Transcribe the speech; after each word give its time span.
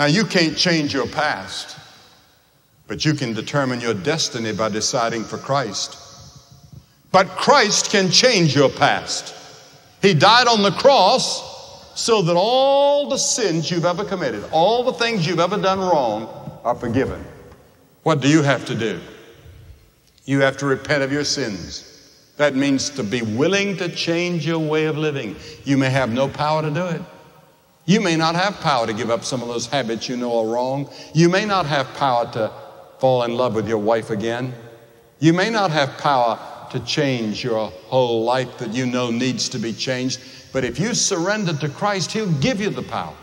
Now, 0.00 0.06
you 0.06 0.24
can't 0.24 0.56
change 0.56 0.94
your 0.94 1.06
past, 1.06 1.76
but 2.86 3.04
you 3.04 3.12
can 3.12 3.34
determine 3.34 3.82
your 3.82 3.92
destiny 3.92 4.50
by 4.50 4.70
deciding 4.70 5.24
for 5.24 5.36
Christ. 5.36 5.98
But 7.12 7.28
Christ 7.28 7.90
can 7.90 8.10
change 8.10 8.56
your 8.56 8.70
past. 8.70 9.34
He 10.00 10.14
died 10.14 10.46
on 10.46 10.62
the 10.62 10.70
cross 10.70 12.00
so 12.00 12.22
that 12.22 12.34
all 12.34 13.10
the 13.10 13.18
sins 13.18 13.70
you've 13.70 13.84
ever 13.84 14.02
committed, 14.02 14.42
all 14.52 14.84
the 14.84 14.94
things 14.94 15.26
you've 15.26 15.38
ever 15.38 15.58
done 15.58 15.80
wrong, 15.80 16.60
are 16.64 16.74
forgiven. 16.74 17.22
What 18.02 18.22
do 18.22 18.28
you 18.28 18.40
have 18.40 18.64
to 18.66 18.74
do? 18.74 19.00
You 20.24 20.40
have 20.40 20.56
to 20.58 20.66
repent 20.66 21.02
of 21.02 21.12
your 21.12 21.24
sins. 21.24 22.32
That 22.38 22.56
means 22.56 22.88
to 22.88 23.04
be 23.04 23.20
willing 23.20 23.76
to 23.76 23.90
change 23.90 24.46
your 24.46 24.60
way 24.60 24.86
of 24.86 24.96
living. 24.96 25.36
You 25.64 25.76
may 25.76 25.90
have 25.90 26.10
no 26.10 26.26
power 26.26 26.62
to 26.62 26.70
do 26.70 26.86
it. 26.86 27.02
You 27.84 28.00
may 28.00 28.16
not 28.16 28.34
have 28.34 28.60
power 28.60 28.86
to 28.86 28.92
give 28.92 29.10
up 29.10 29.24
some 29.24 29.42
of 29.42 29.48
those 29.48 29.66
habits 29.66 30.08
you 30.08 30.16
know 30.16 30.40
are 30.40 30.54
wrong. 30.54 30.88
You 31.14 31.28
may 31.28 31.44
not 31.44 31.66
have 31.66 31.86
power 31.94 32.30
to 32.32 32.52
fall 32.98 33.22
in 33.24 33.34
love 33.34 33.54
with 33.54 33.68
your 33.68 33.78
wife 33.78 34.10
again. 34.10 34.54
You 35.18 35.32
may 35.32 35.50
not 35.50 35.70
have 35.70 35.98
power 35.98 36.38
to 36.70 36.80
change 36.80 37.42
your 37.42 37.70
whole 37.88 38.24
life 38.24 38.58
that 38.58 38.72
you 38.72 38.86
know 38.86 39.10
needs 39.10 39.48
to 39.50 39.58
be 39.58 39.72
changed. 39.72 40.20
But 40.52 40.64
if 40.64 40.78
you 40.78 40.94
surrender 40.94 41.52
to 41.54 41.68
Christ, 41.68 42.12
He'll 42.12 42.32
give 42.40 42.60
you 42.60 42.70
the 42.70 42.82
power. 42.82 43.14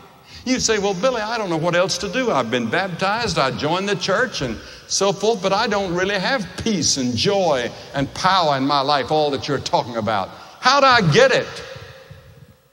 You 0.44 0.60
say, 0.60 0.78
Well, 0.78 0.94
Billy, 0.94 1.20
I 1.20 1.38
don't 1.38 1.50
know 1.50 1.56
what 1.56 1.74
else 1.74 1.98
to 1.98 2.08
do. 2.12 2.30
I've 2.30 2.50
been 2.50 2.68
baptized, 2.68 3.38
I 3.38 3.50
joined 3.50 3.88
the 3.88 3.96
church, 3.96 4.42
and 4.42 4.56
so 4.86 5.12
forth, 5.12 5.42
but 5.42 5.52
I 5.52 5.66
don't 5.66 5.94
really 5.94 6.18
have 6.18 6.46
peace 6.62 6.96
and 6.96 7.14
joy 7.14 7.70
and 7.94 8.12
power 8.14 8.56
in 8.56 8.66
my 8.66 8.80
life, 8.80 9.10
all 9.10 9.30
that 9.30 9.46
you're 9.46 9.58
talking 9.58 9.96
about. 9.96 10.30
How 10.60 10.80
do 10.80 10.86
I 10.86 11.02
get 11.12 11.30
it? 11.30 11.46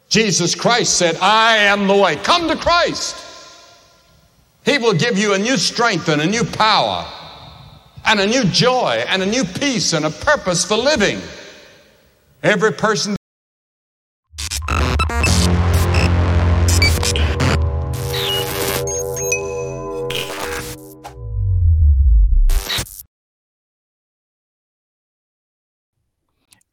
Jesus 0.09 0.55
Christ 0.55 0.97
said, 0.97 1.17
I 1.21 1.57
am 1.57 1.87
the 1.87 1.95
way. 1.95 2.15
Come 2.17 2.47
to 2.47 2.55
Christ. 2.55 3.21
He 4.65 4.77
will 4.77 4.93
give 4.93 5.17
you 5.17 5.33
a 5.33 5.39
new 5.39 5.57
strength 5.57 6.09
and 6.09 6.21
a 6.21 6.25
new 6.25 6.43
power 6.43 7.05
and 8.05 8.19
a 8.19 8.25
new 8.25 8.43
joy 8.45 9.03
and 9.07 9.21
a 9.21 9.25
new 9.25 9.43
peace 9.43 9.93
and 9.93 10.05
a 10.05 10.09
purpose 10.09 10.65
for 10.65 10.77
living. 10.77 11.19
Every 12.43 12.71
person 12.71 13.15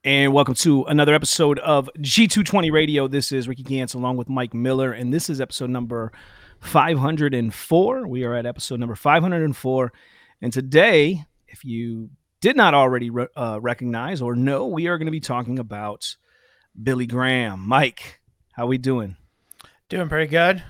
And 0.05 0.33
welcome 0.33 0.55
to 0.57 0.83
another 0.87 1.15
episode 1.15 1.61
of 1.61 1.89
G220 1.99 2.73
Radio. 2.73 3.07
This 3.07 3.31
is 3.31 3.47
Ricky 3.47 3.63
Gantz 3.63 3.95
along 3.95 4.17
with 4.17 4.29
Mike 4.29 4.53
Miller, 4.53 4.91
and 4.91 5.15
this 5.15 5.31
is 5.31 5.41
episode 5.41 5.71
number 5.71 6.11
504. 6.59 8.09
We 8.09 8.25
are 8.25 8.35
at 8.35 8.45
episode 8.45 8.81
number 8.81 8.97
504. 8.97 9.93
And 10.41 10.53
today, 10.53 11.25
if 11.47 11.65
you 11.65 12.11
did 12.41 12.57
not 12.57 12.75
already 12.75 13.11
re- 13.11 13.29
uh, 13.37 13.61
recognize 13.63 14.21
or 14.21 14.35
know, 14.35 14.67
we 14.67 14.89
are 14.89 14.99
going 14.99 15.07
to 15.07 15.13
be 15.13 15.21
talking 15.21 15.61
about 15.61 16.17
Billy 16.83 17.07
Graham. 17.07 17.61
Mike, 17.61 18.19
how 18.55 18.67
we 18.67 18.79
doing? 18.79 19.17
Doing 19.89 20.09
pretty 20.09 20.29
good. 20.29 20.65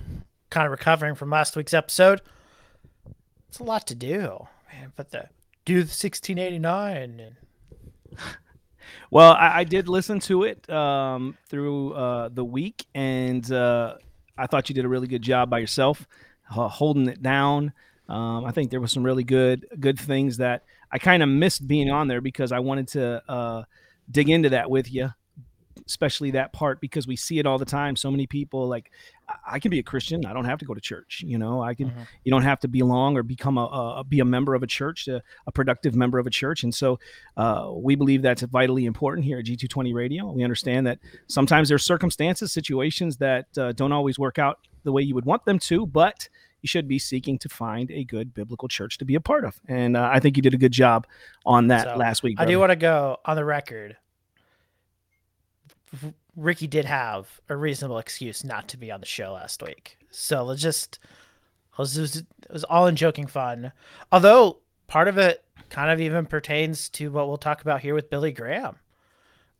Kind 0.50 0.66
of 0.66 0.72
recovering 0.72 1.14
from 1.14 1.30
last 1.30 1.56
week's 1.56 1.72
episode. 1.72 2.20
It's 3.48 3.60
a 3.60 3.64
lot 3.64 3.86
to 3.86 3.94
do, 3.94 4.46
man. 4.70 4.92
But 4.94 5.10
the 5.10 5.30
do 5.64 5.76
the 5.76 5.88
1689 5.88 7.18
and 7.18 7.36
Well, 9.10 9.32
I, 9.32 9.60
I 9.60 9.64
did 9.64 9.88
listen 9.88 10.20
to 10.20 10.44
it 10.44 10.68
um, 10.70 11.36
through 11.48 11.92
uh, 11.92 12.28
the 12.28 12.44
week, 12.44 12.86
and 12.94 13.50
uh, 13.50 13.96
I 14.36 14.46
thought 14.46 14.68
you 14.68 14.74
did 14.74 14.84
a 14.84 14.88
really 14.88 15.06
good 15.06 15.22
job 15.22 15.50
by 15.50 15.58
yourself, 15.58 16.06
uh, 16.50 16.68
holding 16.68 17.08
it 17.08 17.22
down. 17.22 17.72
Um, 18.08 18.44
I 18.44 18.50
think 18.52 18.70
there 18.70 18.80
was 18.80 18.92
some 18.92 19.02
really 19.02 19.24
good 19.24 19.66
good 19.78 19.98
things 19.98 20.38
that 20.38 20.64
I 20.90 20.98
kind 20.98 21.22
of 21.22 21.28
missed 21.28 21.66
being 21.66 21.90
on 21.90 22.08
there 22.08 22.20
because 22.20 22.52
I 22.52 22.58
wanted 22.58 22.88
to 22.88 23.22
uh, 23.28 23.62
dig 24.10 24.28
into 24.28 24.50
that 24.50 24.70
with 24.70 24.92
you 24.92 25.12
especially 25.92 26.30
that 26.30 26.54
part 26.54 26.80
because 26.80 27.06
we 27.06 27.16
see 27.16 27.38
it 27.38 27.44
all 27.44 27.58
the 27.58 27.66
time. 27.66 27.96
So 27.96 28.10
many 28.10 28.26
people 28.26 28.66
like 28.66 28.90
i 29.46 29.58
can 29.58 29.70
be 29.70 29.78
a 29.78 29.82
christian. 29.82 30.24
I 30.26 30.32
don't 30.32 30.46
have 30.46 30.58
to 30.58 30.64
go 30.64 30.74
to 30.74 30.80
church 30.80 31.22
you 31.26 31.38
know? 31.38 31.62
I 31.62 31.74
can 31.74 31.90
mm-hmm. 31.90 32.02
you 32.24 32.30
don't 32.30 32.42
have 32.42 32.60
to 32.60 32.68
belong 32.68 33.16
or 33.16 33.22
become 33.22 33.58
a, 33.58 33.66
a, 34.00 34.04
be 34.04 34.20
a 34.20 34.24
member 34.24 34.54
of 34.54 34.62
a 34.62 34.66
church 34.66 35.06
a, 35.08 35.22
a 35.46 35.52
productive 35.52 35.94
member 35.94 36.18
of 36.18 36.26
a 36.26 36.30
church. 36.30 36.64
And 36.64 36.74
so 36.74 36.98
uh, 37.36 37.70
we 37.74 37.94
believe 37.94 38.22
that's 38.22 38.42
vitally 38.42 38.86
important 38.86 39.24
here 39.26 39.38
at 39.38 39.44
g220 39.44 39.94
radio. 39.94 40.30
We 40.32 40.44
understand 40.44 40.86
that 40.86 40.98
sometimes 41.26 41.68
there's 41.68 41.84
circumstances 41.84 42.52
situations 42.52 43.18
that 43.18 43.46
uh, 43.58 43.72
don't 43.72 43.92
always 43.92 44.18
work 44.18 44.38
out 44.38 44.58
the 44.84 44.92
way 44.92 45.02
you 45.02 45.14
would 45.14 45.26
want 45.26 45.44
them 45.44 45.58
to 45.58 45.86
but 45.86 46.28
you 46.62 46.68
should 46.68 46.88
be 46.88 46.98
seeking 46.98 47.38
to 47.38 47.48
find 47.48 47.90
a 47.90 48.04
good 48.04 48.32
biblical 48.32 48.68
church 48.68 48.96
to 48.98 49.04
be 49.04 49.16
a 49.16 49.20
part 49.20 49.44
of. 49.44 49.60
And 49.68 49.96
uh, 49.96 50.08
i 50.12 50.18
think 50.20 50.36
you 50.36 50.42
did 50.42 50.54
a 50.54 50.62
good 50.64 50.72
job 50.72 51.06
on 51.44 51.68
that 51.68 51.84
so, 51.84 51.96
last 51.96 52.22
week 52.22 52.36
brother. 52.36 52.48
i 52.48 52.52
do 52.52 52.58
want 52.58 52.70
to 52.70 52.76
go 52.76 53.18
on 53.24 53.36
the 53.36 53.44
record 53.44 53.96
Ricky 56.36 56.66
did 56.66 56.84
have 56.84 57.40
a 57.48 57.56
reasonable 57.56 57.98
excuse 57.98 58.44
not 58.44 58.68
to 58.68 58.76
be 58.76 58.90
on 58.90 59.00
the 59.00 59.06
show 59.06 59.32
last 59.32 59.62
week. 59.62 59.98
So 60.10 60.42
let's 60.42 60.62
just, 60.62 60.98
it 61.72 61.78
was, 61.78 62.16
it 62.16 62.26
was 62.50 62.64
all 62.64 62.86
in 62.86 62.96
joking 62.96 63.26
fun. 63.26 63.72
Although 64.10 64.58
part 64.86 65.08
of 65.08 65.18
it 65.18 65.44
kind 65.68 65.90
of 65.90 66.00
even 66.00 66.26
pertains 66.26 66.88
to 66.90 67.10
what 67.10 67.28
we'll 67.28 67.36
talk 67.36 67.60
about 67.62 67.80
here 67.80 67.94
with 67.94 68.10
Billy 68.10 68.32
Graham 68.32 68.76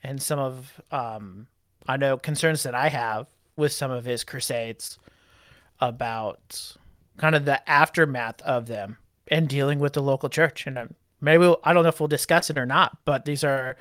and 0.03 0.21
some 0.21 0.38
of, 0.38 0.81
um, 0.91 1.47
I 1.87 1.97
know 1.97 2.16
concerns 2.16 2.62
that 2.62 2.75
I 2.75 2.88
have 2.88 3.26
with 3.56 3.72
some 3.72 3.91
of 3.91 4.04
his 4.04 4.25
crusades 4.25 4.98
about 5.81 6.76
kind 7.16 7.34
of 7.34 7.44
the 7.44 7.69
aftermath 7.69 8.41
of 8.42 8.66
them 8.66 8.98
and 9.28 9.48
dealing 9.48 9.78
with 9.78 9.92
the 9.92 10.03
local 10.03 10.28
church. 10.28 10.66
And 10.66 10.78
um, 10.78 10.94
maybe 11.21 11.41
we'll, 11.41 11.60
I 11.65 11.72
don't 11.72 11.82
know 11.82 11.88
if 11.88 12.00
we'll 12.00 12.09
discuss 12.09 12.50
it 12.50 12.59
or 12.59 12.66
not, 12.66 12.98
but 13.04 13.25
these 13.25 13.44
are 13.44 13.76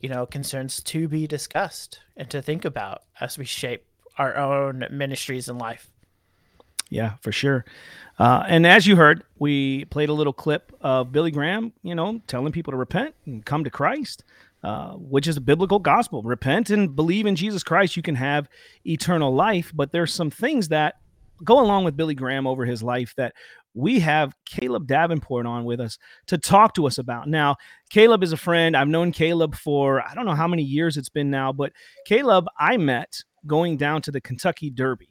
you 0.00 0.08
know, 0.08 0.26
concerns 0.26 0.82
to 0.82 1.08
be 1.08 1.26
discussed 1.26 2.00
and 2.16 2.28
to 2.30 2.42
think 2.42 2.64
about 2.64 3.02
as 3.20 3.38
we 3.38 3.44
shape 3.44 3.84
our 4.18 4.36
own 4.36 4.84
ministries 4.90 5.48
in 5.48 5.58
life. 5.58 5.90
Yeah, 6.88 7.14
for 7.20 7.32
sure. 7.32 7.64
Uh, 8.18 8.44
and 8.46 8.66
as 8.66 8.86
you 8.86 8.96
heard, 8.96 9.24
we 9.38 9.84
played 9.86 10.08
a 10.08 10.14
little 10.14 10.32
clip 10.32 10.72
of 10.80 11.12
Billy 11.12 11.30
Graham, 11.30 11.72
you 11.82 11.94
know, 11.94 12.20
telling 12.26 12.52
people 12.52 12.70
to 12.70 12.76
repent 12.76 13.14
and 13.26 13.44
come 13.44 13.64
to 13.64 13.70
Christ, 13.70 14.24
uh, 14.62 14.92
which 14.92 15.26
is 15.26 15.36
a 15.36 15.40
biblical 15.40 15.78
gospel. 15.78 16.22
Repent 16.22 16.70
and 16.70 16.94
believe 16.94 17.26
in 17.26 17.36
Jesus 17.36 17.62
Christ, 17.62 17.96
you 17.96 18.02
can 18.02 18.14
have 18.14 18.48
eternal 18.86 19.34
life. 19.34 19.72
But 19.74 19.92
there's 19.92 20.14
some 20.14 20.30
things 20.30 20.68
that 20.68 20.94
go 21.44 21.60
along 21.60 21.84
with 21.84 21.96
Billy 21.96 22.14
Graham 22.14 22.46
over 22.46 22.64
his 22.64 22.82
life 22.82 23.12
that 23.16 23.34
we 23.76 24.00
have 24.00 24.34
Caleb 24.46 24.86
Davenport 24.86 25.44
on 25.44 25.64
with 25.64 25.80
us 25.80 25.98
to 26.28 26.38
talk 26.38 26.74
to 26.74 26.86
us 26.86 26.96
about. 26.96 27.28
Now, 27.28 27.56
Caleb 27.90 28.22
is 28.22 28.32
a 28.32 28.36
friend. 28.36 28.74
I've 28.74 28.88
known 28.88 29.12
Caleb 29.12 29.54
for 29.54 30.00
I 30.00 30.14
don't 30.14 30.24
know 30.24 30.34
how 30.34 30.48
many 30.48 30.62
years 30.62 30.96
it's 30.96 31.10
been 31.10 31.30
now, 31.30 31.52
but 31.52 31.72
Caleb 32.06 32.46
I 32.58 32.78
met 32.78 33.22
going 33.46 33.76
down 33.76 34.00
to 34.02 34.10
the 34.10 34.20
Kentucky 34.20 34.70
Derby. 34.70 35.10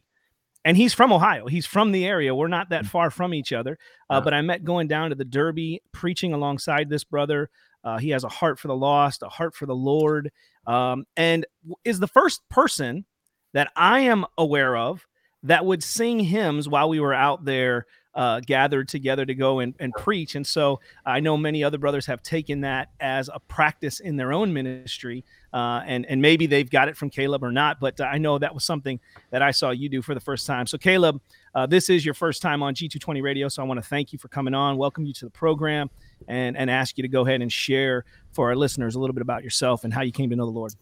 And 0.65 0.75
he's 0.75 0.95
from 0.95 1.13
Ohio. 1.13 1.45
He's 1.45 1.67
from 1.67 1.91
the 1.91 2.07
area. 2.07 2.33
We're 2.33 2.47
not 2.47 2.69
that 2.69 2.85
mm. 2.85 2.87
far 2.87 3.11
from 3.11 3.35
each 3.35 3.53
other. 3.53 3.77
Uh, 4.09 4.19
but 4.19 4.33
I 4.33 4.41
met 4.41 4.63
going 4.63 4.87
down 4.87 5.11
to 5.11 5.15
the 5.15 5.23
Derby, 5.23 5.83
preaching 5.91 6.33
alongside 6.33 6.89
this 6.89 7.03
brother. 7.03 7.51
Uh, 7.83 7.99
he 7.99 8.09
has 8.09 8.23
a 8.23 8.29
heart 8.29 8.57
for 8.57 8.67
the 8.67 8.75
lost, 8.75 9.21
a 9.21 9.29
heart 9.29 9.53
for 9.53 9.67
the 9.67 9.75
Lord, 9.75 10.31
um, 10.65 11.05
and 11.15 11.45
is 11.83 11.99
the 11.99 12.07
first 12.07 12.41
person 12.49 13.05
that 13.53 13.71
I 13.75 13.99
am 13.99 14.25
aware 14.39 14.75
of 14.75 15.05
that 15.43 15.65
would 15.65 15.83
sing 15.83 16.19
hymns 16.19 16.67
while 16.67 16.89
we 16.89 16.99
were 16.99 17.13
out 17.13 17.45
there 17.45 17.85
uh, 18.15 18.39
gathered 18.39 18.87
together 18.87 19.25
to 19.25 19.35
go 19.35 19.59
and, 19.59 19.73
and 19.79 19.93
preach. 19.93 20.35
And 20.35 20.47
so 20.47 20.79
I 21.05 21.19
know 21.19 21.35
many 21.35 21.63
other 21.63 21.77
brothers 21.77 22.05
have 22.05 22.23
taken 22.23 22.61
that 22.61 22.89
as 22.99 23.29
a 23.33 23.39
practice 23.39 23.99
in 23.99 24.15
their 24.15 24.31
own 24.31 24.53
ministry. 24.53 25.23
Uh, 25.53 25.81
and, 25.85 26.05
and 26.07 26.21
maybe 26.21 26.47
they've 26.47 26.69
got 26.69 26.87
it 26.87 26.97
from 26.97 27.09
Caleb 27.09 27.43
or 27.43 27.51
not, 27.51 27.79
but 27.79 27.99
I 28.01 28.17
know 28.17 28.37
that 28.37 28.53
was 28.53 28.63
something 28.63 28.99
that 29.31 29.41
I 29.41 29.51
saw 29.51 29.71
you 29.71 29.89
do 29.89 30.01
for 30.01 30.13
the 30.13 30.19
first 30.19 30.47
time. 30.47 30.67
So, 30.67 30.77
Caleb, 30.77 31.21
uh, 31.53 31.65
this 31.65 31.89
is 31.89 32.03
your 32.03 32.13
first 32.13 32.41
time 32.41 32.61
on 32.61 32.73
G220 32.73 33.21
Radio. 33.21 33.47
So 33.47 33.61
I 33.63 33.65
want 33.65 33.81
to 33.81 33.87
thank 33.87 34.11
you 34.11 34.19
for 34.19 34.27
coming 34.27 34.53
on, 34.53 34.77
welcome 34.77 35.05
you 35.05 35.13
to 35.13 35.25
the 35.25 35.31
program, 35.31 35.89
and, 36.27 36.57
and 36.57 36.69
ask 36.69 36.97
you 36.97 37.01
to 37.01 37.07
go 37.07 37.25
ahead 37.25 37.41
and 37.41 37.51
share 37.51 38.05
for 38.33 38.49
our 38.49 38.55
listeners 38.55 38.95
a 38.95 38.99
little 38.99 39.13
bit 39.13 39.21
about 39.21 39.43
yourself 39.43 39.85
and 39.85 39.93
how 39.93 40.01
you 40.01 40.11
came 40.11 40.29
to 40.29 40.35
know 40.35 40.45
the 40.45 40.51
Lord. 40.51 40.73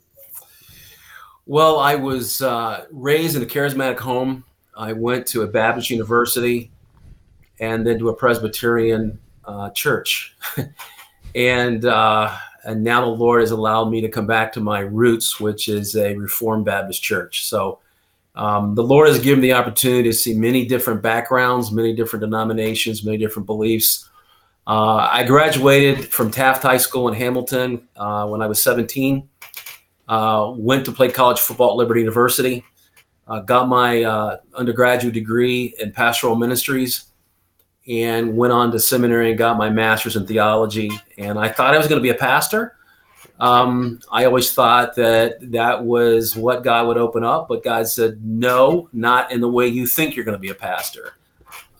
Well, 1.45 1.79
I 1.79 1.95
was 1.95 2.41
uh, 2.41 2.85
raised 2.91 3.35
in 3.35 3.43
a 3.43 3.45
charismatic 3.45 3.99
home. 3.99 4.43
I 4.75 4.93
went 4.93 5.27
to 5.27 5.41
a 5.41 5.47
Baptist 5.47 5.89
university 5.89 6.71
and 7.63 7.87
then 7.87 7.97
to 7.97 8.09
a 8.09 8.13
Presbyterian 8.13 9.17
uh, 9.45 9.69
church. 9.69 10.35
and 11.35 11.85
uh, 11.85 12.35
and 12.65 12.83
now 12.83 13.01
the 13.01 13.07
Lord 13.07 13.39
has 13.41 13.51
allowed 13.51 13.89
me 13.89 14.01
to 14.01 14.09
come 14.09 14.27
back 14.27 14.51
to 14.53 14.59
my 14.59 14.79
roots, 14.79 15.39
which 15.39 15.69
is 15.69 15.95
a 15.95 16.15
Reformed 16.15 16.65
Baptist 16.65 17.01
church. 17.01 17.45
So 17.45 17.79
um, 18.35 18.75
the 18.75 18.83
Lord 18.83 19.07
has 19.07 19.19
given 19.19 19.41
me 19.41 19.47
the 19.47 19.53
opportunity 19.53 20.03
to 20.03 20.13
see 20.13 20.33
many 20.33 20.65
different 20.65 21.01
backgrounds, 21.01 21.71
many 21.71 21.95
different 21.95 22.21
denominations, 22.21 23.03
many 23.05 23.17
different 23.17 23.45
beliefs. 23.45 24.09
Uh, 24.67 25.07
I 25.11 25.23
graduated 25.23 26.05
from 26.07 26.31
Taft 26.31 26.63
High 26.63 26.77
School 26.77 27.07
in 27.07 27.13
Hamilton 27.13 27.87
uh, 27.95 28.27
when 28.27 28.41
I 28.41 28.47
was 28.47 28.61
17. 28.61 29.27
Uh, 30.07 30.53
went 30.55 30.85
to 30.85 30.91
play 30.91 31.09
college 31.09 31.39
football 31.39 31.71
at 31.71 31.75
Liberty 31.77 32.01
University. 32.01 32.63
uh, 33.27 33.39
got 33.39 33.67
my 33.69 34.03
uh, 34.03 34.37
undergraduate 34.53 35.13
degree 35.13 35.73
in 35.79 35.91
pastoral 35.91 36.35
ministries, 36.35 37.05
and 37.87 38.35
went 38.37 38.53
on 38.53 38.71
to 38.71 38.79
seminary 38.79 39.29
and 39.29 39.37
got 39.37 39.57
my 39.57 39.69
master's 39.69 40.15
in 40.15 40.25
theology. 40.25 40.89
And 41.17 41.37
I 41.37 41.49
thought 41.49 41.73
I 41.73 41.77
was 41.77 41.87
going 41.87 41.99
to 41.99 42.03
be 42.03 42.09
a 42.09 42.15
pastor. 42.15 42.75
Um, 43.39 43.99
I 44.11 44.25
always 44.25 44.53
thought 44.53 44.95
that 44.95 45.51
that 45.51 45.83
was 45.83 46.35
what 46.35 46.63
God 46.63 46.87
would 46.87 46.97
open 46.97 47.23
up, 47.23 47.47
but 47.47 47.63
God 47.63 47.87
said, 47.87 48.23
no, 48.23 48.89
not 48.93 49.31
in 49.31 49.41
the 49.41 49.49
way 49.49 49.67
you 49.67 49.85
think 49.85 50.15
you're 50.15 50.25
going 50.25 50.37
to 50.37 50.39
be 50.39 50.51
a 50.51 50.55
pastor. 50.55 51.13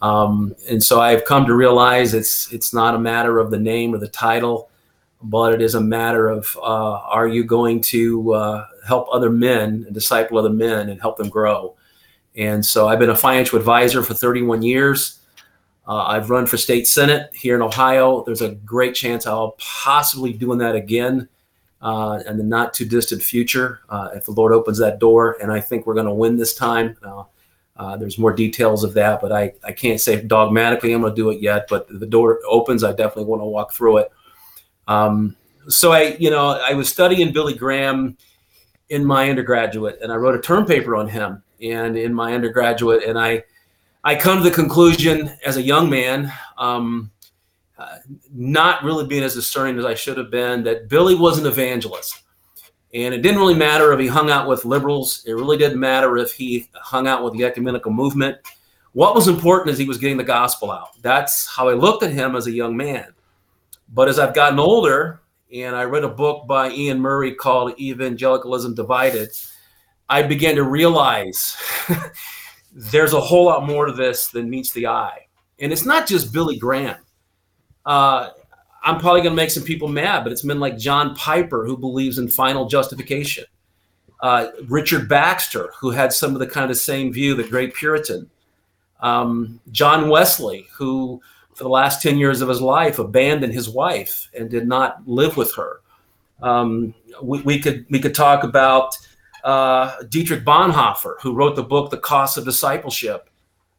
Um, 0.02 0.54
and 0.70 0.84
so 0.84 1.00
I've 1.00 1.24
come 1.24 1.46
to 1.46 1.56
realize 1.56 2.14
it's 2.14 2.52
it's 2.52 2.74
not 2.74 2.94
a 2.94 3.00
matter 3.00 3.40
of 3.40 3.52
the 3.52 3.60
name 3.60 3.96
or 3.96 4.00
the 4.00 4.10
title, 4.10 4.70
but 5.22 5.54
it 5.54 5.62
is 5.62 5.76
a 5.76 5.82
matter 5.82 6.28
of 6.28 6.46
uh, 6.62 7.00
are 7.00 7.28
you 7.28 7.46
going 7.46 7.80
to 7.82 8.34
uh, 8.34 8.66
help 8.86 9.08
other 9.14 9.30
men 9.30 9.86
and 9.86 9.94
disciple 9.94 10.38
other 10.38 10.50
men 10.50 10.90
and 10.90 11.00
help 11.00 11.16
them 11.16 11.30
grow. 11.30 11.76
And 12.36 12.66
so 12.66 12.90
I've 12.90 13.00
been 13.00 13.12
a 13.12 13.16
financial 13.16 13.58
advisor 13.58 14.04
for 14.04 14.14
31 14.14 14.64
years. 14.64 15.20
Uh, 15.88 16.04
I've 16.04 16.30
run 16.30 16.46
for 16.46 16.58
state 16.58 16.88
senate 16.88 17.30
here 17.34 17.56
in 17.56 17.62
Ohio. 17.62 18.24
There's 18.24 18.42
a 18.42 18.56
great 18.56 18.96
chance 18.96 19.28
I'll 19.28 19.56
possibly 19.60 20.32
doing 20.32 20.60
that 20.60 20.76
again 20.76 21.28
uh, 21.82 22.24
in 22.26 22.38
the 22.38 22.44
not 22.44 22.74
too 22.74 22.86
distant 22.86 23.22
future 23.22 23.82
uh, 23.90 24.10
if 24.16 24.26
the 24.26 24.32
Lord 24.32 24.54
opens 24.54 24.78
that 24.78 25.00
door. 25.00 25.38
And 25.42 25.52
I 25.52 25.60
think 25.60 25.86
we're 25.86 25.94
going 25.94 26.06
to 26.06 26.14
win 26.14 26.38
this 26.38 26.56
time. 26.56 26.98
Uh, 27.76 27.98
there's 27.98 28.18
more 28.18 28.32
details 28.32 28.84
of 28.84 28.94
that, 28.94 29.20
but 29.20 29.32
I, 29.32 29.54
I 29.64 29.74
can't 29.74 30.00
say 30.00 30.22
dogmatically 30.22 30.94
I'm 30.94 31.02
going 31.02 31.14
to 31.14 31.22
do 31.22 31.32
it 31.32 31.42
yet. 31.42 31.66
But 31.70 31.88
the 31.88 32.06
door 32.06 32.40
opens, 32.48 32.84
I 32.84 32.92
definitely 32.92 33.26
want 33.26 33.42
to 33.42 33.46
walk 33.46 33.74
through 33.74 33.98
it. 33.98 34.12
Um, 34.88 35.36
so 35.68 35.92
I, 35.92 36.16
you 36.20 36.30
know, 36.30 36.52
I 36.52 36.74
was 36.74 36.88
studying 36.88 37.34
Billy 37.34 37.56
Graham 37.56 38.18
in 38.90 39.04
my 39.04 39.30
undergraduate, 39.30 40.00
and 40.02 40.12
I 40.12 40.16
wrote 40.16 40.36
a 40.36 40.42
term 40.42 40.66
paper 40.66 40.96
on 40.96 41.08
him. 41.08 41.44
And 41.62 41.98
in 41.98 42.14
my 42.14 42.34
undergraduate, 42.34 43.04
and 43.04 43.18
I, 43.18 43.44
I 44.04 44.16
come 44.16 44.38
to 44.38 44.44
the 44.44 44.54
conclusion 44.54 45.32
as 45.46 45.56
a 45.56 45.62
young 45.62 45.90
man, 45.90 46.32
um, 46.58 47.12
uh, 47.78 47.98
not 48.34 48.84
really 48.84 49.08
being 49.08 49.24
as 49.24 49.34
discerning 49.34 49.80
as 49.80 49.86
I 49.86 49.94
should 49.94 50.18
have 50.18 50.30
been, 50.30 50.64
that 50.64 50.90
Billy 50.90 51.16
was 51.16 51.40
an 51.40 51.46
evangelist. 51.46 52.22
And 52.94 53.14
it 53.14 53.22
didn't 53.22 53.40
really 53.40 53.56
matter 53.56 53.92
if 53.94 54.00
he 54.00 54.08
hung 54.08 54.30
out 54.30 54.48
with 54.48 54.66
liberals. 54.66 55.24
It 55.26 55.34
really 55.34 55.58
didn't 55.58 55.80
matter 55.80 56.18
if 56.18 56.34
he 56.34 56.70
hung 56.74 57.08
out 57.08 57.24
with 57.24 57.34
the 57.34 57.46
ecumenical 57.46 57.92
movement. 57.92 58.38
What 58.92 59.16
was 59.16 59.28
important 59.28 59.72
is 59.72 59.80
he 59.80 59.88
was 59.88 59.98
getting 59.98 60.18
the 60.18 60.24
gospel 60.24 60.70
out. 60.70 61.02
That's 61.02 61.48
how 61.48 61.70
I 61.70 61.74
looked 61.74 62.04
at 62.04 62.12
him 62.12 62.36
as 62.36 62.46
a 62.46 62.52
young 62.52 62.78
man. 62.78 63.14
But 63.92 64.10
as 64.10 64.20
I've 64.20 64.36
gotten 64.36 64.60
older, 64.60 65.22
and 65.52 65.76
I 65.76 65.84
read 65.86 66.04
a 66.04 66.10
book 66.10 66.46
by 66.46 66.68
Iain 66.68 67.00
Murray 67.00 67.34
called 67.34 67.80
Evangelicalism 67.80 68.76
Divided, 68.76 69.30
I 70.10 70.24
began 70.24 70.56
to 70.56 70.64
realize 70.64 71.58
there's 72.74 73.14
a 73.14 73.22
whole 73.22 73.46
lot 73.46 73.66
more 73.66 73.86
to 73.86 73.94
this 73.94 74.28
than 74.28 74.50
meets 74.50 74.72
the 74.72 74.88
eye. 74.88 75.28
And 75.60 75.72
it's 75.72 75.86
not 75.86 76.08
just 76.08 76.34
Billy 76.34 76.58
Graham. 76.58 76.98
Uh, 77.86 78.30
I'm 78.84 79.00
probably 79.00 79.22
going 79.22 79.32
to 79.32 79.42
make 79.42 79.52
some 79.52 79.64
people 79.64 79.88
mad, 79.88 80.24
but 80.24 80.32
it's 80.32 80.44
men 80.44 80.60
like 80.60 80.78
John 80.78 81.16
Piper 81.16 81.66
who 81.66 81.78
believes 81.78 82.18
in 82.18 82.28
final 82.28 82.68
justification. 82.68 83.46
Uh, 84.20 84.48
Richard 84.68 85.08
Baxter, 85.08 85.72
who 85.80 85.92
had 85.92 86.12
some 86.12 86.34
of 86.34 86.40
the 86.40 86.48
kind 86.48 86.72
of 86.72 86.78
same 86.78 87.14
view, 87.14 87.36
the 87.36 87.44
great 87.44 87.74
Puritan. 87.74 88.30
Um, 89.02 89.60
John 89.72 90.10
Wesley, 90.10 90.68
who 90.74 91.22
for 91.54 91.64
the 91.64 91.70
last 91.70 92.02
10 92.02 92.18
years 92.18 92.42
of 92.42 92.50
his 92.50 92.62
life 92.62 93.00
abandoned 93.00 93.54
his 93.54 93.70
wife 93.70 94.30
and 94.38 94.50
did 94.50 94.68
not 94.68 95.08
live 95.08 95.38
with 95.38 95.54
her. 95.56 95.82
Um, 96.42 96.94
we, 97.22 97.42
we, 97.42 97.60
could, 97.60 97.86
we 97.90 98.00
could 98.00 98.16
talk 98.16 98.44
about 98.44 98.98
uh, 99.44 100.04
Dietrich 100.04 100.46
Bonhoeffer, 100.46 101.16
who 101.22 101.34
wrote 101.36 101.56
the 101.56 101.64
book, 101.64 101.92
The 101.92 101.98
Cost 101.98 102.38
of 102.38 102.46
Discipleship. 102.46 103.30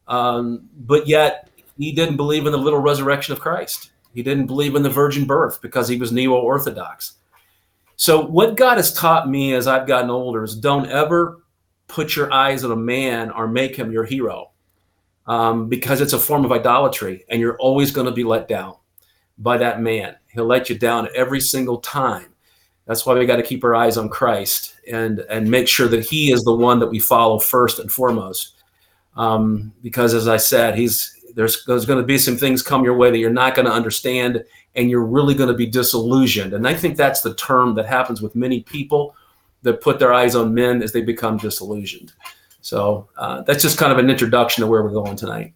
Um, 0.07 0.69
but 0.77 1.07
yet 1.07 1.49
he 1.77 1.91
didn't 1.91 2.17
believe 2.17 2.45
in 2.45 2.51
the 2.51 2.57
little 2.57 2.79
resurrection 2.79 3.33
of 3.33 3.39
Christ. 3.39 3.91
He 4.13 4.23
didn't 4.23 4.47
believe 4.47 4.75
in 4.75 4.83
the 4.83 4.89
virgin 4.89 5.25
birth 5.25 5.61
because 5.61 5.87
he 5.87 5.97
was 5.97 6.11
neo 6.11 6.33
orthodox. 6.33 7.13
So, 7.97 8.25
what 8.25 8.55
God 8.55 8.77
has 8.77 8.93
taught 8.93 9.29
me 9.29 9.53
as 9.53 9.67
I've 9.67 9.87
gotten 9.87 10.09
older 10.09 10.43
is 10.43 10.55
don't 10.55 10.89
ever 10.89 11.43
put 11.87 12.15
your 12.15 12.31
eyes 12.31 12.63
on 12.63 12.71
a 12.71 12.75
man 12.75 13.31
or 13.31 13.47
make 13.47 13.75
him 13.75 13.91
your 13.91 14.03
hero 14.03 14.51
um, 15.27 15.69
because 15.69 16.01
it's 16.01 16.13
a 16.13 16.19
form 16.19 16.45
of 16.45 16.51
idolatry 16.51 17.25
and 17.29 17.39
you're 17.39 17.57
always 17.57 17.91
going 17.91 18.05
to 18.05 18.11
be 18.11 18.23
let 18.23 18.47
down 18.47 18.75
by 19.37 19.57
that 19.57 19.81
man. 19.81 20.15
He'll 20.27 20.45
let 20.45 20.69
you 20.69 20.77
down 20.77 21.09
every 21.15 21.39
single 21.39 21.79
time. 21.79 22.33
That's 22.85 23.05
why 23.05 23.15
we 23.15 23.25
got 23.25 23.37
to 23.37 23.43
keep 23.43 23.63
our 23.63 23.75
eyes 23.75 23.97
on 23.97 24.09
Christ 24.09 24.74
and 24.91 25.19
and 25.29 25.49
make 25.49 25.67
sure 25.67 25.87
that 25.87 26.05
He 26.05 26.31
is 26.31 26.43
the 26.43 26.53
one 26.53 26.79
that 26.79 26.87
we 26.87 26.99
follow 26.99 27.39
first 27.39 27.79
and 27.79 27.91
foremost. 27.91 28.53
Um, 29.15 29.73
because 29.81 30.13
as 30.13 30.27
I 30.27 30.37
said, 30.37 30.77
He's 30.77 31.15
there's, 31.35 31.65
there's 31.65 31.85
going 31.85 31.99
to 31.99 32.05
be 32.05 32.17
some 32.17 32.37
things 32.37 32.61
come 32.61 32.83
your 32.83 32.95
way 32.95 33.11
that 33.11 33.17
you're 33.17 33.29
not 33.29 33.55
going 33.55 33.65
to 33.65 33.71
understand 33.71 34.43
and 34.75 34.89
you're 34.89 35.05
really 35.05 35.35
going 35.35 35.49
to 35.49 35.55
be 35.55 35.65
disillusioned. 35.67 36.53
And 36.53 36.67
i 36.67 36.73
think 36.73 36.97
that's 36.97 37.21
the 37.21 37.35
term 37.35 37.75
that 37.75 37.85
happens 37.85 38.21
with 38.21 38.35
many 38.35 38.61
people 38.61 39.15
that 39.61 39.81
put 39.81 39.99
their 39.99 40.13
eyes 40.13 40.35
on 40.35 40.53
men 40.53 40.81
as 40.81 40.91
they 40.93 41.01
become 41.01 41.37
disillusioned. 41.37 42.13
So 42.61 43.09
uh, 43.17 43.41
that's 43.41 43.61
just 43.61 43.77
kind 43.77 43.91
of 43.91 43.97
an 43.97 44.09
introduction 44.09 44.61
to 44.61 44.67
where 44.67 44.81
we're 44.81 44.89
going 44.89 45.15
tonight. 45.15 45.53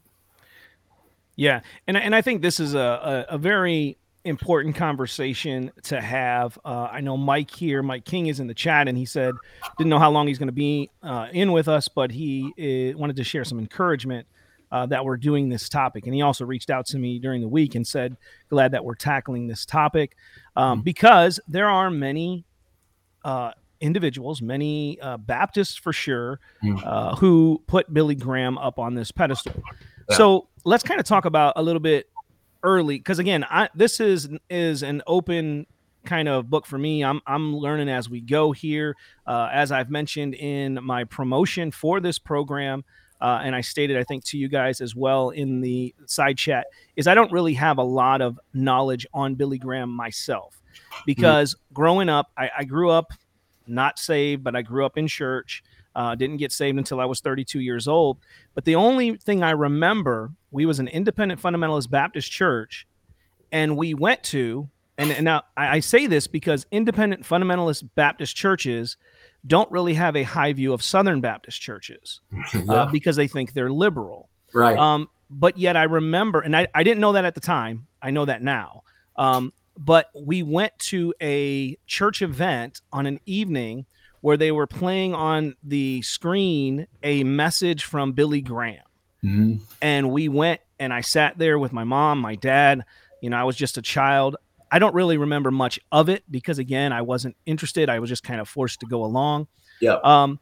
Yeah 1.36 1.62
and, 1.88 1.96
and 1.96 2.14
i 2.14 2.22
think 2.22 2.42
this 2.42 2.60
is 2.60 2.74
a, 2.74 3.26
a, 3.30 3.36
a 3.36 3.38
very 3.38 3.98
important 4.26 4.76
conversation 4.76 5.72
to 5.84 6.02
have. 6.02 6.60
Uh, 6.66 6.90
I 6.92 7.02
know 7.02 7.18
Mike 7.18 7.52
here, 7.52 7.82
Mike 7.82 8.06
King 8.06 8.28
is 8.28 8.40
in 8.40 8.48
the 8.48 8.54
chat, 8.54 8.88
and 8.88 8.98
he 8.98 9.06
said 9.06 9.34
didn't 9.78 9.90
know 9.90 10.00
how 10.00 10.12
long 10.12 10.28
he's 10.28 10.38
going 10.38 10.48
to 10.48 10.54
be 10.54 10.90
uh, 11.04 11.28
in 11.32 11.52
with 11.52 11.68
us, 11.68 11.88
but 11.88 12.12
he 12.12 12.92
uh, 12.94 12.98
wanted 12.98 13.16
to 13.16 13.24
share 13.24 13.44
some 13.46 13.60
encouragement 13.60 14.28
uh, 14.72 14.86
that 14.86 15.04
we're 15.04 15.18
doing 15.18 15.50
this 15.50 15.70
topic. 15.70 16.06
And 16.06 16.14
he 16.14 16.22
also 16.22 16.46
reached 16.46 16.70
out 16.70 16.86
to 16.88 17.00
me 17.00 17.20
during 17.20 17.42
the 17.42 17.48
week 17.48 17.76
and 17.76 17.88
said, 17.88 18.18
glad 18.50 18.72
that 18.74 18.84
we're 18.84 18.96
tackling 18.96 19.48
this 19.48 19.66
topic 19.66 20.16
um, 20.56 20.80
mm-hmm. 20.80 20.84
because 20.84 21.40
there 21.48 21.70
are 21.70 21.90
many 21.90 22.46
uh, 23.24 23.52
individuals, 23.82 24.42
many 24.42 25.00
uh, 25.02 25.18
Baptists 25.18 25.76
for 25.76 25.94
sure, 25.94 26.40
mm-hmm. 26.64 27.16
who 27.16 27.64
put 27.68 27.92
Billy 27.94 28.16
Graham 28.16 28.58
up 28.58 28.78
on 28.80 28.94
this 28.94 29.12
pedestal. 29.12 29.64
So 30.12 30.48
let's 30.66 30.84
kind 30.84 31.00
of 31.00 31.06
talk 31.06 31.26
about 31.26 31.54
a 31.56 31.62
little 31.62 31.80
bit 31.80 32.10
early 32.64 32.98
because 32.98 33.20
again, 33.20 33.46
I, 33.50 33.70
this 33.76 34.00
is 34.00 34.30
is 34.50 34.84
an 34.84 35.02
open 35.08 35.66
kind 36.06 36.28
of 36.28 36.50
book 36.50 36.66
for 36.66 36.78
me. 36.78 37.04
I'm 37.04 37.22
I'm 37.28 37.56
learning 37.56 37.90
as 37.90 38.10
we 38.10 38.22
go 38.22 38.52
here. 38.52 38.96
Uh, 39.26 39.50
as 39.52 39.72
I've 39.72 39.90
mentioned 39.90 40.36
in 40.36 40.80
my 40.84 41.04
promotion 41.04 41.72
for 41.72 42.00
this 42.00 42.20
program, 42.20 42.84
uh, 43.22 43.42
and 43.44 43.56
I 43.56 43.62
stated, 43.62 43.98
I 43.98 44.04
think, 44.04 44.24
to 44.26 44.38
you 44.38 44.48
guys 44.48 44.82
as 44.82 44.96
well 44.96 45.30
in 45.30 45.62
the 45.62 45.94
side 46.06 46.38
chat, 46.38 46.68
is 46.96 47.08
I 47.08 47.16
don't 47.16 47.32
really 47.32 47.54
have 47.56 47.78
a 47.78 47.84
lot 47.84 48.22
of 48.22 48.40
knowledge 48.54 49.06
on 49.14 49.36
Billy 49.36 49.58
Graham 49.58 49.90
myself 49.90 50.62
because 51.06 51.56
mm-hmm. 51.56 51.74
growing 51.74 52.10
up, 52.10 52.32
I, 52.38 52.50
I, 52.60 52.64
grew 52.64 52.90
up 52.90 53.12
not 53.68 54.00
saved, 54.00 54.44
but 54.44 54.56
I 54.56 54.62
grew 54.62 54.86
up 54.86 54.98
in 54.98 55.08
church. 55.08 55.64
Uh, 56.00 56.16
didn't 56.16 56.38
get 56.38 56.52
saved 56.52 56.78
until 56.78 57.02
I 57.02 57.06
was 57.06 57.20
32 57.20 57.60
years 57.60 57.86
old. 57.86 58.20
But 58.56 58.64
the 58.64 58.76
only 58.76 59.18
thing 59.18 59.44
I 59.44 59.52
remember, 59.52 60.32
we 60.50 60.66
was 60.66 60.80
an 60.80 60.88
independent 60.88 61.42
fundamentalist 61.42 61.90
Baptist 61.90 62.32
church, 62.32 62.88
and 63.52 63.76
we 63.76 63.94
went 63.94 64.24
to, 64.24 64.70
and, 64.98 65.12
and 65.12 65.26
now 65.26 65.44
I, 65.58 65.76
I 65.76 65.80
say 65.82 66.08
this 66.08 66.26
because 66.26 66.66
independent 66.72 67.24
fundamentalist 67.24 67.90
Baptist 67.96 68.36
churches– 68.36 68.96
don't 69.46 69.70
really 69.72 69.94
have 69.94 70.16
a 70.16 70.24
high 70.24 70.54
view 70.54 70.74
of 70.74 70.84
Southern 70.84 71.22
Baptist 71.22 71.62
churches 71.62 72.22
uh, 72.34 72.62
yeah. 72.66 72.74
uh, 72.74 72.86
because 72.88 73.16
they 73.16 73.28
think 73.28 73.54
they're 73.54 73.72
liberal. 73.72 74.30
Right. 74.54 74.78
Um, 74.78 75.10
but 75.30 75.58
yet 75.58 75.78
I 75.78 75.84
remember, 75.84 76.42
and 76.42 76.56
I, 76.56 76.68
I 76.74 76.84
didn't 76.84 77.02
know 77.02 77.14
that 77.14 77.26
at 77.26 77.36
the 77.36 77.42
time. 77.42 77.88
I 78.02 78.12
know 78.12 78.26
that 78.26 78.42
now. 78.42 78.84
Um, 79.16 79.54
but 79.78 80.08
we 80.16 80.44
went 80.44 80.78
to 80.80 81.14
a 81.22 81.78
church 81.88 82.22
event 82.22 82.82
on 82.92 83.06
an 83.06 83.20
evening 83.26 83.86
where 84.22 84.38
they 84.38 84.52
were 84.52 84.68
playing 84.68 85.14
on 85.14 85.56
the 85.64 86.02
screen 86.02 86.88
a 87.04 87.24
message 87.24 87.84
from 87.86 88.12
Billy 88.12 88.42
Graham. 88.42 88.84
Mm-hmm. 89.24 89.64
And 89.82 90.12
we 90.12 90.30
went 90.30 90.62
and 90.80 90.94
I 90.94 91.02
sat 91.02 91.38
there 91.38 91.60
with 91.60 91.74
my 91.74 91.84
mom, 91.84 92.20
my 92.20 92.36
dad. 92.36 92.86
You 93.22 93.30
know, 93.30 93.38
I 93.38 93.44
was 93.44 93.56
just 93.56 93.78
a 93.78 93.82
child. 93.82 94.38
I 94.72 94.80
don't 94.80 94.94
really 94.94 95.18
remember 95.18 95.52
much 95.52 95.80
of 95.92 96.10
it 96.10 96.24
because 96.30 96.60
again, 96.60 96.94
I 96.94 97.02
wasn't 97.02 97.36
interested. 97.46 97.90
I 97.90 98.00
was 98.00 98.10
just 98.10 98.24
kind 98.24 98.40
of 98.40 98.48
forced 98.48 98.80
to 98.82 98.86
go 98.86 99.04
along. 99.04 99.48
Yeah. 99.82 99.98
Um, 100.04 100.40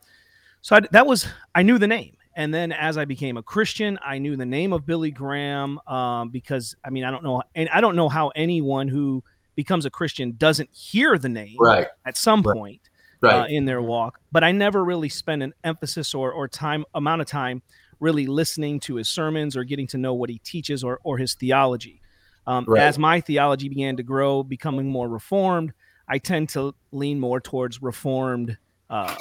so 0.61 0.75
I, 0.75 0.81
that 0.91 1.07
was 1.07 1.27
I 1.55 1.63
knew 1.63 1.77
the 1.77 1.87
name, 1.87 2.17
and 2.35 2.53
then 2.53 2.71
as 2.71 2.97
I 2.97 3.05
became 3.05 3.37
a 3.37 3.43
Christian, 3.43 3.97
I 4.03 4.17
knew 4.17 4.35
the 4.35 4.45
name 4.45 4.73
of 4.73 4.85
Billy 4.85 5.11
Graham 5.11 5.79
um, 5.87 6.29
because 6.29 6.75
I 6.83 6.89
mean 6.89 7.03
I 7.03 7.11
don't 7.11 7.23
know 7.23 7.41
and 7.55 7.69
I 7.69 7.79
don't 7.79 7.95
know 7.95 8.09
how 8.09 8.29
anyone 8.29 8.87
who 8.87 9.23
becomes 9.55 9.85
a 9.85 9.89
Christian 9.89 10.33
doesn't 10.37 10.69
hear 10.71 11.17
the 11.17 11.29
name 11.29 11.55
right. 11.59 11.87
at 12.05 12.17
some 12.17 12.41
right. 12.41 12.55
point 12.55 12.81
right. 13.21 13.41
Uh, 13.41 13.45
in 13.47 13.65
their 13.65 13.81
walk. 13.81 14.19
But 14.31 14.43
I 14.43 14.51
never 14.51 14.83
really 14.83 15.09
spent 15.09 15.43
an 15.43 15.53
emphasis 15.63 16.13
or 16.13 16.31
or 16.31 16.47
time 16.47 16.85
amount 16.93 17.21
of 17.21 17.27
time 17.27 17.61
really 17.99 18.27
listening 18.27 18.79
to 18.81 18.95
his 18.95 19.09
sermons 19.09 19.57
or 19.57 19.63
getting 19.63 19.87
to 19.87 19.97
know 19.97 20.13
what 20.13 20.29
he 20.29 20.39
teaches 20.39 20.83
or 20.83 20.99
or 21.03 21.17
his 21.17 21.33
theology. 21.33 22.01
Um, 22.45 22.65
right. 22.67 22.83
As 22.83 22.97
my 22.97 23.19
theology 23.19 23.67
began 23.67 23.97
to 23.97 24.03
grow, 24.03 24.41
becoming 24.41 24.89
more 24.89 25.09
reformed, 25.09 25.73
I 26.07 26.17
tend 26.17 26.49
to 26.49 26.73
lean 26.91 27.19
more 27.19 27.41
towards 27.41 27.81
reformed 27.81 28.57
uh, 28.89 29.15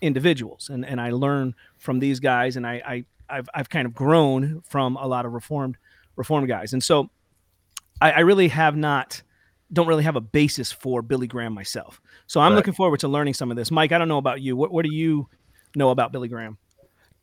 individuals, 0.00 0.68
and 0.68 0.84
and 0.84 1.00
I 1.00 1.10
learn 1.10 1.54
from 1.78 2.00
these 2.00 2.18
guys, 2.20 2.56
and 2.56 2.66
I, 2.66 2.82
I 2.84 3.04
I've 3.28 3.48
I've 3.54 3.68
kind 3.68 3.86
of 3.86 3.94
grown 3.94 4.62
from 4.68 4.96
a 4.96 5.06
lot 5.06 5.26
of 5.26 5.32
reformed 5.32 5.76
reformed 6.16 6.48
guys, 6.48 6.72
and 6.72 6.82
so 6.82 7.10
I, 8.00 8.12
I 8.12 8.20
really 8.20 8.48
have 8.48 8.76
not 8.76 9.22
don't 9.72 9.86
really 9.86 10.04
have 10.04 10.16
a 10.16 10.20
basis 10.20 10.70
for 10.70 11.02
Billy 11.02 11.26
Graham 11.26 11.52
myself. 11.52 12.00
So 12.26 12.40
I'm 12.40 12.52
right. 12.52 12.56
looking 12.56 12.74
forward 12.74 13.00
to 13.00 13.08
learning 13.08 13.34
some 13.34 13.50
of 13.50 13.56
this. 13.56 13.70
Mike, 13.70 13.92
I 13.92 13.98
don't 13.98 14.08
know 14.08 14.18
about 14.18 14.40
you. 14.40 14.56
What 14.56 14.72
what 14.72 14.84
do 14.84 14.94
you 14.94 15.28
know 15.74 15.90
about 15.90 16.12
Billy 16.12 16.28
Graham? 16.28 16.58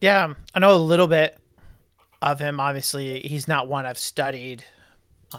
Yeah, 0.01 0.33
I 0.53 0.59
know 0.59 0.73
a 0.73 0.77
little 0.77 1.07
bit 1.07 1.37
of 2.21 2.39
him. 2.39 2.59
Obviously, 2.59 3.19
he's 3.21 3.47
not 3.47 3.67
one 3.67 3.85
I've 3.85 3.97
studied. 3.97 4.63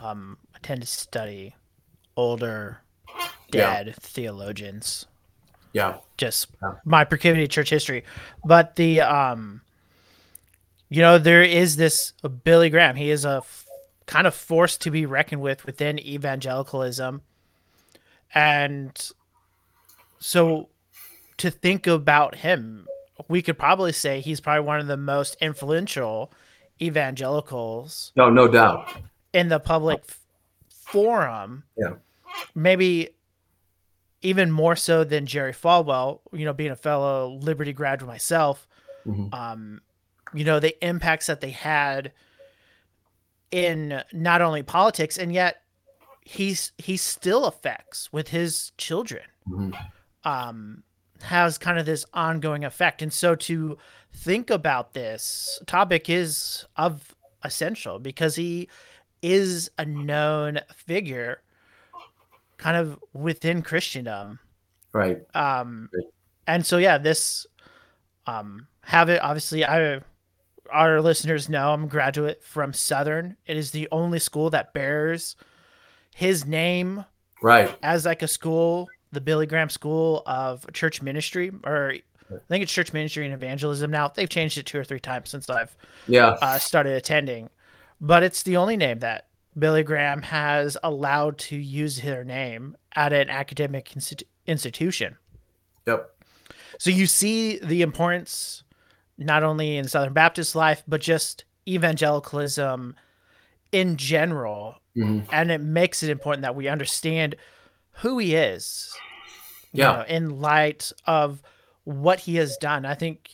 Um, 0.01 0.39
I 0.55 0.59
tend 0.63 0.83
to 0.83 0.87
study 0.87 1.55
older 2.17 2.81
dead 3.51 3.87
yeah. 3.87 3.93
theologians. 3.99 5.07
Yeah. 5.73 5.99
Just 6.17 6.49
yeah. 6.63 6.75
my 6.85 7.05
proclivity 7.05 7.49
church 7.49 7.71
history. 7.71 8.05
But 8.45 8.77
the 8.77 9.01
um 9.01 9.63
you 10.89 11.03
know, 11.03 11.19
there 11.19 11.43
is 11.43 11.77
this 11.77 12.13
Billy 12.45 12.69
Graham. 12.69 12.97
He 12.97 13.11
is 13.11 13.25
a 13.25 13.39
f- 13.39 13.65
kind 14.11 14.27
of 14.27 14.35
force 14.35 14.77
to 14.77 14.91
be 14.91 15.07
reckoned 15.07 15.41
with 15.41 15.65
within 15.65 15.97
evangelicalism. 16.01 17.23
And 18.35 19.11
so 20.19 20.69
to 21.37 21.49
think 21.49 21.87
about 21.87 22.35
him, 22.35 22.89
we 23.29 23.41
could 23.41 23.57
probably 23.57 23.93
say 23.93 24.21
he's 24.21 24.41
probably 24.41 24.67
one 24.67 24.81
of 24.81 24.89
the 24.89 24.97
most 24.97 25.37
influential 25.41 26.33
evangelicals. 26.83 28.11
No, 28.17 28.31
no 28.31 28.49
doubt. 28.49 28.93
In 29.33 29.49
the 29.49 29.61
public 29.61 30.03
forum. 30.69 31.63
Yeah. 31.79 31.95
Maybe 32.53 33.11
even 34.23 34.51
more 34.51 34.75
so 34.75 35.05
than 35.05 35.25
Jerry 35.25 35.53
Falwell, 35.53 36.19
you 36.33 36.45
know, 36.45 36.53
being 36.53 36.73
a 36.73 36.77
fellow 36.77 37.39
Liberty 37.41 37.73
graduate 37.73 38.09
myself, 38.09 38.67
mm-hmm. 39.07 39.33
um, 39.33 39.81
you 40.35 40.43
know, 40.43 40.59
the 40.59 40.77
impacts 40.85 41.27
that 41.27 41.41
they 41.41 41.51
had 41.51 42.11
in 43.51 44.03
not 44.13 44.43
only 44.43 44.63
politics 44.63 45.19
and 45.19 45.33
yet 45.33 45.63
he's 46.23 46.73
he 46.79 46.97
still 46.97 47.47
affects 47.47 48.13
with 48.13 48.29
his 48.29 48.73
children. 48.77 49.23
Mm-hmm. 49.49 49.73
Um, 50.29 50.83
has 51.23 51.59
kind 51.59 51.79
of 51.79 51.87
this 51.87 52.05
ongoing 52.15 52.65
effect. 52.65 53.03
And 53.03 53.13
so 53.13 53.35
to 53.35 53.77
think 54.13 54.51
about 54.51 54.95
this 54.95 55.61
topic 55.67 56.09
is 56.09 56.65
of 56.77 57.15
essential 57.45 57.99
because 57.99 58.37
he 58.37 58.69
is 59.23 59.71
a 59.79 59.85
known 59.85 60.61
figure 60.75 61.43
kind 62.57 62.77
of 62.77 62.99
within 63.13 63.63
Christendom. 63.63 64.39
Right. 64.93 65.19
Um, 65.35 65.89
right. 65.95 66.05
and 66.47 66.67
so 66.67 66.79
yeah, 66.79 66.99
this 66.99 67.47
um 68.27 68.67
have 68.83 69.09
it 69.09 69.23
obviously 69.23 69.65
I 69.65 70.01
our 70.73 71.01
listeners 71.01 71.49
know 71.49 71.73
I'm 71.73 71.85
a 71.85 71.89
graduate 71.89 72.43
from 72.43 72.73
Southern. 72.73 73.37
It 73.47 73.57
is 73.57 73.71
the 73.71 73.89
only 73.93 74.19
school 74.19 74.51
that 74.51 74.73
bears 74.73 75.37
his 76.15 76.47
name 76.47 77.05
right 77.43 77.75
as 77.83 78.05
like 78.05 78.23
a 78.23 78.29
school, 78.29 78.89
the 79.13 79.21
Billy 79.21 79.47
Graham 79.47 79.71
School 79.71 80.23
of 80.27 80.71
Church 80.73 81.03
Ministry, 81.03 81.51
or 81.65 81.95
I 82.31 82.39
think 82.49 82.63
it's 82.63 82.73
Church 82.73 82.93
Ministry 82.93 83.25
and 83.25 83.35
Evangelism 83.35 83.91
now. 83.91 84.09
They've 84.09 84.29
changed 84.29 84.59
it 84.59 84.67
two 84.67 84.79
or 84.79 84.85
three 84.85 85.01
times 85.01 85.31
since 85.31 85.49
I've 85.49 85.75
yeah 86.07 86.37
uh, 86.41 86.59
started 86.59 86.95
attending, 86.95 87.51
but 88.01 88.23
it's 88.23 88.43
the 88.43 88.57
only 88.57 88.77
name 88.77 89.01
that 89.01 89.27
Billy 89.59 89.83
Graham 89.83 90.23
has 90.23 90.77
allowed 90.83 91.39
to 91.39 91.57
use 91.57 92.01
their 92.01 92.25
name 92.25 92.77
at 92.95 93.13
an 93.13 93.31
academic 93.31 93.93
institution. 94.47 95.17
Yep. 95.87 96.11
So 96.79 96.91
you 96.91 97.07
see 97.07 97.59
the 97.59 97.83
importance 97.83 98.63
not 99.21 99.43
only 99.45 99.77
in 99.77 99.87
Southern 99.87 100.13
Baptist 100.13 100.57
life, 100.57 100.83
but 100.89 101.01
just 101.01 101.45
evangelicalism 101.69 102.97
in 103.71 103.97
general. 103.97 104.77
Mm-hmm. 104.97 105.29
And 105.31 105.51
it 105.53 105.61
makes 105.61 106.03
it 106.03 106.11
important 106.11 106.43
that 106.43 106.57
we 106.57 106.67
understand 106.67 107.37
who 107.93 108.19
he 108.19 108.35
is. 108.35 108.93
Yeah. 109.73 109.93
Know, 109.93 110.05
in 110.09 110.41
light 110.41 110.91
of 111.07 111.43
what 111.85 112.19
he 112.21 112.37
has 112.37 112.57
done. 112.57 112.85
I 112.85 112.95
think 112.95 113.31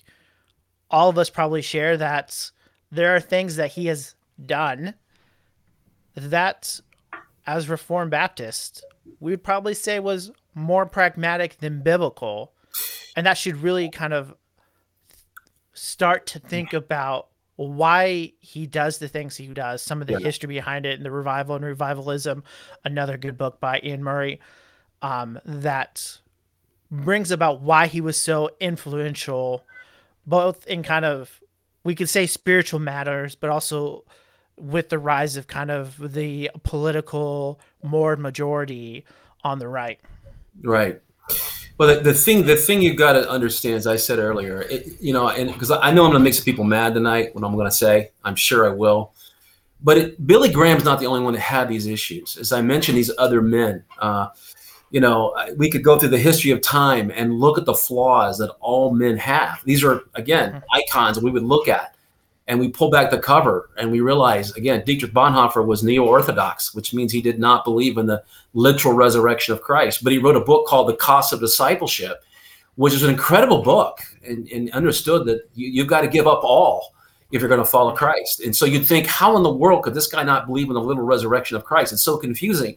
all 0.90 1.08
of 1.08 1.16
us 1.16 1.30
probably 1.30 1.62
share 1.62 1.96
that 1.96 2.50
there 2.90 3.16
are 3.16 3.20
things 3.20 3.56
that 3.56 3.72
he 3.72 3.86
has 3.86 4.14
done 4.44 4.94
that 6.14 6.78
as 7.46 7.68
Reformed 7.70 8.10
Baptist, 8.10 8.84
we 9.18 9.30
would 9.30 9.44
probably 9.44 9.72
say 9.72 9.98
was 9.98 10.30
more 10.54 10.84
pragmatic 10.84 11.58
than 11.58 11.82
biblical. 11.82 12.52
And 13.16 13.24
that 13.26 13.38
should 13.38 13.62
really 13.62 13.88
kind 13.88 14.12
of 14.12 14.34
start 15.76 16.26
to 16.26 16.38
think 16.38 16.72
about 16.72 17.28
why 17.56 18.32
he 18.40 18.66
does 18.66 18.98
the 18.98 19.08
things 19.08 19.36
he 19.36 19.46
does, 19.48 19.82
some 19.82 20.00
of 20.00 20.06
the 20.06 20.14
yeah. 20.14 20.18
history 20.20 20.48
behind 20.48 20.84
it, 20.84 20.96
and 20.96 21.04
the 21.04 21.10
revival 21.10 21.56
and 21.56 21.64
revivalism. 21.64 22.44
Another 22.84 23.16
good 23.16 23.38
book 23.38 23.60
by 23.60 23.80
Iain 23.82 24.02
Murray 24.02 24.40
um, 25.02 25.38
that 25.44 26.18
brings 26.90 27.30
about 27.30 27.62
why 27.62 27.86
he 27.86 28.00
was 28.00 28.20
so 28.20 28.50
influential, 28.60 29.64
both 30.26 30.66
in 30.66 30.82
kind 30.82 31.04
of 31.04 31.40
we 31.84 31.94
could 31.94 32.08
say 32.08 32.26
spiritual 32.26 32.80
matters, 32.80 33.36
but 33.36 33.48
also 33.48 34.04
with 34.58 34.88
the 34.88 34.98
rise 34.98 35.36
of 35.36 35.46
kind 35.46 35.70
of 35.70 36.12
the 36.14 36.50
political 36.64 37.60
more 37.82 38.16
majority 38.16 39.04
on 39.44 39.58
the 39.58 39.68
right. 39.68 40.00
Right. 40.62 41.00
Well, 41.78 41.94
the, 41.94 42.00
the 42.00 42.14
thing 42.14 42.46
the 42.46 42.56
thing 42.56 42.80
you 42.80 42.94
got 42.94 43.12
to 43.12 43.28
understand, 43.28 43.74
as 43.74 43.86
I 43.86 43.96
said 43.96 44.18
earlier, 44.18 44.62
it, 44.62 45.00
you 45.00 45.12
know, 45.12 45.28
and 45.28 45.52
because 45.52 45.70
I 45.70 45.90
know 45.90 46.04
I'm 46.04 46.10
going 46.10 46.12
to 46.12 46.18
make 46.20 46.34
some 46.34 46.44
people 46.44 46.64
mad 46.64 46.94
tonight, 46.94 47.34
what 47.34 47.44
I'm 47.44 47.54
going 47.54 47.66
to 47.66 47.74
say, 47.74 48.12
I'm 48.24 48.36
sure 48.36 48.66
I 48.66 48.72
will. 48.72 49.12
But 49.82 49.98
it, 49.98 50.26
Billy 50.26 50.50
Graham's 50.50 50.84
not 50.84 51.00
the 51.00 51.06
only 51.06 51.20
one 51.20 51.34
that 51.34 51.40
had 51.40 51.68
these 51.68 51.86
issues. 51.86 52.38
As 52.38 52.52
I 52.52 52.62
mentioned, 52.62 52.96
these 52.96 53.12
other 53.18 53.42
men. 53.42 53.84
Uh, 53.98 54.28
you 54.90 55.00
know, 55.00 55.34
we 55.56 55.68
could 55.68 55.82
go 55.82 55.98
through 55.98 56.10
the 56.10 56.18
history 56.18 56.52
of 56.52 56.60
time 56.60 57.10
and 57.14 57.34
look 57.34 57.58
at 57.58 57.64
the 57.64 57.74
flaws 57.74 58.38
that 58.38 58.50
all 58.60 58.94
men 58.94 59.16
have. 59.18 59.60
These 59.64 59.84
are 59.84 60.02
again 60.14 60.52
mm-hmm. 60.52 60.64
icons 60.72 61.16
that 61.16 61.24
we 61.24 61.30
would 61.30 61.42
look 61.42 61.68
at 61.68 61.95
and 62.48 62.60
we 62.60 62.68
pull 62.68 62.90
back 62.90 63.10
the 63.10 63.18
cover 63.18 63.70
and 63.76 63.90
we 63.90 64.00
realize 64.00 64.52
again 64.52 64.82
dietrich 64.84 65.12
bonhoeffer 65.12 65.64
was 65.64 65.82
neo-orthodox 65.82 66.74
which 66.74 66.94
means 66.94 67.12
he 67.12 67.22
did 67.22 67.38
not 67.38 67.64
believe 67.64 67.98
in 67.98 68.06
the 68.06 68.22
literal 68.54 68.94
resurrection 68.94 69.52
of 69.52 69.60
christ 69.62 70.04
but 70.04 70.12
he 70.12 70.18
wrote 70.18 70.36
a 70.36 70.40
book 70.40 70.66
called 70.66 70.88
the 70.88 70.96
cost 70.96 71.32
of 71.32 71.40
discipleship 71.40 72.22
which 72.76 72.94
is 72.94 73.02
an 73.02 73.10
incredible 73.10 73.62
book 73.62 74.00
and, 74.24 74.48
and 74.48 74.70
understood 74.72 75.26
that 75.26 75.48
you, 75.54 75.68
you've 75.68 75.88
got 75.88 76.02
to 76.02 76.08
give 76.08 76.26
up 76.26 76.44
all 76.44 76.94
if 77.32 77.40
you're 77.40 77.48
going 77.48 77.60
to 77.60 77.68
follow 77.68 77.94
christ. 77.94 78.40
And 78.40 78.54
so 78.54 78.64
you'd 78.64 78.86
think 78.86 79.06
how 79.06 79.36
in 79.36 79.42
the 79.42 79.52
world 79.52 79.82
could 79.82 79.94
this 79.94 80.06
guy 80.06 80.22
not 80.22 80.46
believe 80.46 80.68
in 80.68 80.74
the 80.74 80.80
literal 80.80 81.06
resurrection 81.06 81.56
of 81.56 81.64
christ? 81.64 81.92
It's 81.92 82.02
so 82.02 82.16
confusing 82.16 82.76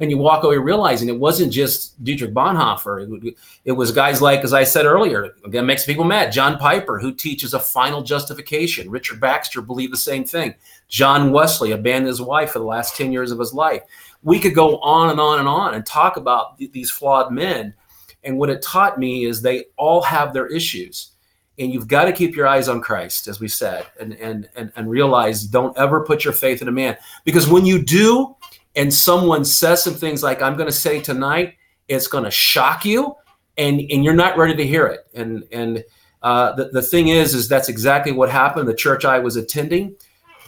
and 0.00 0.10
you 0.10 0.18
walk 0.18 0.44
away 0.44 0.58
realizing 0.58 1.08
it 1.08 1.18
wasn't 1.18 1.52
just 1.52 2.02
Dietrich 2.04 2.32
Bonhoeffer. 2.32 3.34
It, 3.64 3.72
was 3.72 3.90
guys 3.90 4.22
like, 4.22 4.40
as 4.40 4.52
I 4.52 4.62
said 4.62 4.86
earlier, 4.86 5.34
again, 5.44 5.66
makes 5.66 5.84
people 5.84 6.04
mad. 6.04 6.30
John 6.30 6.56
Piper, 6.56 7.00
who 7.00 7.12
teaches 7.12 7.52
a 7.52 7.58
final 7.58 8.02
justification. 8.02 8.90
Richard 8.90 9.20
Baxter 9.20 9.60
believed 9.60 9.92
the 9.92 9.98
same 9.98 10.24
thing. 10.24 10.54
John 10.88 11.32
Wesley 11.32 11.72
abandoned 11.72 12.06
his 12.06 12.22
wife 12.22 12.52
for 12.52 12.60
the 12.60 12.64
last 12.64 12.96
10 12.96 13.10
years 13.12 13.32
of 13.32 13.40
his 13.40 13.52
life. 13.52 13.82
We 14.22 14.38
could 14.38 14.54
go 14.54 14.78
on 14.78 15.10
and 15.10 15.20
on 15.20 15.40
and 15.40 15.48
on 15.48 15.74
and 15.74 15.84
talk 15.84 16.16
about 16.16 16.58
th- 16.58 16.72
these 16.72 16.90
flawed 16.90 17.32
men. 17.32 17.74
And 18.22 18.38
what 18.38 18.50
it 18.50 18.62
taught 18.62 18.98
me 18.98 19.24
is 19.24 19.42
they 19.42 19.66
all 19.76 20.02
have 20.02 20.32
their 20.32 20.46
issues. 20.46 21.12
And 21.58 21.72
you've 21.72 21.88
got 21.88 22.04
to 22.04 22.12
keep 22.12 22.36
your 22.36 22.46
eyes 22.46 22.68
on 22.68 22.80
Christ, 22.80 23.26
as 23.26 23.40
we 23.40 23.48
said, 23.48 23.84
and, 23.98 24.14
and, 24.14 24.48
and, 24.54 24.72
and 24.76 24.88
realize 24.88 25.42
don't 25.42 25.76
ever 25.76 26.04
put 26.04 26.24
your 26.24 26.32
faith 26.32 26.62
in 26.62 26.68
a 26.68 26.72
man. 26.72 26.96
Because 27.24 27.48
when 27.48 27.66
you 27.66 27.82
do, 27.82 28.36
and 28.78 28.94
someone 28.94 29.44
says 29.44 29.82
some 29.82 29.94
things 29.94 30.22
like 30.22 30.40
I'm 30.40 30.56
going 30.56 30.68
to 30.68 30.72
say 30.72 31.00
tonight, 31.00 31.56
it's 31.88 32.06
going 32.06 32.22
to 32.22 32.30
shock 32.30 32.84
you, 32.84 33.16
and 33.58 33.80
and 33.80 34.04
you're 34.04 34.14
not 34.14 34.38
ready 34.38 34.54
to 34.54 34.66
hear 34.66 34.86
it. 34.86 35.00
And 35.14 35.42
and 35.50 35.84
uh, 36.22 36.52
the 36.52 36.68
the 36.68 36.82
thing 36.82 37.08
is, 37.08 37.34
is 37.34 37.48
that's 37.48 37.68
exactly 37.68 38.12
what 38.12 38.30
happened. 38.30 38.68
The 38.68 38.74
church 38.74 39.04
I 39.04 39.18
was 39.18 39.34
attending, 39.34 39.96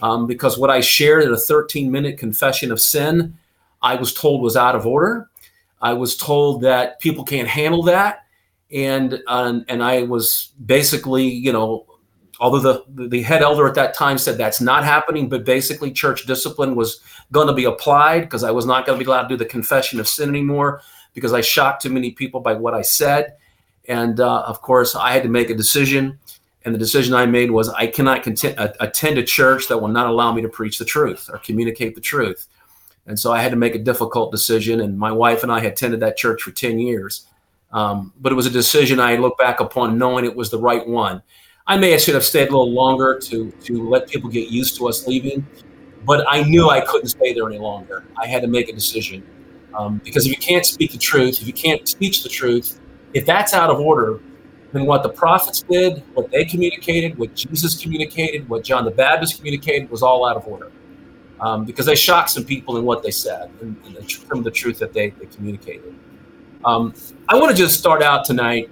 um, 0.01 0.27
because 0.27 0.57
what 0.57 0.69
I 0.69 0.79
shared 0.79 1.23
in 1.23 1.33
a 1.33 1.37
13 1.37 1.91
minute 1.91 2.17
confession 2.17 2.71
of 2.71 2.79
sin, 2.79 3.37
I 3.81 3.95
was 3.95 4.13
told 4.13 4.41
was 4.41 4.55
out 4.55 4.75
of 4.75 4.87
order. 4.87 5.29
I 5.81 5.91
was 5.93 6.15
told 6.15 6.61
that 6.61 7.01
people 7.01 7.25
can't 7.25 7.49
handle 7.49 7.83
that, 7.83 8.25
and 8.71 9.21
and 9.27 9.83
I 9.83 10.03
was 10.03 10.53
basically, 10.65 11.27
you 11.27 11.51
know, 11.51 11.85
although 12.41 12.83
the, 12.89 13.07
the 13.07 13.21
head 13.21 13.43
elder 13.43 13.67
at 13.67 13.75
that 13.75 13.93
time 13.93 14.17
said 14.17 14.35
that's 14.35 14.59
not 14.59 14.83
happening, 14.83 15.29
but 15.29 15.45
basically 15.45 15.91
church 15.91 16.25
discipline 16.25 16.75
was 16.75 16.99
going 17.31 17.47
to 17.47 17.53
be 17.53 17.65
applied 17.65 18.21
because 18.21 18.43
I 18.43 18.49
was 18.49 18.65
not 18.65 18.85
going 18.85 18.97
to 18.97 19.05
be 19.05 19.07
allowed 19.07 19.23
to 19.23 19.27
do 19.29 19.37
the 19.37 19.45
confession 19.45 19.99
of 19.99 20.07
sin 20.07 20.27
anymore 20.27 20.81
because 21.13 21.33
I 21.33 21.41
shocked 21.41 21.83
too 21.83 21.91
many 21.91 22.11
people 22.11 22.39
by 22.39 22.53
what 22.53 22.73
I 22.73 22.81
said. 22.81 23.35
And 23.87 24.19
uh, 24.19 24.41
of 24.41 24.61
course, 24.61 24.95
I 24.95 25.11
had 25.11 25.21
to 25.21 25.29
make 25.29 25.51
a 25.51 25.55
decision. 25.55 26.17
And 26.65 26.73
the 26.73 26.79
decision 26.79 27.13
I 27.13 27.27
made 27.27 27.51
was 27.51 27.69
I 27.69 27.85
cannot 27.85 28.23
content, 28.23 28.57
uh, 28.57 28.73
attend 28.79 29.19
a 29.19 29.23
church 29.23 29.67
that 29.67 29.77
will 29.77 29.87
not 29.87 30.07
allow 30.07 30.33
me 30.33 30.41
to 30.41 30.49
preach 30.49 30.79
the 30.79 30.85
truth 30.85 31.29
or 31.31 31.37
communicate 31.39 31.93
the 31.93 32.01
truth. 32.01 32.47
And 33.05 33.19
so 33.19 33.31
I 33.31 33.41
had 33.41 33.51
to 33.51 33.57
make 33.57 33.75
a 33.75 33.79
difficult 33.79 34.31
decision. 34.31 34.81
And 34.81 34.97
my 34.97 35.11
wife 35.11 35.43
and 35.43 35.51
I 35.51 35.59
had 35.59 35.73
attended 35.73 35.99
that 35.99 36.17
church 36.17 36.41
for 36.41 36.51
10 36.51 36.79
years. 36.79 37.27
Um, 37.71 38.13
but 38.19 38.31
it 38.31 38.35
was 38.35 38.47
a 38.47 38.51
decision 38.51 38.99
I 38.99 39.15
look 39.17 39.37
back 39.37 39.59
upon 39.59 39.97
knowing 39.97 40.25
it 40.25 40.35
was 40.35 40.49
the 40.49 40.59
right 40.59 40.85
one. 40.87 41.21
I 41.67 41.77
may 41.77 41.91
have 41.91 42.01
should 42.01 42.15
have 42.15 42.25
stayed 42.25 42.49
a 42.49 42.51
little 42.51 42.71
longer 42.71 43.19
to 43.19 43.51
to 43.51 43.89
let 43.89 44.07
people 44.09 44.29
get 44.29 44.49
used 44.49 44.77
to 44.77 44.87
us 44.87 45.07
leaving, 45.07 45.45
but 46.05 46.25
I 46.29 46.43
knew 46.43 46.69
I 46.69 46.81
couldn't 46.81 47.09
stay 47.09 47.33
there 47.33 47.47
any 47.47 47.59
longer. 47.59 48.03
I 48.17 48.27
had 48.27 48.41
to 48.41 48.47
make 48.47 48.69
a 48.69 48.73
decision 48.73 49.23
um, 49.73 50.01
because 50.03 50.25
if 50.25 50.31
you 50.31 50.37
can't 50.37 50.65
speak 50.65 50.91
the 50.91 50.97
truth, 50.97 51.41
if 51.41 51.47
you 51.47 51.53
can't 51.53 51.85
teach 51.85 52.23
the 52.23 52.29
truth, 52.29 52.79
if 53.13 53.25
that's 53.25 53.53
out 53.53 53.69
of 53.69 53.79
order, 53.79 54.19
then 54.73 54.85
what 54.85 55.03
the 55.03 55.09
prophets 55.09 55.63
did, 55.63 56.03
what 56.13 56.31
they 56.31 56.45
communicated, 56.45 57.17
what 57.17 57.35
Jesus 57.35 57.81
communicated, 57.81 58.47
what 58.49 58.63
John 58.63 58.85
the 58.85 58.91
Baptist 58.91 59.37
communicated 59.37 59.89
was 59.89 60.01
all 60.01 60.27
out 60.27 60.37
of 60.37 60.47
order. 60.47 60.71
Um, 61.39 61.65
because 61.65 61.87
they 61.87 61.95
shocked 61.95 62.29
some 62.29 62.45
people 62.45 62.77
in 62.77 62.85
what 62.85 63.01
they 63.01 63.09
said 63.09 63.49
and, 63.61 63.75
and 63.85 63.95
the, 63.95 64.07
some 64.07 64.43
the 64.43 64.51
truth 64.51 64.77
that 64.77 64.93
they, 64.93 65.09
they 65.09 65.25
communicated. 65.25 65.95
Um, 66.63 66.93
I 67.27 67.35
want 67.35 67.49
to 67.49 67.57
just 67.57 67.79
start 67.79 68.03
out 68.03 68.25
tonight 68.25 68.69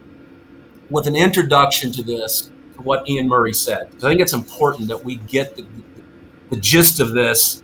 with 0.92 1.08
an 1.08 1.16
introduction 1.16 1.92
to 1.94 2.04
this, 2.04 2.52
to 2.80 2.88
what 2.88 3.08
Iain 3.10 3.28
Murray 3.28 3.54
said, 3.54 3.90
because 3.90 4.04
I 4.04 4.10
think 4.10 4.22
it's 4.22 4.34
important 4.34 4.88
that 4.88 5.04
we 5.04 5.18
get 5.18 5.56
the, 5.56 5.66
the 6.50 6.56
gist 6.58 7.00
of 7.00 7.12
this 7.12 7.64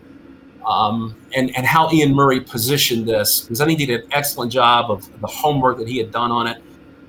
um, 0.65 1.15
and, 1.36 1.55
and 1.55 1.65
how 1.65 1.88
Iain 1.88 2.13
Murray 2.13 2.41
positioned 2.41 3.07
this, 3.07 3.41
because 3.41 3.62
I 3.62 3.65
think 3.65 3.79
he 3.79 3.86
did 3.86 4.01
an 4.01 4.07
excellent 4.12 4.51
job 4.51 4.91
of 4.91 5.07
the 5.22 5.27
homework 5.27 5.77
that 5.77 5.88
he 5.88 5.98
had 5.98 6.12
done 6.12 6.31
on 6.31 6.48
it. 6.48 6.62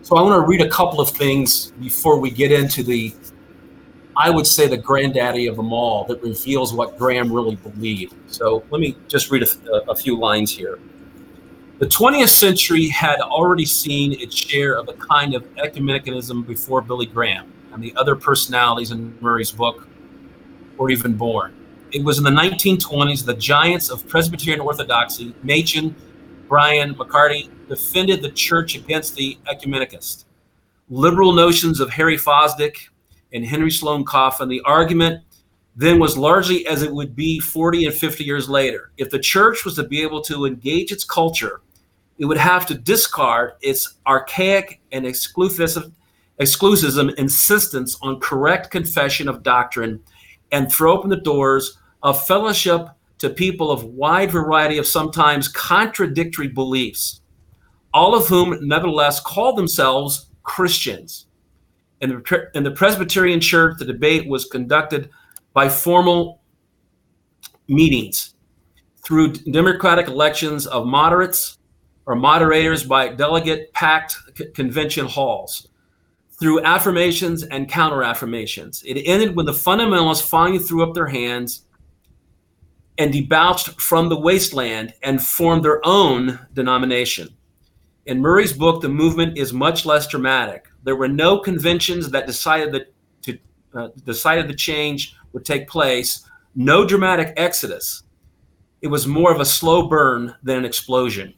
So 0.02 0.16
I 0.16 0.22
want 0.22 0.40
to 0.40 0.46
read 0.46 0.62
a 0.62 0.68
couple 0.68 1.00
of 1.00 1.10
things 1.10 1.72
before 1.72 2.18
we 2.20 2.30
get 2.30 2.52
into 2.52 2.84
the, 2.84 3.12
I 4.16 4.30
would 4.30 4.46
say, 4.46 4.68
the 4.68 4.76
granddaddy 4.76 5.48
of 5.48 5.56
them 5.56 5.72
all 5.72 6.04
that 6.04 6.22
reveals 6.22 6.72
what 6.72 6.96
Graham 6.96 7.32
really 7.32 7.56
believed. 7.56 8.14
So 8.28 8.62
let 8.70 8.80
me 8.80 8.96
just 9.08 9.30
read 9.30 9.42
a, 9.42 9.90
a 9.90 9.96
few 9.96 10.16
lines 10.16 10.52
here. 10.52 10.78
The 11.78 11.86
20th 11.86 12.28
century 12.28 12.88
had 12.88 13.20
already 13.20 13.66
seen 13.66 14.12
its 14.12 14.34
share 14.34 14.78
of 14.78 14.88
a 14.88 14.94
kind 14.94 15.34
of 15.34 15.42
ecumenicalism 15.56 16.46
before 16.46 16.80
Billy 16.80 17.06
Graham 17.06 17.52
and 17.76 17.84
the 17.84 17.94
other 17.96 18.16
personalities 18.16 18.90
in 18.90 19.16
Murray's 19.20 19.52
book 19.52 19.86
were 20.78 20.90
even 20.90 21.14
born. 21.14 21.54
It 21.92 22.02
was 22.02 22.16
in 22.16 22.24
the 22.24 22.30
1920s 22.30 23.24
the 23.24 23.34
giants 23.34 23.90
of 23.90 24.08
Presbyterian 24.08 24.60
Orthodoxy, 24.60 25.34
Machen, 25.42 25.94
Bryan, 26.48 26.94
Macartney, 26.94 27.50
defended 27.68 28.22
the 28.22 28.30
church 28.30 28.76
against 28.76 29.14
the 29.14 29.36
ecumenists. 29.46 30.24
Liberal 30.88 31.32
notions 31.32 31.78
of 31.78 31.90
Harry 31.90 32.16
Fosdick 32.16 32.88
and 33.34 33.44
Henry 33.44 33.70
Sloane 33.70 34.04
Coffin, 34.04 34.48
the 34.48 34.62
argument 34.64 35.22
then 35.76 35.98
was 35.98 36.16
largely 36.16 36.66
as 36.66 36.82
it 36.82 36.90
would 36.90 37.14
be 37.14 37.38
40 37.38 37.86
and 37.86 37.94
50 37.94 38.24
years 38.24 38.48
later. 38.48 38.90
If 38.96 39.10
the 39.10 39.18
church 39.18 39.66
was 39.66 39.74
to 39.74 39.84
be 39.84 40.00
able 40.00 40.22
to 40.22 40.46
engage 40.46 40.92
its 40.92 41.04
culture, 41.04 41.60
it 42.18 42.24
would 42.24 42.38
have 42.38 42.64
to 42.66 42.74
discard 42.74 43.52
its 43.60 43.96
archaic 44.06 44.80
and 44.92 45.04
exclusive, 45.04 45.92
exclusivism 46.40 47.14
insistence 47.14 47.96
on 48.02 48.20
correct 48.20 48.70
confession 48.70 49.28
of 49.28 49.42
doctrine 49.42 50.00
and 50.52 50.70
throw 50.70 50.92
open 50.92 51.10
the 51.10 51.16
doors 51.16 51.78
of 52.02 52.26
fellowship 52.26 52.88
to 53.18 53.30
people 53.30 53.70
of 53.70 53.84
wide 53.84 54.30
variety 54.30 54.78
of 54.78 54.86
sometimes 54.86 55.48
contradictory 55.48 56.48
beliefs 56.48 57.20
all 57.96 58.14
of 58.14 58.28
whom 58.28 58.58
nevertheless 58.60 59.20
called 59.20 59.56
themselves 59.56 60.26
Christians. 60.42 61.28
In 62.02 62.10
the, 62.10 62.50
in 62.54 62.62
the 62.62 62.70
Presbyterian 62.70 63.40
Church, 63.40 63.78
the 63.78 63.86
debate 63.86 64.28
was 64.28 64.44
conducted 64.44 65.08
by 65.54 65.70
formal 65.70 66.42
meetings 67.68 68.34
through 69.02 69.32
democratic 69.32 70.08
elections 70.08 70.66
of 70.66 70.86
moderates 70.86 71.56
or 72.04 72.14
moderators 72.14 72.84
by 72.84 73.08
delegate 73.08 73.72
packed 73.72 74.18
convention 74.54 75.06
halls, 75.06 75.68
through 76.38 76.62
affirmations 76.62 77.42
and 77.44 77.68
counter 77.68 78.02
affirmations. 78.02 78.82
It 78.86 79.02
ended 79.06 79.34
when 79.34 79.46
the 79.46 79.52
fundamentalists 79.52 80.28
finally 80.28 80.58
threw 80.58 80.82
up 80.82 80.94
their 80.94 81.06
hands 81.06 81.62
and 82.98 83.12
debouched 83.12 83.80
from 83.80 84.08
the 84.08 84.18
wasteland 84.18 84.94
and 85.02 85.22
formed 85.22 85.64
their 85.64 85.80
own 85.84 86.38
denomination. 86.52 87.28
In 88.06 88.20
Murray's 88.20 88.52
book, 88.52 88.82
the 88.82 88.88
movement 88.88 89.36
is 89.36 89.52
much 89.52 89.84
less 89.84 90.06
dramatic. 90.06 90.68
There 90.84 90.96
were 90.96 91.08
no 91.08 91.38
conventions 91.38 92.10
that 92.10 92.26
decided 92.26 92.72
that 92.72 92.94
to 93.22 93.38
uh, 93.74 93.88
decided 94.04 94.48
the 94.48 94.54
change 94.54 95.16
would 95.32 95.44
take 95.44 95.68
place. 95.68 96.24
No 96.54 96.86
dramatic 96.86 97.34
exodus. 97.36 98.04
It 98.80 98.88
was 98.88 99.06
more 99.06 99.32
of 99.32 99.40
a 99.40 99.44
slow 99.44 99.88
burn 99.88 100.34
than 100.42 100.58
an 100.58 100.64
explosion. 100.64 101.34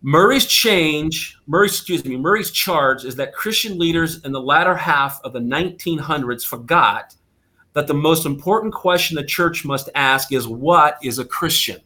Murray's 0.00 0.46
change, 0.46 1.38
Murray's 1.46 1.72
excuse 1.72 2.04
me, 2.04 2.16
Murray's 2.16 2.52
charge 2.52 3.04
is 3.04 3.16
that 3.16 3.34
Christian 3.34 3.78
leaders 3.78 4.22
in 4.24 4.32
the 4.32 4.40
latter 4.40 4.76
half 4.76 5.20
of 5.24 5.32
the 5.32 5.40
1900s 5.40 6.46
forgot 6.46 7.16
that 7.72 7.88
the 7.88 7.94
most 7.94 8.24
important 8.24 8.72
question 8.72 9.16
the 9.16 9.24
church 9.24 9.64
must 9.64 9.88
ask 9.94 10.32
is 10.32 10.46
what 10.46 10.98
is 11.02 11.18
a 11.18 11.24
Christian? 11.24 11.80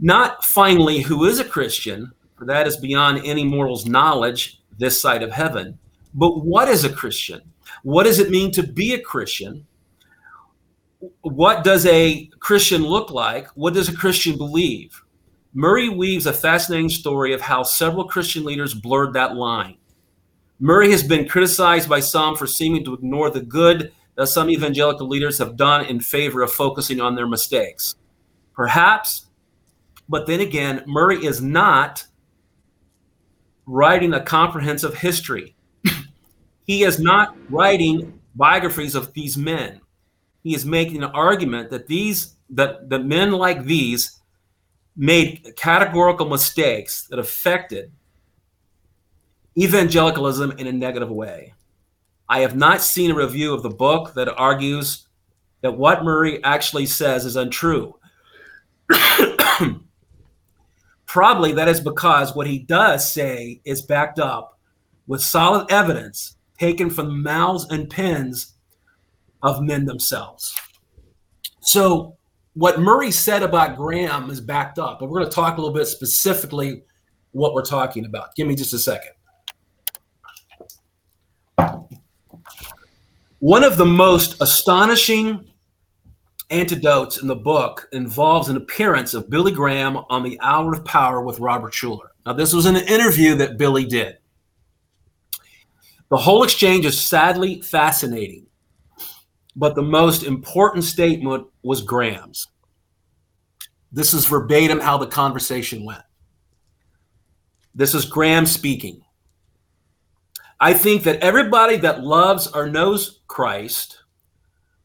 Not 0.00 0.44
finally, 0.44 1.00
who 1.00 1.24
is 1.24 1.40
a 1.40 1.44
Christian, 1.44 2.10
for 2.36 2.46
that 2.46 2.66
is 2.66 2.76
beyond 2.78 3.22
any 3.24 3.44
mortal's 3.44 3.86
knowledge 3.86 4.60
this 4.78 5.00
side 5.00 5.22
of 5.22 5.30
heaven, 5.30 5.78
but 6.14 6.44
what 6.44 6.68
is 6.68 6.84
a 6.84 6.92
Christian? 6.92 7.40
What 7.82 8.04
does 8.04 8.18
it 8.18 8.30
mean 8.30 8.50
to 8.52 8.62
be 8.62 8.94
a 8.94 9.00
Christian? 9.00 9.66
What 11.20 11.64
does 11.64 11.84
a 11.86 12.30
Christian 12.40 12.82
look 12.82 13.10
like? 13.10 13.48
What 13.48 13.74
does 13.74 13.88
a 13.88 13.96
Christian 13.96 14.38
believe? 14.38 15.03
Murray 15.54 15.88
weaves 15.88 16.26
a 16.26 16.32
fascinating 16.32 16.88
story 16.88 17.32
of 17.32 17.40
how 17.40 17.62
several 17.62 18.04
Christian 18.04 18.44
leaders 18.44 18.74
blurred 18.74 19.12
that 19.14 19.36
line. 19.36 19.76
Murray 20.58 20.90
has 20.90 21.02
been 21.02 21.28
criticized 21.28 21.88
by 21.88 22.00
some 22.00 22.36
for 22.36 22.46
seeming 22.46 22.84
to 22.84 22.94
ignore 22.94 23.30
the 23.30 23.40
good 23.40 23.92
that 24.16 24.26
some 24.26 24.50
evangelical 24.50 25.08
leaders 25.08 25.38
have 25.38 25.56
done 25.56 25.84
in 25.86 26.00
favor 26.00 26.42
of 26.42 26.52
focusing 26.52 27.00
on 27.00 27.14
their 27.14 27.26
mistakes. 27.26 27.96
Perhaps 28.54 29.26
but 30.08 30.26
then 30.26 30.40
again, 30.40 30.84
Murray 30.86 31.24
is 31.24 31.40
not 31.40 32.06
writing 33.66 34.12
a 34.12 34.20
comprehensive 34.20 34.94
history. 34.94 35.56
he 36.66 36.84
is 36.84 36.98
not 36.98 37.36
writing 37.50 38.20
biographies 38.34 38.94
of 38.94 39.12
these 39.14 39.38
men. 39.38 39.80
He 40.42 40.54
is 40.54 40.66
making 40.66 41.02
an 41.02 41.10
argument 41.10 41.70
that 41.70 41.86
these 41.86 42.34
that 42.50 42.90
the 42.90 42.98
men 42.98 43.32
like 43.32 43.64
these 43.64 44.20
made 44.96 45.54
categorical 45.56 46.28
mistakes 46.28 47.06
that 47.08 47.18
affected 47.18 47.90
evangelicalism 49.58 50.52
in 50.52 50.66
a 50.66 50.72
negative 50.72 51.10
way. 51.10 51.54
I 52.28 52.40
have 52.40 52.56
not 52.56 52.80
seen 52.82 53.10
a 53.10 53.14
review 53.14 53.52
of 53.54 53.62
the 53.62 53.70
book 53.70 54.14
that 54.14 54.28
argues 54.28 55.06
that 55.60 55.76
what 55.76 56.04
Murray 56.04 56.42
actually 56.42 56.86
says 56.86 57.24
is 57.24 57.36
untrue. 57.36 57.96
Probably 61.06 61.52
that 61.52 61.68
is 61.68 61.80
because 61.80 62.34
what 62.34 62.46
he 62.46 62.58
does 62.58 63.12
say 63.12 63.60
is 63.64 63.82
backed 63.82 64.18
up 64.18 64.58
with 65.06 65.22
solid 65.22 65.70
evidence 65.70 66.36
taken 66.58 66.90
from 66.90 67.06
the 67.08 67.14
mouths 67.14 67.66
and 67.70 67.90
pens 67.90 68.54
of 69.42 69.62
men 69.62 69.84
themselves. 69.84 70.58
So, 71.60 72.16
what 72.54 72.80
Murray 72.80 73.10
said 73.10 73.42
about 73.42 73.76
Graham 73.76 74.30
is 74.30 74.40
backed 74.40 74.78
up, 74.78 75.00
but 75.00 75.08
we're 75.08 75.18
going 75.20 75.30
to 75.30 75.34
talk 75.34 75.58
a 75.58 75.60
little 75.60 75.74
bit 75.74 75.86
specifically 75.86 76.82
what 77.32 77.52
we're 77.52 77.64
talking 77.64 78.04
about. 78.04 78.34
Give 78.36 78.46
me 78.46 78.54
just 78.54 78.72
a 78.72 78.78
second. 78.78 79.10
One 83.40 83.64
of 83.64 83.76
the 83.76 83.84
most 83.84 84.40
astonishing 84.40 85.52
antidotes 86.50 87.20
in 87.20 87.28
the 87.28 87.36
book 87.36 87.88
involves 87.92 88.48
an 88.48 88.56
appearance 88.56 89.12
of 89.12 89.28
Billy 89.28 89.52
Graham 89.52 89.98
on 90.08 90.22
the 90.22 90.38
Hour 90.40 90.72
of 90.72 90.84
Power 90.84 91.20
with 91.20 91.40
Robert 91.40 91.72
Schuller. 91.72 92.08
Now, 92.24 92.32
this 92.32 92.52
was 92.54 92.66
an 92.66 92.76
interview 92.76 93.34
that 93.36 93.58
Billy 93.58 93.84
did. 93.84 94.18
The 96.10 96.16
whole 96.16 96.44
exchange 96.44 96.86
is 96.86 97.00
sadly 97.00 97.60
fascinating, 97.60 98.46
but 99.56 99.74
the 99.74 99.82
most 99.82 100.22
important 100.22 100.84
statement 100.84 101.46
was 101.62 101.82
Graham's. 101.82 102.48
This 103.92 104.12
is 104.12 104.26
verbatim 104.26 104.80
how 104.80 104.98
the 104.98 105.06
conversation 105.06 105.84
went. 105.84 106.02
This 107.74 107.94
is 107.94 108.04
Graham 108.04 108.46
speaking. 108.46 109.02
I 110.60 110.74
think 110.74 111.02
that 111.04 111.20
everybody 111.20 111.76
that 111.78 112.02
loves 112.02 112.46
or 112.48 112.68
knows 112.68 113.20
Christ 113.26 114.04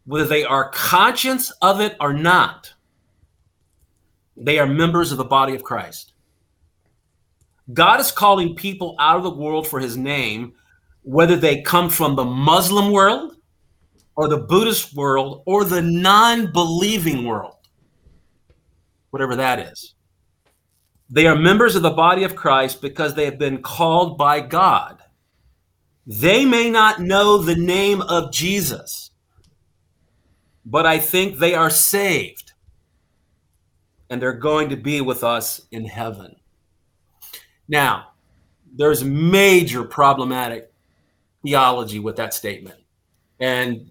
whether 0.10 0.26
they 0.26 0.44
are 0.44 0.72
conscious 0.72 1.52
of 1.62 1.80
it 1.82 1.96
or 2.00 2.14
not, 2.14 2.74
they 4.36 4.58
are 4.58 4.66
members 4.66 5.12
of 5.12 5.20
the 5.20 5.24
body 5.24 5.54
of 5.54 5.62
Christ. 5.62 6.14
God 7.74 8.00
is 8.00 8.12
calling 8.12 8.56
people 8.56 8.96
out 8.98 9.18
of 9.18 9.24
the 9.24 9.30
world 9.30 9.68
for 9.68 9.80
his 9.80 9.96
name, 9.96 10.54
whether 11.04 11.36
they 11.36 11.62
come 11.62 11.92
from 11.92 12.16
the 12.16 12.26
Muslim 12.26 12.92
world 12.92 13.36
or 14.20 14.28
the 14.28 14.38
Buddhist 14.38 14.94
world 14.94 15.44
or 15.46 15.64
the 15.64 15.82
non 15.82 16.52
believing 16.52 17.24
world, 17.24 17.56
whatever 19.12 19.38
that 19.38 19.60
is. 19.60 19.94
They 21.10 21.26
are 21.26 21.38
members 21.38 21.78
of 21.78 21.84
the 21.84 21.92
body 21.92 22.26
of 22.26 22.36
Christ 22.36 22.82
because 22.82 23.14
they 23.14 23.24
have 23.24 23.40
been 23.40 23.62
called 23.62 24.18
by 24.18 24.42
God. 24.42 25.02
They 26.06 26.44
may 26.44 26.70
not 26.70 27.00
know 27.00 27.38
the 27.38 27.56
name 27.56 28.02
of 28.02 28.34
Jesus, 28.34 29.12
but 30.66 30.86
I 30.86 31.00
think 31.00 31.38
they 31.38 31.56
are 31.56 31.70
saved 31.70 32.52
and 34.10 34.22
they're 34.22 34.34
going 34.34 34.68
to 34.68 34.76
be 34.76 35.00
with 35.00 35.24
us 35.24 35.62
in 35.72 35.86
heaven. 35.86 36.36
Now, 37.70 38.10
there's 38.76 39.02
major 39.02 39.86
problematic 39.86 40.74
theology 41.42 42.00
with 42.00 42.18
that 42.18 42.34
statement. 42.34 42.82
And 43.40 43.89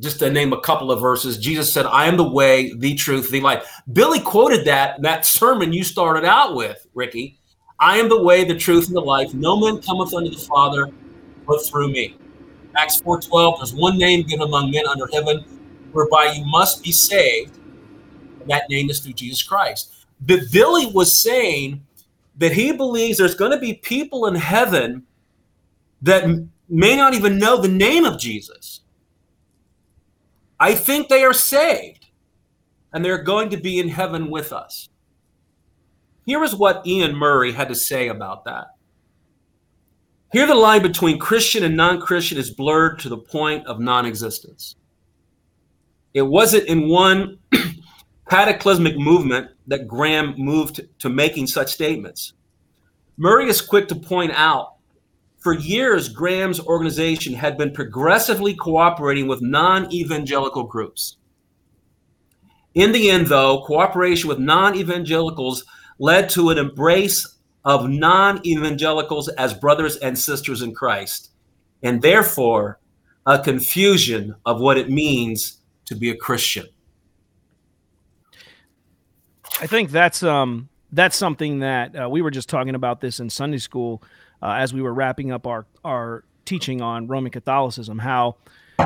just 0.00 0.18
to 0.20 0.30
name 0.30 0.52
a 0.52 0.60
couple 0.60 0.92
of 0.92 1.00
verses, 1.00 1.38
Jesus 1.38 1.72
said, 1.72 1.86
I 1.86 2.06
am 2.06 2.16
the 2.16 2.28
way, 2.28 2.72
the 2.74 2.94
truth, 2.94 3.30
the 3.30 3.40
life. 3.40 3.68
Billy 3.92 4.20
quoted 4.20 4.64
that 4.66 5.02
that 5.02 5.26
sermon 5.26 5.72
you 5.72 5.82
started 5.82 6.24
out 6.24 6.54
with, 6.54 6.86
Ricky. 6.94 7.38
I 7.80 7.98
am 7.98 8.08
the 8.08 8.22
way, 8.22 8.44
the 8.44 8.56
truth, 8.56 8.88
and 8.88 8.96
the 8.96 9.00
life. 9.00 9.34
No 9.34 9.58
man 9.58 9.80
cometh 9.82 10.14
unto 10.14 10.30
the 10.30 10.36
Father 10.36 10.88
but 11.46 11.58
through 11.66 11.90
me. 11.90 12.16
Acts 12.76 13.00
4:12, 13.00 13.58
there's 13.58 13.74
one 13.74 13.98
name 13.98 14.26
given 14.26 14.46
among 14.46 14.70
men 14.70 14.86
under 14.86 15.08
heaven 15.12 15.44
whereby 15.92 16.32
you 16.36 16.44
must 16.44 16.82
be 16.82 16.92
saved. 16.92 17.58
And 18.40 18.48
that 18.50 18.64
name 18.68 18.90
is 18.90 19.00
through 19.00 19.14
Jesus 19.14 19.42
Christ. 19.42 20.06
But 20.20 20.40
Billy 20.52 20.86
was 20.86 21.16
saying 21.16 21.84
that 22.36 22.52
he 22.52 22.72
believes 22.72 23.18
there's 23.18 23.34
going 23.34 23.50
to 23.50 23.58
be 23.58 23.74
people 23.74 24.26
in 24.26 24.34
heaven 24.34 25.04
that 26.02 26.24
may 26.68 26.96
not 26.96 27.14
even 27.14 27.38
know 27.38 27.56
the 27.56 27.68
name 27.68 28.04
of 28.04 28.18
Jesus. 28.18 28.80
I 30.60 30.74
think 30.74 31.08
they 31.08 31.24
are 31.24 31.32
saved 31.32 32.06
and 32.92 33.04
they're 33.04 33.22
going 33.22 33.50
to 33.50 33.56
be 33.56 33.78
in 33.78 33.88
heaven 33.88 34.30
with 34.30 34.52
us. 34.52 34.88
Here 36.24 36.42
is 36.42 36.54
what 36.54 36.86
Iain 36.86 37.14
Murray 37.14 37.52
had 37.52 37.68
to 37.68 37.74
say 37.74 38.08
about 38.08 38.44
that. 38.44 38.68
Here, 40.30 40.46
the 40.46 40.54
line 40.54 40.82
between 40.82 41.18
Christian 41.18 41.64
and 41.64 41.74
non 41.76 42.00
Christian 42.00 42.36
is 42.36 42.50
blurred 42.50 42.98
to 43.00 43.08
the 43.08 43.16
point 43.16 43.66
of 43.66 43.80
non 43.80 44.04
existence. 44.04 44.76
It 46.12 46.22
wasn't 46.22 46.66
in 46.66 46.88
one 46.88 47.38
cataclysmic 48.30 48.98
movement 48.98 49.50
that 49.68 49.88
Graham 49.88 50.34
moved 50.36 50.82
to 50.98 51.08
making 51.08 51.46
such 51.46 51.72
statements. 51.72 52.34
Murray 53.16 53.48
is 53.48 53.62
quick 53.62 53.88
to 53.88 53.94
point 53.94 54.32
out 54.34 54.74
for 55.38 55.54
years, 55.54 56.08
Graham's 56.08 56.60
organization 56.60 57.32
had 57.32 57.56
been 57.56 57.72
progressively 57.72 58.54
cooperating 58.54 59.28
with 59.28 59.40
non 59.40 59.92
evangelical 59.92 60.64
groups. 60.64 61.16
In 62.74 62.92
the 62.92 63.10
end, 63.10 63.28
though, 63.28 63.62
cooperation 63.64 64.28
with 64.28 64.38
non 64.38 64.74
evangelicals 64.76 65.64
led 65.98 66.28
to 66.30 66.50
an 66.50 66.58
embrace 66.58 67.36
of 67.64 67.88
non 67.88 68.44
evangelicals 68.46 69.28
as 69.30 69.54
brothers 69.54 69.96
and 69.96 70.18
sisters 70.18 70.62
in 70.62 70.74
Christ, 70.74 71.30
and 71.82 72.02
therefore 72.02 72.80
a 73.26 73.38
confusion 73.38 74.34
of 74.44 74.60
what 74.60 74.78
it 74.78 74.90
means 74.90 75.58
to 75.84 75.94
be 75.94 76.10
a 76.10 76.16
Christian. 76.16 76.66
I 79.60 79.66
think 79.66 79.90
that's 79.90 80.22
um 80.22 80.68
that's 80.92 81.16
something 81.16 81.60
that 81.60 81.94
uh, 81.94 82.08
we 82.08 82.22
were 82.22 82.30
just 82.30 82.48
talking 82.48 82.74
about 82.74 83.00
this 83.00 83.20
in 83.20 83.28
Sunday 83.28 83.58
school 83.58 84.02
uh, 84.42 84.52
as 84.52 84.72
we 84.72 84.82
were 84.82 84.94
wrapping 84.94 85.32
up 85.32 85.46
our 85.46 85.66
our 85.84 86.24
teaching 86.44 86.80
on 86.80 87.06
Roman 87.06 87.30
Catholicism. 87.30 87.98
How 87.98 88.36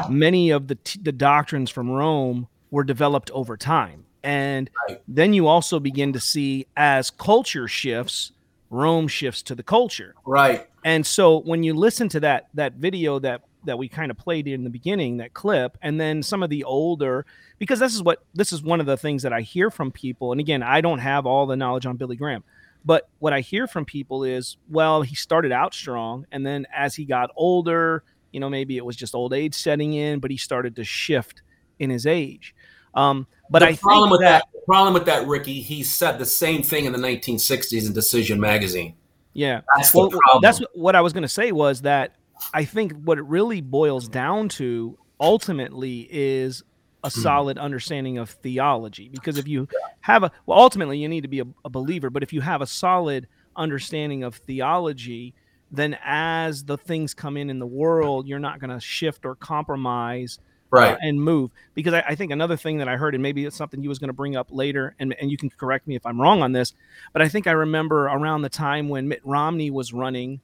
many 0.09 0.51
of 0.51 0.69
the 0.69 0.77
t- 0.77 1.01
the 1.03 1.12
doctrines 1.12 1.71
from 1.71 1.91
Rome 1.91 2.49
were 2.71 2.85
developed 2.85 3.31
over 3.31 3.57
time, 3.57 4.05
and 4.23 4.71
then 5.09 5.35
you 5.35 5.47
also 5.47 5.81
begin 5.81 6.12
to 6.12 6.21
see 6.21 6.67
as 6.77 7.11
culture 7.11 7.69
shifts, 7.69 8.33
Rome 8.71 9.09
shifts 9.09 9.43
to 9.43 9.55
the 9.55 9.62
culture. 9.62 10.15
Right. 10.25 10.69
And 10.85 11.07
so 11.07 11.41
when 11.41 11.62
you 11.62 11.75
listen 11.75 12.09
to 12.11 12.21
that 12.21 12.49
that 12.55 12.75
video 12.75 13.19
that 13.21 13.43
that 13.65 13.79
we 13.79 13.88
kind 13.88 14.11
of 14.11 14.19
played 14.19 14.49
in 14.49 14.65
the 14.65 14.71
beginning, 14.71 15.19
that 15.19 15.35
clip, 15.35 15.79
and 15.83 16.01
then 16.01 16.23
some 16.23 16.43
of 16.43 16.51
the 16.51 16.65
older, 16.65 17.25
because 17.59 17.79
this 17.79 17.95
is 17.95 18.03
what 18.03 18.25
this 18.35 18.53
is 18.53 18.62
one 18.62 18.81
of 18.81 18.87
the 18.87 18.97
things 18.97 19.23
that 19.23 19.33
I 19.33 19.43
hear 19.43 19.71
from 19.71 19.93
people. 19.93 20.33
And 20.33 20.41
again, 20.41 20.62
I 20.62 20.81
don't 20.81 20.99
have 20.99 21.27
all 21.27 21.47
the 21.47 21.57
knowledge 21.57 21.87
on 21.87 21.97
Billy 21.97 22.17
Graham, 22.17 22.43
but 22.85 23.09
what 23.18 23.33
I 23.33 23.40
hear 23.40 23.66
from 23.66 23.85
people 23.85 24.25
is, 24.25 24.57
well, 24.68 25.03
he 25.03 25.14
started 25.14 25.53
out 25.53 25.75
strong, 25.75 26.27
and 26.33 26.45
then 26.45 26.66
as 26.75 26.95
he 26.95 27.05
got 27.05 27.31
older, 27.37 28.03
you 28.33 28.40
know, 28.40 28.49
maybe 28.49 28.77
it 28.77 28.85
was 28.85 28.97
just 28.97 29.14
old 29.14 29.33
age 29.33 29.55
setting 29.55 29.92
in, 29.92 30.18
but 30.18 30.31
he 30.31 30.37
started 30.37 30.77
to 30.77 30.85
shift 30.85 31.42
in 31.79 31.90
his 31.90 32.07
age. 32.07 32.55
Um, 32.95 33.27
but 33.51 33.61
the 33.61 33.68
I 33.68 33.77
problem 33.77 34.11
with 34.11 34.21
that, 34.21 34.45
that 34.53 34.66
problem 34.66 34.95
with 34.95 35.07
that, 35.07 35.27
Ricky, 35.27 35.61
he 35.61 35.83
said 35.83 36.18
the 36.18 36.27
same 36.27 36.62
thing 36.62 36.85
in 36.85 36.92
the 36.92 36.99
1960s 36.99 37.87
in 37.87 37.92
Decision 37.92 38.40
magazine. 38.40 38.95
Yeah, 39.35 39.62
that's 39.77 39.95
well, 39.95 40.11
That's 40.42 40.61
what 40.75 40.95
I 40.95 41.01
was 41.01 41.12
going 41.12 41.23
to 41.23 41.29
say 41.29 41.53
was 41.53 41.83
that 41.83 42.16
I 42.53 42.64
think 42.64 42.92
what 43.05 43.18
it 43.18 43.25
really 43.25 43.61
boils 43.61 44.09
down 44.09 44.49
to 44.51 44.99
ultimately 45.21 46.09
is 46.11 46.62
a 47.05 47.11
hmm. 47.11 47.21
solid 47.21 47.59
understanding 47.59 48.19
of 48.19 48.31
theology. 48.31 49.09
Because 49.09 49.38
if 49.38 49.49
you 49.49 49.69
have 50.01 50.23
a, 50.23 50.33
well, 50.47 50.59
ultimately 50.59 50.99
you 50.99 51.09
need 51.09 51.23
to 51.23 51.29
be 51.29 51.41
a, 51.41 51.47
a 51.65 51.71
believer, 51.71 52.11
but 52.11 52.23
if 52.23 52.33
you 52.33 52.41
have 52.41 52.62
a 52.62 52.67
solid 52.67 53.29
understanding 53.57 54.23
of 54.23 54.37
theology, 54.37 55.35
then 55.71 55.97
as 56.05 56.65
the 56.65 56.77
things 56.77 57.15
come 57.15 57.37
in 57.37 57.51
in 57.51 57.59
the 57.59 57.67
world, 57.67 58.27
you're 58.27 58.38
not 58.38 58.61
going 58.61 58.71
to 58.71 58.81
shift 58.81 59.25
or 59.25 59.35
compromise 59.35 60.38
uh, 60.41 60.77
right. 60.77 60.95
Uh, 60.95 60.99
and 61.03 61.21
move. 61.21 61.51
Because 61.75 61.95
I, 61.95 62.05
I, 62.09 62.15
think 62.15 62.33
another 62.33 62.57
thing 62.57 62.79
that 62.79 62.88
I 62.88 62.97
heard, 62.97 63.15
and 63.15 63.23
maybe 63.23 63.45
it's 63.45 63.57
something 63.57 63.83
you 63.83 63.91
was 63.91 63.99
going 63.99 64.09
to 64.09 64.15
bring 64.15 64.37
up 64.37 64.49
later, 64.51 64.95
and, 64.99 65.15
and 65.21 65.31
you 65.31 65.37
can 65.37 65.51
correct 65.51 65.87
me 65.87 65.97
if 65.97 66.07
I'm 66.07 66.21
wrong 66.21 66.43
on 66.43 66.53
this, 66.53 66.73
but 67.12 67.21
I 67.21 67.29
think 67.29 67.47
I 67.47 67.53
remember 67.53 68.07
around 68.07 68.41
the 68.41 68.49
time 68.49 68.88
when 68.88 69.07
Mitt 69.09 69.21
Romney 69.25 69.71
was 69.71 69.93
running 69.93 70.41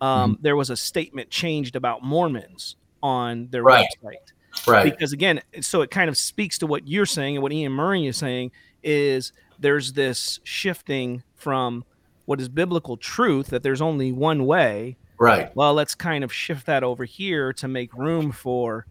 um, 0.00 0.34
mm-hmm. 0.34 0.42
there 0.42 0.56
was 0.56 0.70
a 0.70 0.76
statement 0.76 1.30
changed 1.30 1.76
about 1.76 2.02
Mormons 2.02 2.76
on 3.02 3.48
their 3.50 3.62
right. 3.62 3.86
website. 4.02 4.32
Right. 4.66 4.84
Because 4.84 5.12
again, 5.12 5.40
so 5.60 5.82
it 5.82 5.90
kind 5.90 6.08
of 6.08 6.16
speaks 6.16 6.58
to 6.58 6.66
what 6.66 6.86
you're 6.88 7.06
saying 7.06 7.36
and 7.36 7.42
what 7.42 7.52
Iain 7.52 7.72
Murray 7.72 8.06
is 8.06 8.16
saying 8.16 8.52
is 8.82 9.32
there's 9.58 9.92
this 9.92 10.40
shifting 10.44 11.22
from 11.36 11.84
what 12.26 12.40
is 12.40 12.48
biblical 12.48 12.96
truth 12.96 13.48
that 13.48 13.62
there's 13.62 13.80
only 13.80 14.12
one 14.12 14.46
way. 14.46 14.96
Right. 15.18 15.54
Well, 15.54 15.74
let's 15.74 15.94
kind 15.94 16.24
of 16.24 16.32
shift 16.32 16.66
that 16.66 16.82
over 16.82 17.04
here 17.04 17.52
to 17.54 17.68
make 17.68 17.92
room 17.94 18.32
for 18.32 18.86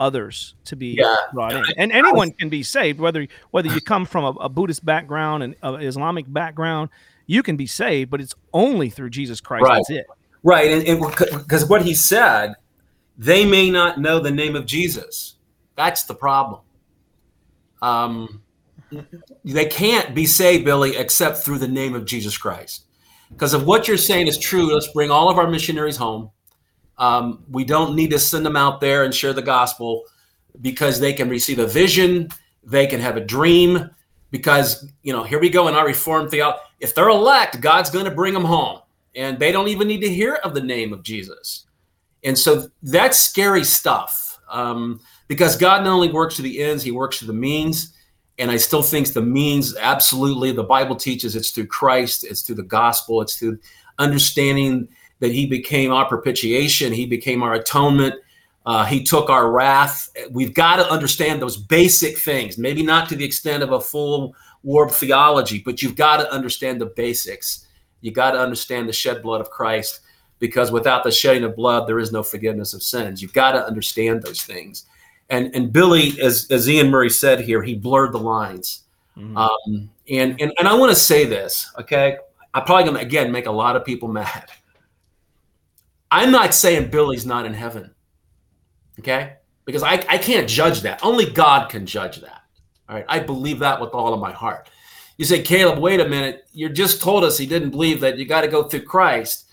others 0.00 0.54
to 0.64 0.76
be 0.76 0.96
yeah. 0.98 1.16
brought 1.32 1.52
in. 1.52 1.64
And 1.76 1.92
anyone 1.92 2.32
can 2.32 2.48
be 2.48 2.62
saved, 2.62 2.98
whether 2.98 3.26
whether 3.52 3.68
you 3.68 3.80
come 3.80 4.04
from 4.04 4.24
a, 4.24 4.30
a 4.40 4.48
Buddhist 4.48 4.84
background 4.84 5.42
and 5.42 5.54
an 5.62 5.80
Islamic 5.80 6.30
background, 6.32 6.90
you 7.26 7.42
can 7.42 7.56
be 7.56 7.66
saved, 7.66 8.10
but 8.10 8.20
it's 8.20 8.34
only 8.52 8.90
through 8.90 9.10
Jesus 9.10 9.40
Christ. 9.40 9.62
Right. 9.62 9.76
That's 9.76 9.90
it. 9.90 10.06
Right, 10.46 10.86
and 10.86 11.00
because 11.00 11.66
what 11.70 11.80
he 11.80 11.94
said, 11.94 12.54
they 13.16 13.44
may 13.44 13.70
not 13.70 14.00
know 14.00 14.18
the 14.18 14.30
name 14.30 14.56
of 14.56 14.66
Jesus. 14.66 15.36
That's 15.76 16.04
the 16.04 16.14
problem. 16.14 16.60
Um, 17.82 18.42
they 19.44 19.66
can't 19.66 20.14
be 20.14 20.26
saved, 20.26 20.64
Billy, 20.64 20.96
except 20.96 21.38
through 21.38 21.58
the 21.58 21.68
name 21.68 21.94
of 21.94 22.04
Jesus 22.04 22.36
Christ. 22.36 22.86
Because 23.30 23.54
if 23.54 23.62
what 23.62 23.88
you're 23.88 23.96
saying 23.96 24.26
is 24.26 24.38
true, 24.38 24.72
let's 24.72 24.88
bring 24.88 25.10
all 25.10 25.28
of 25.28 25.38
our 25.38 25.50
missionaries 25.50 25.96
home. 25.96 26.30
Um, 26.98 27.44
we 27.50 27.64
don't 27.64 27.96
need 27.96 28.10
to 28.10 28.18
send 28.18 28.46
them 28.46 28.56
out 28.56 28.80
there 28.80 29.04
and 29.04 29.14
share 29.14 29.32
the 29.32 29.42
gospel 29.42 30.04
because 30.60 31.00
they 31.00 31.12
can 31.12 31.28
receive 31.28 31.58
a 31.58 31.66
vision, 31.66 32.28
they 32.62 32.86
can 32.86 33.00
have 33.00 33.16
a 33.16 33.20
dream. 33.20 33.90
Because 34.30 34.88
you 35.02 35.12
know, 35.12 35.22
here 35.22 35.38
we 35.38 35.48
go 35.48 35.68
in 35.68 35.74
our 35.74 35.86
Reformed 35.86 36.30
theology. 36.30 36.58
If 36.80 36.94
they're 36.94 37.08
elect, 37.08 37.60
God's 37.60 37.90
going 37.90 38.04
to 38.04 38.10
bring 38.10 38.34
them 38.34 38.44
home 38.44 38.80
and 39.14 39.38
they 39.38 39.52
don't 39.52 39.68
even 39.68 39.88
need 39.88 40.00
to 40.00 40.08
hear 40.08 40.34
of 40.36 40.54
the 40.54 40.60
name 40.60 40.92
of 40.92 41.02
Jesus. 41.02 41.66
And 42.24 42.38
so 42.38 42.68
that's 42.82 43.18
scary 43.18 43.64
stuff 43.64 44.38
um, 44.48 45.00
because 45.28 45.56
God 45.56 45.84
not 45.84 45.92
only 45.92 46.10
works 46.10 46.36
to 46.36 46.42
the 46.42 46.62
ends, 46.62 46.82
he 46.82 46.90
works 46.90 47.18
to 47.18 47.26
the 47.26 47.32
means. 47.32 47.94
And 48.38 48.50
I 48.50 48.56
still 48.56 48.82
think 48.82 49.12
the 49.12 49.22
means, 49.22 49.76
absolutely, 49.76 50.52
the 50.52 50.64
Bible 50.64 50.96
teaches 50.96 51.36
it's 51.36 51.50
through 51.50 51.66
Christ, 51.66 52.24
it's 52.24 52.42
through 52.42 52.56
the 52.56 52.64
gospel, 52.64 53.20
it's 53.20 53.36
through 53.36 53.58
understanding 53.98 54.88
that 55.20 55.30
he 55.30 55.46
became 55.46 55.92
our 55.92 56.06
propitiation, 56.06 56.92
he 56.92 57.06
became 57.06 57.42
our 57.42 57.54
atonement, 57.54 58.14
uh, 58.66 58.84
he 58.84 59.04
took 59.04 59.30
our 59.30 59.52
wrath. 59.52 60.10
We've 60.30 60.52
got 60.52 60.76
to 60.76 60.90
understand 60.90 61.40
those 61.40 61.56
basic 61.56 62.18
things, 62.18 62.58
maybe 62.58 62.82
not 62.82 63.08
to 63.10 63.16
the 63.16 63.24
extent 63.24 63.62
of 63.62 63.70
a 63.70 63.80
full 63.80 64.34
orbed 64.64 64.92
theology, 64.92 65.62
but 65.64 65.80
you've 65.80 65.94
got 65.94 66.16
to 66.16 66.32
understand 66.32 66.80
the 66.80 66.86
basics 66.86 67.64
you 68.04 68.12
got 68.12 68.32
to 68.32 68.38
understand 68.38 68.86
the 68.86 68.92
shed 68.92 69.22
blood 69.22 69.40
of 69.40 69.48
Christ 69.48 70.00
because 70.38 70.70
without 70.70 71.04
the 71.04 71.10
shedding 71.10 71.44
of 71.44 71.56
blood, 71.56 71.86
there 71.86 71.98
is 71.98 72.12
no 72.12 72.22
forgiveness 72.22 72.74
of 72.74 72.82
sins. 72.82 73.22
You've 73.22 73.32
got 73.32 73.52
to 73.52 73.66
understand 73.66 74.22
those 74.22 74.42
things. 74.42 74.84
And 75.30 75.54
and 75.54 75.72
Billy, 75.72 76.20
as 76.20 76.46
as 76.50 76.68
Iain 76.68 76.90
Murray 76.90 77.10
said 77.10 77.40
here, 77.40 77.62
he 77.62 77.74
blurred 77.74 78.12
the 78.12 78.18
lines. 78.18 78.82
Mm-hmm. 79.16 79.36
Um, 79.36 79.90
and, 80.10 80.40
and 80.40 80.52
and 80.58 80.68
I 80.68 80.74
want 80.74 80.90
to 80.90 80.96
say 80.96 81.24
this, 81.24 81.70
okay? 81.80 82.18
I'm 82.52 82.64
probably 82.64 82.84
gonna 82.84 83.00
again 83.00 83.32
make 83.32 83.46
a 83.46 83.52
lot 83.52 83.76
of 83.76 83.84
people 83.84 84.08
mad. 84.08 84.50
I'm 86.10 86.30
not 86.30 86.54
saying 86.54 86.90
Billy's 86.90 87.26
not 87.26 87.46
in 87.46 87.54
heaven, 87.54 87.92
okay? 89.00 89.36
Because 89.64 89.82
I, 89.82 89.94
I 90.08 90.18
can't 90.18 90.48
judge 90.48 90.82
that. 90.82 91.00
Only 91.02 91.26
God 91.26 91.70
can 91.70 91.86
judge 91.86 92.20
that. 92.20 92.42
All 92.88 92.96
right. 92.96 93.04
I 93.08 93.18
believe 93.18 93.58
that 93.60 93.80
with 93.80 93.90
all 93.90 94.12
of 94.12 94.20
my 94.20 94.30
heart. 94.30 94.68
You 95.16 95.24
say, 95.24 95.42
Caleb, 95.42 95.78
wait 95.78 96.00
a 96.00 96.08
minute. 96.08 96.46
You 96.52 96.68
just 96.68 97.00
told 97.00 97.24
us 97.24 97.38
he 97.38 97.46
didn't 97.46 97.70
believe 97.70 98.00
that 98.00 98.18
you 98.18 98.26
got 98.26 98.42
to 98.42 98.48
go 98.48 98.64
through 98.64 98.82
Christ. 98.82 99.43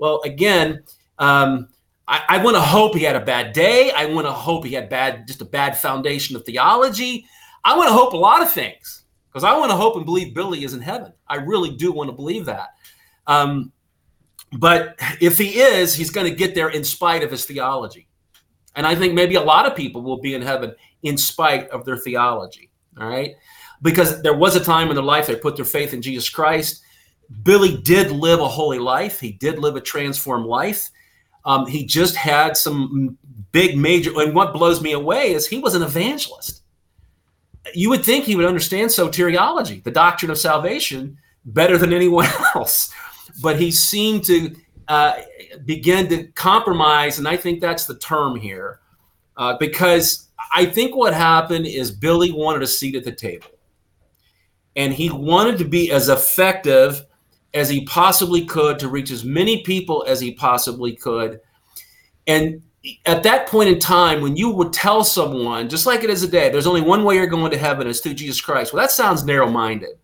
Well, 0.00 0.22
again, 0.24 0.82
um, 1.18 1.68
I, 2.08 2.22
I 2.26 2.42
want 2.42 2.56
to 2.56 2.60
hope 2.60 2.94
he 2.94 3.02
had 3.02 3.16
a 3.16 3.24
bad 3.24 3.52
day. 3.52 3.92
I 3.92 4.06
want 4.06 4.26
to 4.26 4.32
hope 4.32 4.64
he 4.64 4.72
had 4.72 4.88
bad, 4.88 5.26
just 5.26 5.42
a 5.42 5.44
bad 5.44 5.76
foundation 5.76 6.34
of 6.36 6.44
theology. 6.44 7.26
I 7.64 7.76
want 7.76 7.88
to 7.88 7.92
hope 7.92 8.14
a 8.14 8.16
lot 8.16 8.40
of 8.40 8.50
things 8.50 9.04
because 9.28 9.44
I 9.44 9.54
want 9.58 9.70
to 9.70 9.76
hope 9.76 9.96
and 9.96 10.06
believe 10.06 10.34
Billy 10.34 10.64
is 10.64 10.72
in 10.72 10.80
heaven. 10.80 11.12
I 11.28 11.36
really 11.36 11.76
do 11.76 11.92
want 11.92 12.08
to 12.08 12.16
believe 12.16 12.46
that. 12.46 12.70
Um, 13.26 13.72
but 14.58 14.98
if 15.20 15.36
he 15.36 15.60
is, 15.60 15.94
he's 15.94 16.08
going 16.08 16.28
to 16.28 16.34
get 16.34 16.54
there 16.54 16.70
in 16.70 16.82
spite 16.82 17.22
of 17.22 17.30
his 17.30 17.44
theology. 17.44 18.08
And 18.76 18.86
I 18.86 18.94
think 18.94 19.12
maybe 19.12 19.34
a 19.34 19.42
lot 19.42 19.66
of 19.66 19.76
people 19.76 20.00
will 20.00 20.20
be 20.20 20.34
in 20.34 20.40
heaven 20.40 20.74
in 21.02 21.18
spite 21.18 21.68
of 21.68 21.84
their 21.84 21.98
theology. 21.98 22.70
All 22.98 23.06
right. 23.06 23.34
Because 23.82 24.22
there 24.22 24.34
was 24.34 24.56
a 24.56 24.64
time 24.64 24.88
in 24.88 24.94
their 24.94 25.04
life 25.04 25.26
they 25.26 25.36
put 25.36 25.56
their 25.56 25.66
faith 25.66 25.92
in 25.92 26.00
Jesus 26.00 26.30
Christ. 26.30 26.82
Billy 27.42 27.76
did 27.76 28.10
live 28.10 28.40
a 28.40 28.48
holy 28.48 28.78
life, 28.78 29.20
he 29.20 29.32
did 29.32 29.58
live 29.58 29.76
a 29.76 29.80
transformed 29.80 30.46
life. 30.46 30.90
Um, 31.44 31.66
he 31.66 31.86
just 31.86 32.16
had 32.16 32.56
some 32.56 33.16
big 33.52 33.76
major. 33.76 34.12
And 34.20 34.34
what 34.34 34.52
blows 34.52 34.82
me 34.82 34.92
away 34.92 35.32
is 35.32 35.46
he 35.46 35.58
was 35.58 35.74
an 35.74 35.82
evangelist. 35.82 36.62
You 37.74 37.88
would 37.90 38.04
think 38.04 38.24
he 38.24 38.36
would 38.36 38.44
understand 38.44 38.90
soteriology, 38.90 39.82
the 39.82 39.90
doctrine 39.90 40.30
of 40.30 40.38
salvation, 40.38 41.18
better 41.44 41.78
than 41.78 41.92
anyone 41.92 42.26
else. 42.54 42.92
But 43.42 43.58
he 43.58 43.70
seemed 43.70 44.24
to 44.24 44.54
uh, 44.88 45.20
begin 45.64 46.08
to 46.08 46.24
compromise. 46.32 47.18
And 47.18 47.28
I 47.28 47.36
think 47.36 47.60
that's 47.60 47.86
the 47.86 47.98
term 47.98 48.36
here. 48.36 48.80
Uh, 49.36 49.56
because 49.58 50.28
I 50.52 50.66
think 50.66 50.94
what 50.94 51.14
happened 51.14 51.66
is 51.66 51.90
Billy 51.90 52.32
wanted 52.32 52.62
a 52.62 52.66
seat 52.66 52.94
at 52.94 53.04
the 53.04 53.12
table. 53.12 53.48
And 54.76 54.92
he 54.92 55.10
wanted 55.10 55.58
to 55.58 55.64
be 55.64 55.90
as 55.90 56.08
effective 56.08 57.06
as 57.54 57.68
he 57.68 57.84
possibly 57.84 58.44
could 58.44 58.78
to 58.78 58.88
reach 58.88 59.10
as 59.10 59.24
many 59.24 59.62
people 59.62 60.04
as 60.06 60.20
he 60.20 60.32
possibly 60.32 60.94
could. 60.94 61.40
And 62.26 62.62
at 63.06 63.22
that 63.24 63.48
point 63.48 63.68
in 63.68 63.78
time, 63.78 64.20
when 64.20 64.36
you 64.36 64.50
would 64.50 64.72
tell 64.72 65.04
someone, 65.04 65.68
just 65.68 65.86
like 65.86 66.02
it 66.02 66.10
is 66.10 66.22
today, 66.22 66.48
there's 66.48 66.66
only 66.66 66.80
one 66.80 67.04
way 67.04 67.16
you're 67.16 67.26
going 67.26 67.50
to 67.50 67.58
heaven, 67.58 67.86
is 67.86 68.00
through 68.00 68.14
Jesus 68.14 68.40
Christ. 68.40 68.72
Well, 68.72 68.82
that 68.82 68.90
sounds 68.90 69.24
narrow 69.24 69.50
minded. 69.50 69.98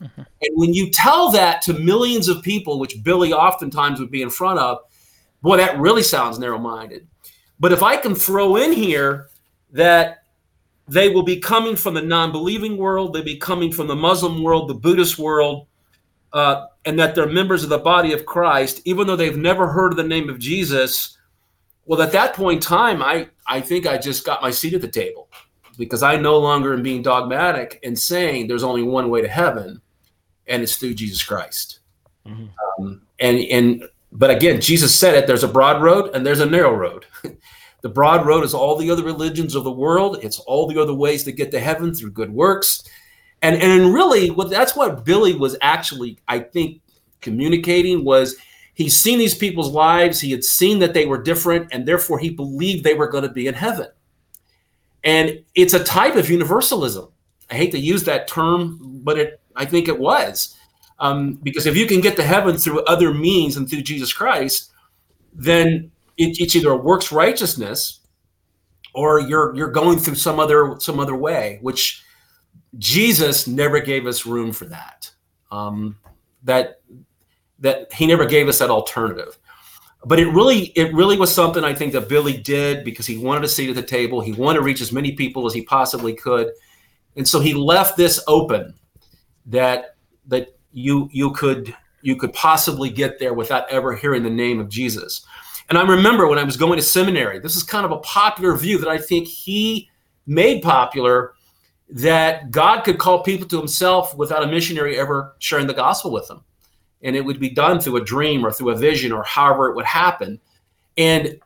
Mm-hmm. 0.00 0.20
And 0.20 0.50
when 0.54 0.74
you 0.74 0.90
tell 0.90 1.30
that 1.32 1.62
to 1.62 1.74
millions 1.74 2.28
of 2.28 2.42
people, 2.42 2.80
which 2.80 3.02
Billy 3.02 3.32
oftentimes 3.32 4.00
would 4.00 4.10
be 4.10 4.22
in 4.22 4.30
front 4.30 4.58
of, 4.58 4.78
boy, 5.42 5.58
that 5.58 5.78
really 5.78 6.02
sounds 6.02 6.38
narrow 6.38 6.58
minded. 6.58 7.06
But 7.60 7.72
if 7.72 7.82
I 7.82 7.96
can 7.96 8.14
throw 8.14 8.56
in 8.56 8.72
here 8.72 9.28
that 9.72 10.24
they 10.88 11.10
will 11.10 11.22
be 11.22 11.38
coming 11.38 11.76
from 11.76 11.94
the 11.94 12.02
non 12.02 12.32
believing 12.32 12.76
world, 12.76 13.12
they'll 13.12 13.22
be 13.22 13.36
coming 13.36 13.72
from 13.72 13.86
the 13.86 13.96
Muslim 13.96 14.42
world, 14.42 14.68
the 14.68 14.74
Buddhist 14.74 15.18
world, 15.18 15.67
uh, 16.32 16.66
and 16.84 16.98
that 16.98 17.14
they're 17.14 17.26
members 17.26 17.62
of 17.62 17.70
the 17.70 17.78
body 17.78 18.12
of 18.12 18.26
Christ, 18.26 18.82
even 18.84 19.06
though 19.06 19.16
they've 19.16 19.36
never 19.36 19.68
heard 19.68 19.92
of 19.92 19.96
the 19.96 20.04
name 20.04 20.28
of 20.28 20.38
Jesus, 20.38 21.16
well, 21.86 22.02
at 22.02 22.12
that 22.12 22.34
point 22.34 22.56
in 22.56 22.68
time, 22.68 23.02
I, 23.02 23.28
I 23.46 23.60
think 23.60 23.86
I 23.86 23.96
just 23.96 24.26
got 24.26 24.42
my 24.42 24.50
seat 24.50 24.74
at 24.74 24.80
the 24.80 24.88
table 24.88 25.28
because 25.78 26.02
I 26.02 26.16
no 26.16 26.38
longer 26.38 26.74
am 26.74 26.82
being 26.82 27.02
dogmatic 27.02 27.80
and 27.82 27.98
saying 27.98 28.46
there's 28.46 28.62
only 28.62 28.82
one 28.82 29.08
way 29.08 29.22
to 29.22 29.28
heaven, 29.28 29.80
and 30.46 30.62
it's 30.62 30.76
through 30.76 30.94
Jesus 30.94 31.22
Christ. 31.22 31.80
Mm-hmm. 32.26 32.46
Um, 32.82 33.02
and 33.20 33.38
and 33.38 33.88
but 34.12 34.30
again, 34.30 34.60
Jesus 34.60 34.94
said 34.94 35.14
it. 35.14 35.26
There's 35.26 35.44
a 35.44 35.48
broad 35.48 35.82
road 35.82 36.14
and 36.14 36.24
there's 36.24 36.40
a 36.40 36.46
narrow 36.46 36.74
road. 36.74 37.06
the 37.82 37.88
broad 37.88 38.26
road 38.26 38.44
is 38.44 38.54
all 38.54 38.76
the 38.76 38.90
other 38.90 39.02
religions 39.02 39.54
of 39.54 39.64
the 39.64 39.70
world. 39.70 40.18
It's 40.22 40.38
all 40.40 40.66
the 40.66 40.80
other 40.80 40.94
ways 40.94 41.24
to 41.24 41.32
get 41.32 41.50
to 41.52 41.60
heaven 41.60 41.94
through 41.94 42.12
good 42.12 42.32
works 42.32 42.82
and 43.42 43.60
and 43.62 43.94
really 43.94 44.30
what 44.30 44.50
that's 44.50 44.74
what 44.74 45.04
billy 45.04 45.34
was 45.34 45.56
actually 45.62 46.18
i 46.28 46.38
think 46.38 46.80
communicating 47.20 48.04
was 48.04 48.36
he's 48.74 48.96
seen 48.96 49.18
these 49.18 49.34
people's 49.34 49.70
lives 49.70 50.20
he 50.20 50.30
had 50.30 50.44
seen 50.44 50.78
that 50.78 50.94
they 50.94 51.04
were 51.04 51.20
different 51.20 51.68
and 51.72 51.86
therefore 51.86 52.18
he 52.18 52.30
believed 52.30 52.84
they 52.84 52.94
were 52.94 53.08
going 53.08 53.24
to 53.24 53.30
be 53.30 53.46
in 53.46 53.54
heaven. 53.54 53.88
And 55.04 55.44
it's 55.54 55.74
a 55.74 55.82
type 55.82 56.16
of 56.16 56.28
universalism. 56.28 57.08
I 57.50 57.54
hate 57.54 57.72
to 57.72 57.78
use 57.78 58.04
that 58.04 58.28
term 58.28 58.78
but 59.02 59.18
it 59.18 59.40
i 59.56 59.64
think 59.64 59.88
it 59.88 59.98
was. 59.98 60.54
Um, 61.00 61.34
because 61.44 61.66
if 61.66 61.76
you 61.76 61.86
can 61.86 62.00
get 62.00 62.16
to 62.16 62.24
heaven 62.24 62.56
through 62.56 62.84
other 62.84 63.14
means 63.14 63.56
and 63.56 63.68
through 63.68 63.82
jesus 63.82 64.12
christ 64.12 64.70
then 65.32 65.90
it, 66.16 66.40
it's 66.40 66.56
either 66.56 66.70
a 66.70 66.76
works 66.76 67.12
righteousness 67.12 68.00
or 68.94 69.20
you're 69.20 69.54
you're 69.54 69.70
going 69.70 69.98
through 69.98 70.16
some 70.16 70.40
other 70.40 70.74
some 70.80 70.98
other 70.98 71.14
way 71.14 71.58
which 71.62 72.02
Jesus 72.76 73.46
never 73.46 73.80
gave 73.80 74.06
us 74.06 74.26
room 74.26 74.52
for 74.52 74.66
that. 74.66 75.10
Um, 75.50 75.96
that 76.44 76.80
that 77.60 77.92
he 77.92 78.06
never 78.06 78.26
gave 78.26 78.48
us 78.48 78.58
that 78.58 78.70
alternative. 78.70 79.38
But 80.04 80.20
it 80.20 80.28
really 80.28 80.66
it 80.76 80.94
really 80.94 81.18
was 81.18 81.34
something 81.34 81.64
I 81.64 81.74
think 81.74 81.92
that 81.92 82.08
Billy 82.08 82.36
did 82.36 82.84
because 82.84 83.06
he 83.06 83.18
wanted 83.18 83.44
a 83.44 83.48
seat 83.48 83.70
at 83.70 83.74
the 83.74 83.82
table. 83.82 84.20
He 84.20 84.32
wanted 84.32 84.58
to 84.58 84.64
reach 84.64 84.80
as 84.80 84.92
many 84.92 85.12
people 85.12 85.46
as 85.46 85.54
he 85.54 85.62
possibly 85.62 86.14
could, 86.14 86.52
and 87.16 87.26
so 87.26 87.40
he 87.40 87.54
left 87.54 87.96
this 87.96 88.22
open 88.28 88.74
that 89.46 89.96
that 90.26 90.56
you 90.72 91.08
you 91.12 91.32
could 91.32 91.74
you 92.02 92.14
could 92.14 92.32
possibly 92.32 92.90
get 92.90 93.18
there 93.18 93.34
without 93.34 93.68
ever 93.70 93.94
hearing 93.96 94.22
the 94.22 94.30
name 94.30 94.60
of 94.60 94.68
Jesus. 94.68 95.26
And 95.68 95.76
I 95.76 95.82
remember 95.82 96.26
when 96.28 96.38
I 96.38 96.44
was 96.44 96.56
going 96.56 96.78
to 96.78 96.82
seminary, 96.82 97.40
this 97.40 97.56
is 97.56 97.62
kind 97.62 97.84
of 97.84 97.90
a 97.90 97.98
popular 97.98 98.56
view 98.56 98.78
that 98.78 98.88
I 98.88 98.98
think 98.98 99.26
he 99.26 99.90
made 100.26 100.62
popular 100.62 101.34
that 101.90 102.50
God 102.50 102.82
could 102.82 102.98
call 102.98 103.22
people 103.22 103.48
to 103.48 103.58
himself 103.58 104.16
without 104.16 104.42
a 104.42 104.46
missionary 104.46 104.98
ever 104.98 105.34
sharing 105.38 105.66
the 105.66 105.74
gospel 105.74 106.10
with 106.10 106.28
them. 106.28 106.42
And 107.02 107.16
it 107.16 107.24
would 107.24 107.40
be 107.40 107.50
done 107.50 107.80
through 107.80 107.96
a 107.96 108.04
dream 108.04 108.44
or 108.44 108.52
through 108.52 108.70
a 108.70 108.76
vision 108.76 109.12
or 109.12 109.22
however 109.22 109.68
it 109.70 109.76
would 109.76 109.84
happen. 109.84 110.40
And, 110.96 111.38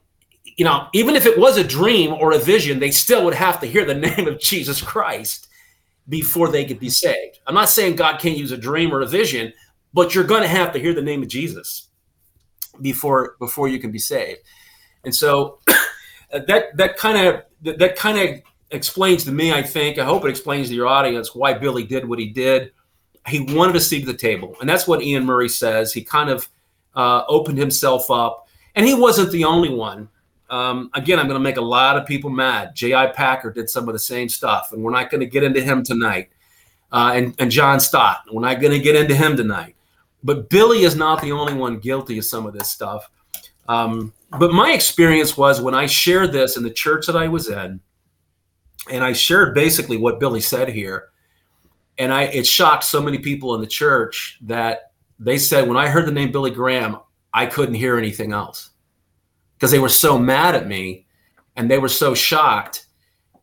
you 0.56 0.64
know, 0.64 0.88
even 0.94 1.14
if 1.14 1.26
it 1.26 1.38
was 1.38 1.58
a 1.58 1.64
dream 1.64 2.12
or 2.12 2.32
a 2.32 2.38
vision, 2.38 2.80
they 2.80 2.90
still 2.90 3.24
would 3.24 3.34
have 3.34 3.60
to 3.60 3.66
hear 3.66 3.84
the 3.84 3.94
name 4.16 4.26
of 4.26 4.40
Jesus 4.40 4.80
Christ 4.80 5.48
before 6.08 6.48
they 6.48 6.64
could 6.64 6.80
be 6.80 6.90
saved. 6.90 7.38
I'm 7.46 7.54
not 7.54 7.68
saying 7.68 7.96
God 7.96 8.18
can't 8.18 8.36
use 8.36 8.50
a 8.50 8.56
dream 8.56 8.92
or 8.92 9.02
a 9.02 9.06
vision, 9.06 9.52
but 9.94 10.14
you're 10.14 10.24
going 10.24 10.42
to 10.42 10.48
have 10.48 10.72
to 10.72 10.78
hear 10.78 10.94
the 10.94 11.02
name 11.02 11.22
of 11.22 11.28
Jesus 11.28 11.88
before 12.80 13.36
before 13.38 13.68
you 13.68 13.78
can 13.78 13.92
be 13.92 13.98
saved. 13.98 14.40
And 15.04 15.14
so 15.14 15.58
that 16.32 16.76
that 16.76 16.96
kind 16.96 17.28
of 17.28 17.42
that 17.78 17.94
kind 17.96 18.18
of 18.18 18.42
explains 18.72 19.24
to 19.24 19.32
me, 19.32 19.52
I 19.52 19.62
think, 19.62 19.98
I 19.98 20.04
hope 20.04 20.24
it 20.24 20.30
explains 20.30 20.68
to 20.68 20.74
your 20.74 20.86
audience 20.86 21.34
why 21.34 21.54
Billy 21.54 21.84
did 21.84 22.08
what 22.08 22.18
he 22.18 22.26
did. 22.26 22.72
He 23.26 23.40
wanted 23.40 23.78
seat 23.80 24.02
at 24.02 24.06
the 24.06 24.14
table. 24.14 24.56
And 24.60 24.68
that's 24.68 24.88
what 24.88 25.00
Iain 25.00 25.24
Murray 25.24 25.48
says. 25.48 25.92
He 25.92 26.02
kind 26.02 26.28
of 26.28 26.48
uh, 26.96 27.22
opened 27.28 27.58
himself 27.58 28.10
up. 28.10 28.48
And 28.74 28.86
he 28.86 28.94
wasn't 28.94 29.30
the 29.30 29.44
only 29.44 29.68
one. 29.68 30.08
Um, 30.50 30.90
again, 30.94 31.18
I'm 31.18 31.26
going 31.26 31.38
to 31.38 31.42
make 31.42 31.56
a 31.56 31.62
lot 31.62 31.96
of 31.96 32.06
people 32.06 32.30
mad. 32.30 32.74
J.I. 32.74 33.08
Packer 33.08 33.50
did 33.50 33.70
some 33.70 33.88
of 33.88 33.94
the 33.94 33.98
same 33.98 34.28
stuff, 34.28 34.72
and 34.72 34.82
we're 34.82 34.90
not 34.90 35.10
going 35.10 35.20
to 35.20 35.26
get 35.26 35.42
into 35.42 35.62
him 35.62 35.82
tonight. 35.82 36.30
Uh, 36.90 37.12
and, 37.14 37.34
and 37.38 37.50
John 37.50 37.80
Stott, 37.80 38.24
we're 38.30 38.42
not 38.42 38.60
going 38.60 38.72
to 38.72 38.78
get 38.78 38.94
into 38.94 39.14
him 39.14 39.36
tonight. 39.36 39.76
But 40.22 40.50
Billy 40.50 40.82
is 40.82 40.94
not 40.94 41.22
the 41.22 41.32
only 41.32 41.54
one 41.54 41.78
guilty 41.78 42.18
of 42.18 42.24
some 42.26 42.44
of 42.44 42.52
this 42.52 42.68
stuff. 42.68 43.10
Um, 43.68 44.12
but 44.38 44.52
my 44.52 44.72
experience 44.72 45.36
was 45.36 45.60
when 45.60 45.74
I 45.74 45.86
shared 45.86 46.32
this 46.32 46.56
in 46.56 46.62
the 46.62 46.70
church 46.70 47.06
that 47.06 47.16
I 47.16 47.28
was 47.28 47.48
in, 47.48 47.80
and 48.90 49.04
I 49.04 49.12
shared 49.12 49.54
basically 49.54 49.96
what 49.96 50.20
Billy 50.20 50.40
said 50.40 50.68
here, 50.68 51.10
and 51.98 52.12
I 52.12 52.24
it 52.24 52.46
shocked 52.46 52.84
so 52.84 53.00
many 53.00 53.18
people 53.18 53.54
in 53.54 53.60
the 53.60 53.66
church 53.66 54.38
that 54.42 54.92
they 55.18 55.38
said 55.38 55.68
when 55.68 55.76
I 55.76 55.88
heard 55.88 56.06
the 56.06 56.12
name 56.12 56.32
Billy 56.32 56.50
Graham, 56.50 56.98
I 57.32 57.46
couldn't 57.46 57.74
hear 57.74 57.96
anything 57.96 58.32
else. 58.32 58.70
Because 59.54 59.70
they 59.70 59.78
were 59.78 59.88
so 59.88 60.18
mad 60.18 60.54
at 60.54 60.66
me 60.66 61.06
and 61.56 61.70
they 61.70 61.78
were 61.78 61.88
so 61.88 62.14
shocked 62.14 62.86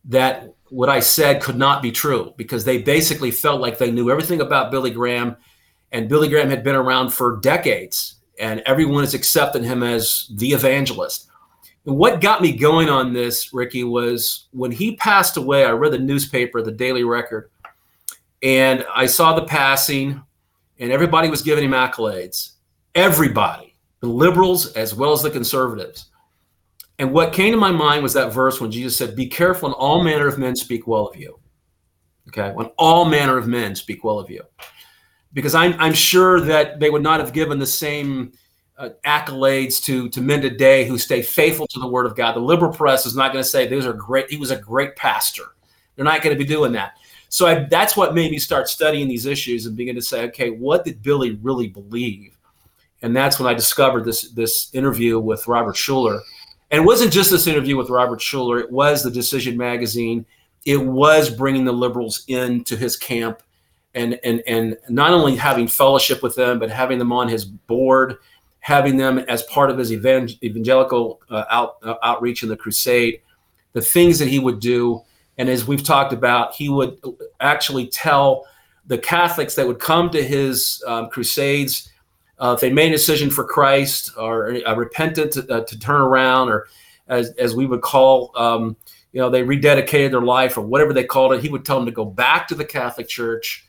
that 0.06 0.54
what 0.69 0.89
I 0.89 0.99
said 0.99 1.41
could 1.41 1.56
not 1.56 1.82
be 1.82 1.91
true. 1.91 2.34
Because 2.38 2.65
they 2.65 2.80
basically 2.80 3.32
felt 3.32 3.62
like 3.62 3.78
they 3.78 3.91
knew 3.91 4.12
everything 4.12 4.41
about 4.41 4.71
Billy 4.71 4.91
Graham. 4.91 5.38
And 5.91 6.10
Billy 6.10 6.28
Graham 6.28 6.49
had 6.49 6.63
been 6.63 6.75
around 6.75 7.12
for 7.12 7.38
decades. 7.38 8.15
And 8.38 8.62
everyone 8.65 9.04
is 9.04 9.13
accepting 9.13 9.63
him 9.63 9.82
as 9.82 10.30
the 10.36 10.52
evangelist. 10.52 11.28
What 11.89 12.21
got 12.21 12.41
me 12.41 12.52
going 12.52 12.88
on 12.89 13.13
this, 13.13 13.54
Ricky, 13.54 13.84
was 13.84 14.47
when 14.52 14.71
he 14.71 14.95
passed 14.95 15.38
away, 15.38 15.65
I 15.65 15.71
read 15.71 15.91
the 15.91 15.99
newspaper, 15.99 16.62
the 16.62 16.71
Daily 16.71 17.04
Record, 17.04 17.49
and 18.43 18.86
I 18.95 19.08
saw 19.08 19.34
the 19.34 19.45
passing, 19.45 20.21
and 20.80 20.91
everybody 20.91 21.30
was 21.30 21.41
giving 21.41 21.63
him 21.63 21.71
accolades. 21.71 22.54
Everybody, 22.95 23.75
the 24.02 24.08
liberals 24.08 24.73
as 24.73 24.93
well 24.93 25.13
as 25.13 25.23
the 25.23 25.32
conservatives. 25.32 26.10
And 26.99 27.12
what 27.12 27.34
came 27.34 27.54
to 27.54 27.58
my 27.58 27.71
mind 27.71 28.04
was 28.04 28.13
that 28.13 28.34
verse 28.34 28.62
when 28.62 28.71
Jesus 28.71 28.97
said, 28.97 29.15
Be 29.15 29.28
careful, 29.28 29.67
and 29.67 29.75
all 29.75 30.04
manner 30.04 30.28
of 30.28 30.38
men 30.38 30.56
speak 30.56 30.86
well 30.86 31.08
of 31.08 31.15
you. 31.15 31.39
Okay, 32.28 32.52
when 32.52 32.67
all 32.78 33.06
manner 33.06 33.38
of 33.38 33.47
men 33.47 33.75
speak 33.75 34.04
well 34.04 34.19
of 34.19 34.30
you. 34.30 34.43
Because 35.34 35.56
I'm, 35.56 35.73
I'm 35.80 35.93
sure 35.93 36.41
that 36.41 36.80
they 36.80 36.89
would 36.89 37.02
not 37.02 37.19
have 37.19 37.34
given 37.34 37.58
the 37.58 37.65
same 37.65 38.34
uh, 38.79 38.89
accolades 39.05 39.83
to 39.83 40.09
to 40.09 40.21
men 40.21 40.41
today 40.41 40.85
who 40.85 40.97
stay 40.97 41.21
faithful 41.21 41.67
to 41.67 41.79
the 41.79 41.87
Word 41.87 42.05
of 42.05 42.15
God. 42.15 42.33
The 42.33 42.39
liberal 42.39 42.71
press 42.71 43.05
is 43.05 43.15
not 43.15 43.33
going 43.33 43.43
to 43.43 43.49
say 43.49 43.67
these 43.67 43.85
are 43.85 43.93
great. 43.93 44.29
He 44.31 44.37
was 44.37 44.51
a 44.51 44.57
great 44.57 44.95
pastor. 44.95 45.43
They're 45.95 46.05
not 46.05 46.21
going 46.21 46.35
to 46.35 46.41
be 46.41 46.47
doing 46.47 46.71
that. 46.71 46.93
So 47.27 47.45
I, 47.45 47.65
that's 47.65 47.95
what 47.95 48.15
made 48.15 48.31
me 48.31 48.39
start 48.39 48.69
studying 48.69 49.07
these 49.07 49.25
issues 49.25 49.65
and 49.65 49.77
begin 49.77 49.95
to 49.95 50.01
say, 50.01 50.23
okay, 50.25 50.49
what 50.49 50.83
did 50.83 51.03
Billy 51.03 51.37
really 51.43 51.67
believe? 51.67 52.35
And 53.01 53.15
that's 53.15 53.39
when 53.39 53.51
I 53.51 53.53
discovered 53.53 54.05
this 54.05 54.31
this 54.31 54.73
interview 54.73 55.19
with 55.19 55.47
Robert 55.47 55.75
Schuller. 55.75 56.21
And 56.71 56.83
it 56.83 56.85
wasn't 56.85 57.13
just 57.13 57.31
this 57.31 57.47
interview 57.47 57.77
with 57.77 57.89
Robert 57.89 58.19
Schuller; 58.19 58.59
it 58.59 58.71
was 58.71 59.03
the 59.03 59.11
Decision 59.11 59.57
magazine. 59.57 60.25
It 60.65 60.77
was 60.77 61.29
bringing 61.29 61.65
the 61.65 61.71
liberals 61.71 62.23
into 62.27 62.75
his 62.75 62.95
camp, 62.97 63.41
and 63.93 64.19
and 64.23 64.41
and 64.47 64.77
not 64.89 65.11
only 65.11 65.35
having 65.35 65.67
fellowship 65.67 66.21
with 66.23 66.35
them, 66.35 66.59
but 66.59 66.69
having 66.69 66.99
them 66.99 67.11
on 67.11 67.27
his 67.27 67.45
board, 67.45 68.17
having 68.60 68.98
them 68.98 69.19
as 69.19 69.43
part 69.43 69.69
of 69.69 69.78
his 69.78 69.91
evangelical 69.91 71.22
uh, 71.30 71.45
out, 71.50 71.78
uh, 71.84 71.95
outreach 72.04 72.43
in 72.43 72.50
the 72.50 72.58
crusade. 72.58 73.22
The 73.74 73.82
things 73.82 74.19
that 74.19 74.28
he 74.28 74.39
would 74.39 74.60
do 74.60 75.04
and 75.39 75.48
as 75.48 75.65
we've 75.65 75.84
talked 75.84 76.12
about, 76.12 76.54
he 76.54 76.67
would 76.67 77.00
actually 77.39 77.88
tell 77.88 78.45
the 78.88 78.98
Catholics 78.98 79.56
that 79.56 79.65
would 79.65 79.80
come 79.80 80.10
to 80.10 80.22
his 80.22 80.84
um, 80.86 81.10
crusades 81.10 81.89
uh, 82.39 82.54
if 82.56 82.60
they 82.60 82.69
made 82.69 82.89
a 82.89 82.95
decision 82.95 83.30
for 83.30 83.45
Christ 83.45 84.12
or 84.17 84.50
a 84.65 84.76
repentant 84.76 85.32
to, 85.34 85.48
uh, 85.50 85.63
to 85.63 85.80
turn 85.80 86.02
around, 86.02 86.50
or 86.50 86.67
as, 87.08 87.32
as 87.32 87.56
we 87.56 87.65
would 87.65 87.82
call, 87.82 88.32
um, 88.36 88.76
you 89.13 89.22
know, 89.22 89.30
they 89.30 89.43
rededicated 89.43 90.12
their 90.12 90.22
life 90.22 90.58
or 90.58 90.62
whatever 90.62 90.93
they 90.93 91.06
called 91.06 91.32
it, 91.34 91.41
he 91.41 91.50
would 91.50 91.63
tell 91.63 91.78
them 91.78 91.86
to 91.86 91.91
go 91.91 92.06
back 92.06 92.45
to 92.50 92.56
the 92.56 92.65
Catholic 92.65 93.08
Church 93.08 93.65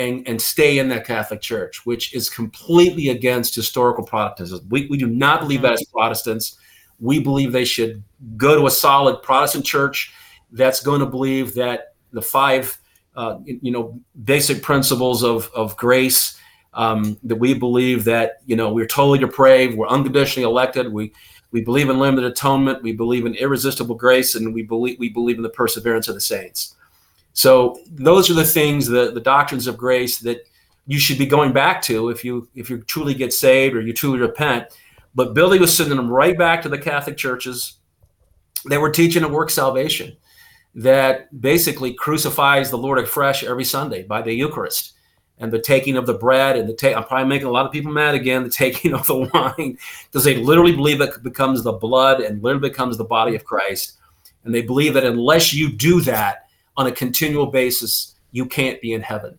and, 0.00 0.26
and 0.26 0.40
stay 0.40 0.78
in 0.78 0.88
that 0.88 1.06
Catholic 1.06 1.42
Church, 1.42 1.84
which 1.84 2.14
is 2.14 2.30
completely 2.30 3.10
against 3.10 3.54
historical 3.54 4.02
Protestantism. 4.02 4.66
We, 4.70 4.86
we 4.86 4.96
do 4.96 5.06
not 5.06 5.40
believe 5.40 5.60
that 5.62 5.74
as 5.74 5.84
Protestants. 5.92 6.58
We 6.98 7.20
believe 7.20 7.52
they 7.52 7.66
should 7.66 8.02
go 8.36 8.58
to 8.58 8.66
a 8.66 8.70
solid 8.70 9.22
Protestant 9.22 9.66
church 9.66 10.12
that's 10.52 10.80
going 10.82 11.00
to 11.00 11.06
believe 11.06 11.54
that 11.54 11.94
the 12.12 12.22
five, 12.22 12.78
uh, 13.14 13.38
you 13.44 13.70
know, 13.70 14.00
basic 14.24 14.62
principles 14.62 15.22
of, 15.22 15.50
of 15.54 15.76
grace, 15.76 16.38
um, 16.72 17.18
that 17.22 17.36
we 17.36 17.52
believe 17.52 18.04
that, 18.04 18.40
you 18.46 18.56
know, 18.56 18.72
we're 18.72 18.86
totally 18.86 19.18
depraved, 19.18 19.76
we're 19.76 19.88
unconditionally 19.88 20.48
elected, 20.48 20.90
we, 20.90 21.12
we 21.50 21.60
believe 21.62 21.90
in 21.90 21.98
limited 21.98 22.30
atonement, 22.30 22.82
we 22.82 22.92
believe 22.92 23.26
in 23.26 23.34
irresistible 23.34 23.96
grace, 23.96 24.34
and 24.34 24.54
we 24.54 24.62
believe, 24.62 24.98
we 24.98 25.10
believe 25.10 25.36
in 25.36 25.42
the 25.42 25.50
perseverance 25.50 26.08
of 26.08 26.14
the 26.14 26.20
saints. 26.20 26.76
So 27.32 27.80
those 27.90 28.30
are 28.30 28.34
the 28.34 28.44
things, 28.44 28.86
the, 28.86 29.12
the 29.12 29.20
doctrines 29.20 29.66
of 29.66 29.76
grace 29.76 30.18
that 30.20 30.46
you 30.86 30.98
should 30.98 31.18
be 31.18 31.26
going 31.26 31.52
back 31.52 31.80
to 31.82 32.08
if 32.08 32.24
you 32.24 32.48
if 32.54 32.68
you 32.68 32.78
truly 32.82 33.14
get 33.14 33.32
saved 33.32 33.76
or 33.76 33.80
you 33.80 33.92
truly 33.92 34.18
repent. 34.18 34.66
But 35.14 35.34
Billy 35.34 35.58
was 35.58 35.76
sending 35.76 35.96
them 35.96 36.10
right 36.10 36.36
back 36.36 36.62
to 36.62 36.68
the 36.68 36.78
Catholic 36.78 37.16
churches. 37.16 37.78
They 38.68 38.78
were 38.78 38.90
teaching 38.90 39.22
a 39.22 39.28
work 39.28 39.50
salvation 39.50 40.16
that 40.74 41.40
basically 41.40 41.94
crucifies 41.94 42.70
the 42.70 42.78
Lord 42.78 42.98
afresh 42.98 43.42
every 43.42 43.64
Sunday 43.64 44.02
by 44.02 44.22
the 44.22 44.32
Eucharist 44.32 44.94
and 45.38 45.52
the 45.52 45.58
taking 45.58 45.96
of 45.96 46.06
the 46.06 46.14
bread 46.14 46.56
and 46.56 46.68
the 46.68 46.74
take. 46.74 46.96
I'm 46.96 47.04
probably 47.04 47.28
making 47.28 47.48
a 47.48 47.50
lot 47.50 47.66
of 47.66 47.72
people 47.72 47.92
mad 47.92 48.14
again. 48.14 48.44
The 48.44 48.50
taking 48.50 48.92
of 48.94 49.06
the 49.06 49.30
wine 49.32 49.78
because 50.04 50.24
they 50.24 50.36
literally 50.36 50.74
believe 50.74 51.00
it 51.00 51.22
becomes 51.22 51.62
the 51.62 51.72
blood 51.72 52.20
and 52.20 52.42
literally 52.42 52.68
becomes 52.68 52.98
the 52.98 53.04
body 53.04 53.34
of 53.34 53.44
Christ, 53.44 53.98
and 54.44 54.54
they 54.54 54.62
believe 54.62 54.94
that 54.94 55.04
unless 55.04 55.54
you 55.54 55.72
do 55.72 56.00
that 56.02 56.49
on 56.80 56.86
a 56.86 56.92
continual 56.92 57.46
basis, 57.46 58.14
you 58.32 58.46
can't 58.46 58.80
be 58.80 58.94
in 58.94 59.02
heaven. 59.02 59.38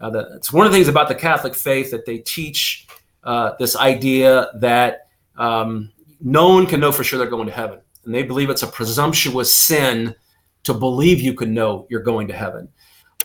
Uh, 0.00 0.10
it's 0.36 0.52
one 0.52 0.66
of 0.66 0.72
the 0.72 0.78
things 0.78 0.88
about 0.88 1.08
the 1.08 1.14
Catholic 1.14 1.54
faith 1.54 1.90
that 1.90 2.06
they 2.06 2.18
teach 2.18 2.86
uh, 3.24 3.54
this 3.58 3.74
idea 3.74 4.50
that 4.54 5.08
um, 5.36 5.90
no 6.20 6.50
one 6.50 6.66
can 6.66 6.78
know 6.78 6.92
for 6.92 7.02
sure 7.02 7.18
they're 7.18 7.28
going 7.28 7.48
to 7.48 7.52
heaven, 7.52 7.80
and 8.04 8.14
they 8.14 8.22
believe 8.22 8.50
it's 8.50 8.62
a 8.62 8.68
presumptuous 8.68 9.52
sin 9.52 10.14
to 10.62 10.72
believe 10.72 11.20
you 11.20 11.34
can 11.34 11.52
know 11.52 11.86
you're 11.90 12.00
going 12.02 12.28
to 12.28 12.34
heaven. 12.34 12.68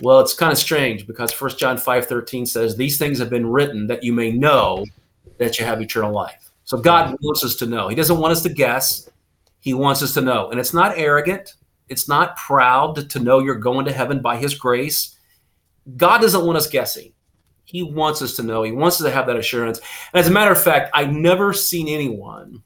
Well, 0.01 0.19
it's 0.21 0.33
kind 0.33 0.51
of 0.51 0.57
strange 0.57 1.05
because 1.05 1.31
First 1.31 1.59
John 1.59 1.77
5 1.77 2.07
13 2.07 2.47
says, 2.47 2.75
These 2.75 2.97
things 2.97 3.19
have 3.19 3.29
been 3.29 3.45
written 3.45 3.85
that 3.87 4.03
you 4.03 4.13
may 4.13 4.31
know 4.31 4.85
that 5.37 5.59
you 5.59 5.65
have 5.65 5.81
eternal 5.81 6.11
life. 6.11 6.51
So 6.63 6.77
God 6.77 7.15
wants 7.21 7.43
us 7.43 7.55
to 7.57 7.65
know. 7.67 7.89
He 7.89 7.95
doesn't 7.95 8.17
want 8.17 8.31
us 8.31 8.41
to 8.43 8.49
guess, 8.49 9.09
He 9.59 9.73
wants 9.73 10.01
us 10.01 10.13
to 10.15 10.21
know. 10.21 10.49
And 10.49 10.59
it's 10.59 10.73
not 10.73 10.97
arrogant, 10.97 11.55
it's 11.91 12.07
not 12.07 12.37
proud 12.37 13.09
to 13.09 13.19
know 13.19 13.39
you're 13.39 13.55
going 13.55 13.85
to 13.85 13.91
heaven 13.91 14.21
by 14.21 14.37
His 14.37 14.55
grace. 14.55 15.17
God 15.97 16.19
doesn't 16.21 16.45
want 16.45 16.57
us 16.57 16.67
guessing. 16.67 17.13
He 17.65 17.83
wants 17.83 18.21
us 18.21 18.35
to 18.37 18.43
know. 18.43 18.63
He 18.63 18.71
wants 18.71 19.01
us 19.01 19.05
to 19.05 19.11
have 19.11 19.27
that 19.27 19.37
assurance. 19.37 19.79
And 20.13 20.19
as 20.19 20.27
a 20.27 20.31
matter 20.31 20.51
of 20.51 20.61
fact, 20.61 20.89
I've 20.93 21.11
never 21.11 21.53
seen 21.53 21.87
anyone 21.87 22.63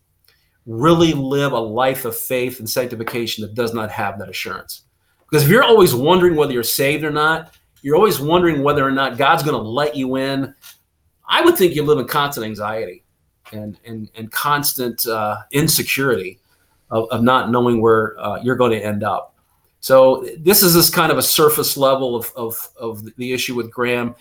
really 0.65 1.13
live 1.13 1.51
a 1.51 1.59
life 1.59 2.05
of 2.05 2.15
faith 2.15 2.59
and 2.59 2.69
sanctification 2.69 3.41
that 3.41 3.55
does 3.55 3.73
not 3.73 3.91
have 3.91 4.19
that 4.19 4.29
assurance. 4.29 4.83
Because 5.29 5.43
if 5.43 5.49
you're 5.49 5.63
always 5.63 5.93
wondering 5.93 6.35
whether 6.35 6.53
you're 6.53 6.63
saved 6.63 7.03
or 7.03 7.11
not, 7.11 7.55
you're 7.81 7.95
always 7.95 8.19
wondering 8.19 8.63
whether 8.63 8.85
or 8.85 8.91
not 8.91 9.17
God's 9.17 9.43
going 9.43 9.55
to 9.55 9.69
let 9.69 9.95
you 9.95 10.15
in. 10.17 10.53
I 11.27 11.41
would 11.41 11.57
think 11.57 11.75
you 11.75 11.83
live 11.83 11.99
in 11.99 12.07
constant 12.07 12.45
anxiety 12.45 13.03
and 13.51 13.77
and, 13.85 14.09
and 14.15 14.31
constant 14.31 15.05
uh, 15.07 15.37
insecurity 15.51 16.39
of, 16.91 17.07
of, 17.09 17.23
not 17.23 17.51
knowing 17.51 17.81
where 17.81 18.19
uh, 18.19 18.39
you're 18.41 18.55
going 18.55 18.71
to 18.71 18.83
end 18.83 19.03
up. 19.03 19.33
So 19.79 20.27
this 20.39 20.63
is 20.63 20.73
this 20.73 20.89
kind 20.89 21.11
of 21.11 21.17
a 21.17 21.23
surface 21.23 21.77
level 21.77 22.15
of, 22.15 22.31
of, 22.35 22.69
of 22.77 23.15
the 23.17 23.33
issue 23.33 23.55
with 23.55 23.71
Graham. 23.71 24.15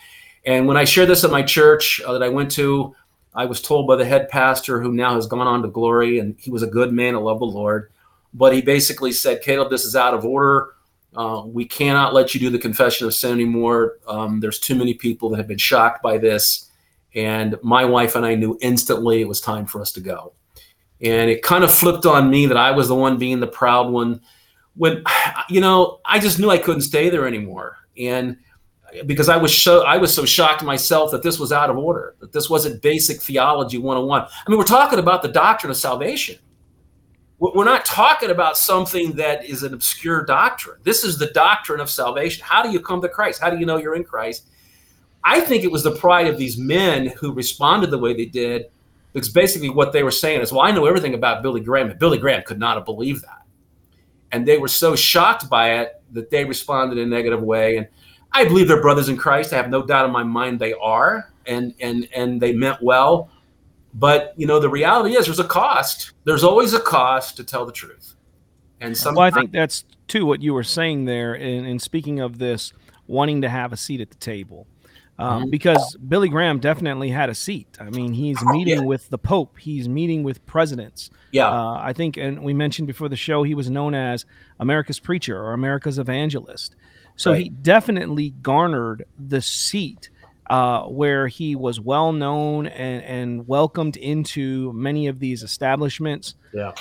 And 0.44 0.66
when 0.66 0.77
I 0.77 0.85
shared 0.85 1.09
this 1.09 1.24
at 1.24 1.31
my 1.31 1.42
church 1.42 2.00
uh, 2.07 2.12
that 2.12 2.22
I 2.22 2.29
went 2.29 2.50
to, 2.53 2.94
I 3.35 3.46
was 3.46 3.61
told 3.61 3.87
by 3.87 3.96
the 3.96 4.05
head 4.05 4.29
pastor, 4.29 4.81
who 4.81 4.92
now 4.92 5.14
has 5.14 5.27
gone 5.27 5.46
on 5.46 5.62
to 5.62 5.68
glory, 5.68 6.18
and 6.18 6.37
he 6.38 6.50
was 6.50 6.62
a 6.62 6.66
good 6.66 6.92
man, 6.92 7.14
I 7.14 7.18
love 7.18 7.40
the 7.40 7.46
Lord. 7.46 7.90
But 8.33 8.53
he 8.53 8.62
basically 8.62 9.12
said, 9.12 9.42
Caleb, 9.42 9.70
this 9.70 9.85
is 9.85 9.96
out 9.96 10.14
of 10.14 10.24
order. 10.24 10.74
Uh, 11.16 11.42
we 11.46 11.64
cannot 11.64 12.12
let 12.12 12.35
you 12.35 12.40
do 12.40 12.50
the 12.50 12.59
confession 12.59 13.07
of 13.07 13.14
sin 13.14 13.33
anymore. 13.33 13.98
Um, 14.07 14.40
there's 14.40 14.59
too 14.59 14.74
many 14.74 14.94
people 14.94 15.31
that 15.31 15.37
have 15.37 15.48
been 15.48 15.59
shocked 15.59 16.03
by 16.03 16.18
this. 16.18 16.70
And 17.14 17.57
my 17.62 17.85
wife 17.85 18.16
and 18.16 18.27
I 18.27 18.35
knew 18.35 18.59
instantly 18.61 19.20
it 19.20 19.29
was 19.29 19.40
time 19.40 19.66
for 19.66 19.81
us 19.81 19.92
to 19.92 20.00
go. 20.00 20.33
And 21.00 21.30
it 21.30 21.42
kind 21.42 21.64
of 21.64 21.72
flipped 21.72 22.07
on 22.07 22.30
me 22.30 22.46
that 22.46 22.57
I 22.57 22.70
was 22.70 22.88
the 22.88 22.94
one 22.94 23.18
being 23.18 23.40
the 23.40 23.46
proud 23.46 23.90
one. 23.90 24.20
When, 24.76 25.04
you 25.48 25.61
know, 25.61 26.00
I 26.04 26.18
just 26.18 26.38
knew 26.38 26.50
I 26.50 26.59
couldn't 26.59 26.83
stay 26.83 27.11
there 27.11 27.26
anymore. 27.26 27.76
And 27.98 28.37
because 29.07 29.28
I 29.28 29.37
was 29.37 29.57
so 29.57 29.83
I 29.85 29.96
was 29.96 30.14
so 30.14 30.24
shocked 30.24 30.62
myself 30.62 31.11
that 31.11 31.22
this 31.22 31.38
was 31.38 31.52
out 31.52 31.70
of 31.70 31.76
order, 31.76 32.14
that 32.20 32.33
this 32.33 32.48
wasn't 32.48 32.80
basic 32.83 33.20
theology 33.20 33.78
101. 33.78 34.22
I 34.22 34.50
mean, 34.50 34.59
we're 34.59 34.64
talking 34.64 34.98
about 34.98 35.22
the 35.22 35.28
doctrine 35.28 35.70
of 35.70 35.76
salvation. 35.76 36.38
We're 37.40 37.64
not 37.64 37.85
talking 37.85 38.30
about 38.30 38.57
something 38.57 39.12
that 39.12 39.44
is 39.44 39.64
an 39.64 39.74
obscure 39.74 40.24
doctrine. 40.24 40.78
This 40.83 41.04
is 41.04 41.18
the 41.18 41.26
doctrine 41.26 41.80
of 41.80 41.90
salvation. 41.90 42.44
How 42.46 42.62
do 42.62 42.70
you 42.70 42.80
come 42.80 43.02
to 43.02 43.09
Christ? 43.09 43.40
How 43.40 43.50
do 43.50 43.59
you 43.59 43.66
know 43.66 43.76
you're 43.76 43.96
in 43.96 44.04
Christ? 44.04 44.48
I 45.24 45.40
think 45.40 45.64
it 45.64 45.72
was 45.72 45.83
the 45.83 45.96
pride 45.96 46.28
of 46.28 46.38
these 46.38 46.57
men 46.57 47.09
who 47.09 47.33
responded 47.33 47.90
the 47.90 47.98
way 47.98 48.14
they 48.14 48.26
did, 48.26 48.66
because 49.14 49.29
basically 49.29 49.70
what 49.70 49.92
they 49.92 50.03
were 50.03 50.11
saying 50.11 50.42
is, 50.42 50.53
well, 50.53 50.62
I 50.62 50.72
know 50.72 50.87
everything 50.87 51.14
about 51.14 51.42
Billy 51.42 51.61
Graham, 51.61 51.88
and 51.88 51.98
Billy 51.98 52.18
Graham 52.18 52.42
could 52.42 52.59
not 52.59 52.77
have 52.77 52.85
believed 52.85 53.22
that. 53.22 53.42
And 54.33 54.46
they 54.46 54.59
were 54.59 54.68
so 54.68 54.96
shocked 54.96 55.48
by 55.48 55.79
it 55.79 56.03
that 56.12 56.31
they 56.31 56.44
responded 56.44 56.98
in 56.98 57.07
a 57.07 57.11
negative 57.14 57.40
way. 57.40 57.77
And 57.77 57.87
I 58.33 58.44
believe 58.44 58.66
they're 58.66 58.83
brothers 58.83 59.09
in 59.09 59.16
Christ. 59.16 59.53
I 59.53 59.57
have 59.57 59.70
no 59.70 59.87
doubt 59.87 60.05
in 60.07 60.11
my 60.11 60.24
mind 60.24 60.59
they 60.59 60.74
are, 60.74 61.33
and 61.46 61.72
and 61.79 62.09
and 62.14 62.40
they 62.40 62.53
meant 62.53 62.83
well. 62.83 63.31
But 63.94 64.35
you 64.37 64.48
know, 64.48 64.59
the 64.59 64.68
reality 64.68 65.14
is 65.14 65.27
there's 65.27 65.38
a 65.38 65.44
cost. 65.44 66.11
There's 66.24 66.42
always 66.42 66.72
a 66.72 66.81
cost 66.81 67.37
to 67.37 67.44
tell 67.44 67.64
the 67.64 67.72
truth. 67.72 68.16
And 68.81 68.96
some 68.96 69.14
well, 69.14 69.24
I 69.24 69.31
think 69.31 69.53
that's 69.53 69.85
too 70.09 70.27
what 70.27 70.42
you 70.42 70.53
were 70.53 70.64
saying 70.64 71.05
there. 71.05 71.37
In, 71.37 71.64
in 71.64 71.79
speaking 71.79 72.18
of 72.18 72.38
this, 72.38 72.72
wanting 73.07 73.42
to 73.42 73.48
have 73.48 73.72
a 73.72 73.77
seat 73.77 74.00
at 74.00 74.11
the 74.11 74.16
table. 74.16 74.66
Um, 75.16 75.42
mm-hmm. 75.42 75.50
because 75.50 75.96
Billy 75.96 76.29
Graham 76.29 76.59
definitely 76.59 77.09
had 77.09 77.31
a 77.31 77.37
seat. 77.37 77.77
I 77.79 77.88
mean, 77.90 78.12
he's 78.12 78.42
meeting 78.46 78.81
yeah. 78.81 78.85
with 78.85 79.09
the 79.11 79.18
Pope, 79.18 79.59
he's 79.59 79.88
meeting 79.88 80.24
with 80.24 80.44
presidents. 80.44 81.09
Yeah, 81.31 81.48
uh, 81.48 81.79
I 81.81 81.92
think, 81.92 82.16
and 82.16 82.42
we 82.42 82.53
mentioned 82.53 82.88
before 82.88 83.09
the 83.09 83.16
show, 83.16 83.44
he 83.44 83.55
was 83.55 83.70
known 83.70 83.94
as 83.94 84.27
America's 84.59 84.98
preacher 84.98 85.40
or 85.40 85.53
America's 85.53 86.00
evangelist. 86.00 86.74
So 87.16 87.31
right. 87.31 87.44
he 87.44 87.48
definitely 87.48 88.31
garnered 88.31 89.07
the 89.16 89.40
seat 89.40 90.11
uh, 90.50 90.83
where 90.83 91.29
he 91.29 91.57
was 91.57 91.81
well 91.81 92.12
known 92.12 92.66
and, 92.66 93.03
and 93.05 93.49
welcomed 93.49 93.97
into 93.97 94.72
many 94.72 95.07
of 95.07 95.18
these 95.18 95.43
establishments. 95.43 96.34
Yeah. 96.53 96.72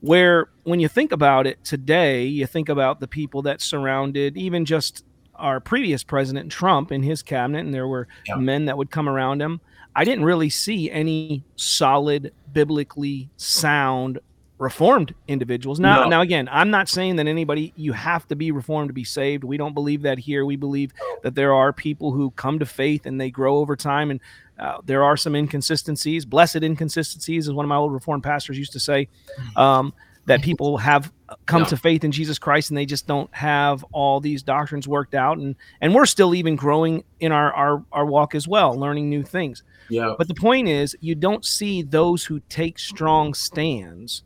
Where, 0.00 0.48
when 0.64 0.80
you 0.80 0.88
think 0.88 1.12
about 1.12 1.46
it 1.46 1.62
today, 1.62 2.24
you 2.24 2.46
think 2.46 2.68
about 2.68 3.00
the 3.00 3.06
people 3.06 3.42
that 3.42 3.60
surrounded 3.60 4.36
even 4.36 4.64
just 4.64 5.04
our 5.34 5.60
previous 5.60 6.02
president, 6.02 6.52
Trump, 6.52 6.92
in 6.92 7.02
his 7.02 7.22
cabinet, 7.22 7.60
and 7.60 7.74
there 7.74 7.88
were 7.88 8.08
yeah. 8.26 8.36
men 8.36 8.66
that 8.66 8.76
would 8.76 8.90
come 8.90 9.08
around 9.08 9.40
him. 9.42 9.60
I 9.94 10.04
didn't 10.04 10.24
really 10.24 10.50
see 10.50 10.90
any 10.90 11.44
solid, 11.56 12.32
biblically 12.52 13.28
sound 13.36 14.18
reformed 14.58 15.12
individuals. 15.26 15.80
Now, 15.80 16.04
no. 16.04 16.08
now 16.08 16.20
again, 16.20 16.48
I'm 16.50 16.70
not 16.70 16.88
saying 16.88 17.16
that 17.16 17.26
anybody 17.26 17.72
you 17.76 17.92
have 17.92 18.28
to 18.28 18.36
be 18.36 18.52
reformed 18.52 18.88
to 18.88 18.94
be 18.94 19.04
saved. 19.04 19.42
We 19.42 19.56
don't 19.56 19.74
believe 19.74 20.02
that 20.02 20.18
here. 20.18 20.46
We 20.46 20.54
believe 20.56 20.92
that 21.22 21.34
there 21.34 21.52
are 21.52 21.72
people 21.72 22.12
who 22.12 22.30
come 22.30 22.60
to 22.60 22.66
faith 22.66 23.04
and 23.04 23.20
they 23.20 23.30
grow 23.30 23.56
over 23.56 23.74
time, 23.74 24.10
and 24.12 24.20
uh, 24.58 24.78
there 24.84 25.02
are 25.02 25.16
some 25.16 25.34
inconsistencies, 25.34 26.24
blessed 26.24 26.62
inconsistencies, 26.62 27.48
as 27.48 27.54
one 27.54 27.64
of 27.64 27.68
my 27.68 27.76
old 27.76 27.92
reformed 27.92 28.22
pastors 28.22 28.56
used 28.56 28.72
to 28.72 28.80
say. 28.80 29.08
Um, 29.56 29.92
that 30.26 30.42
people 30.42 30.76
have 30.78 31.12
come 31.46 31.62
Yeah. 31.62 31.68
to 31.68 31.76
faith 31.76 32.04
in 32.04 32.12
Jesus 32.12 32.38
Christ 32.38 32.70
and 32.70 32.76
they 32.78 32.86
just 32.86 33.06
don't 33.06 33.32
have 33.34 33.84
all 33.92 34.20
these 34.20 34.42
doctrines 34.42 34.86
worked 34.86 35.14
out 35.14 35.38
and 35.38 35.56
and 35.80 35.94
we're 35.94 36.06
still 36.06 36.34
even 36.34 36.54
growing 36.56 37.02
in 37.20 37.32
our 37.32 37.52
our, 37.54 37.84
our 37.92 38.06
walk 38.06 38.34
as 38.34 38.46
well 38.46 38.74
learning 38.74 39.08
new 39.08 39.22
things 39.22 39.62
Yeah. 39.88 40.14
but 40.18 40.28
the 40.28 40.34
point 40.34 40.68
is 40.68 40.94
you 41.00 41.14
don't 41.14 41.44
see 41.44 41.82
those 41.82 42.24
who 42.24 42.40
take 42.48 42.78
strong 42.78 43.34
stands 43.34 44.22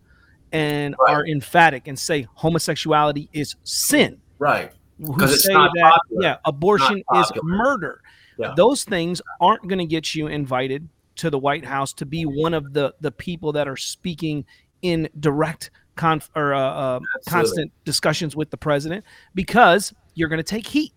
and 0.53 0.95
Right. 1.01 1.15
are 1.15 1.27
emphatic 1.27 1.87
and 1.89 1.99
say 1.99 2.27
homosexuality 2.35 3.29
is 3.33 3.55
sin 3.65 4.19
Right. 4.39 4.73
who 4.99 5.27
say 5.29 5.53
not 5.53 5.71
that 5.77 5.93
popular. 6.01 6.23
yeah 6.23 6.37
abortion 6.45 7.03
is 7.17 7.33
murder 7.43 8.03
Yeah. 8.39 8.53
those 8.57 8.85
things 8.85 9.23
aren't 9.41 9.67
going 9.69 9.79
to 9.79 9.87
get 9.87 10.15
you 10.15 10.27
invited 10.27 10.89
to 11.17 11.31
the 11.31 11.39
white 11.39 11.65
house 11.65 11.93
to 11.95 12.05
be 12.07 12.25
one 12.25 12.53
of 12.53 12.73
the 12.75 12.95
the 13.01 13.11
people 13.13 13.53
that 13.53 13.67
are 13.69 13.77
speaking 13.77 14.45
in 14.83 15.09
direct 15.21 15.71
conf 15.97 16.29
or 16.37 16.55
uh, 16.55 16.61
uh, 16.61 17.01
constant 17.29 17.73
discussions 17.85 18.37
with 18.37 18.51
the 18.51 18.57
president 18.57 19.05
because 19.35 19.93
you're 20.15 20.29
going 20.29 20.39
to 20.39 20.43
take 20.45 20.67
heat 20.67 20.93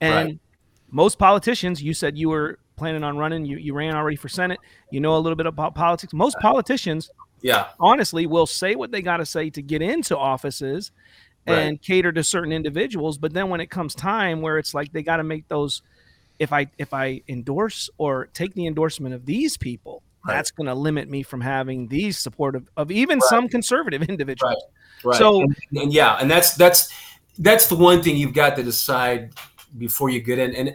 and 0.00 0.26
Right. 0.28 0.38
most 0.90 1.18
politicians 1.18 1.82
you 1.82 1.94
said 1.94 2.18
you 2.18 2.28
were 2.28 2.58
planning 2.76 3.04
on 3.04 3.16
running 3.16 3.44
you, 3.44 3.58
you 3.58 3.74
ran 3.74 3.94
already 3.94 4.16
for 4.16 4.28
senate 4.28 4.60
you 4.90 5.00
know 5.00 5.16
a 5.16 5.18
little 5.18 5.36
bit 5.36 5.46
about 5.46 5.74
politics 5.74 6.12
most 6.12 6.36
politicians 6.40 7.08
Yeah. 7.42 7.66
honestly 7.78 8.26
will 8.26 8.46
say 8.46 8.74
what 8.74 8.90
they 8.90 9.02
got 9.02 9.18
to 9.18 9.26
say 9.26 9.50
to 9.50 9.62
get 9.62 9.82
into 9.82 10.16
offices 10.16 10.90
Right. 11.46 11.58
and 11.62 11.80
cater 11.82 12.12
to 12.12 12.22
certain 12.24 12.52
individuals 12.52 13.18
but 13.18 13.32
then 13.32 13.48
when 13.50 13.60
it 13.60 13.70
comes 13.70 13.94
time 13.94 14.40
where 14.42 14.58
it's 14.58 14.74
like 14.74 14.92
they 14.92 15.02
got 15.02 15.16
to 15.18 15.24
make 15.24 15.48
those 15.48 15.82
if 16.38 16.52
i 16.52 16.66
if 16.78 16.92
i 16.92 17.22
endorse 17.28 17.88
or 17.98 18.26
take 18.34 18.54
the 18.54 18.66
endorsement 18.66 19.14
of 19.14 19.26
these 19.26 19.56
people 19.56 20.02
Right. 20.26 20.34
that's 20.34 20.50
going 20.50 20.66
to 20.66 20.74
limit 20.74 21.08
me 21.08 21.22
from 21.22 21.40
having 21.40 21.88
these 21.88 22.18
supportive 22.18 22.68
of 22.76 22.90
even 22.90 23.20
some 23.22 23.48
conservative 23.48 24.02
individuals 24.08 24.62
Right. 25.04 25.18
So- 25.18 25.40
and, 25.42 25.56
and 25.74 25.92
yeah, 25.92 26.16
and 26.20 26.30
that's 26.30 26.54
that's 26.54 26.92
that's 27.38 27.68
the 27.68 27.76
one 27.76 28.02
thing 28.02 28.16
you've 28.16 28.34
got 28.34 28.56
to 28.56 28.62
decide 28.62 29.32
before 29.78 30.10
you 30.10 30.20
get 30.20 30.38
in. 30.38 30.54
And 30.54 30.68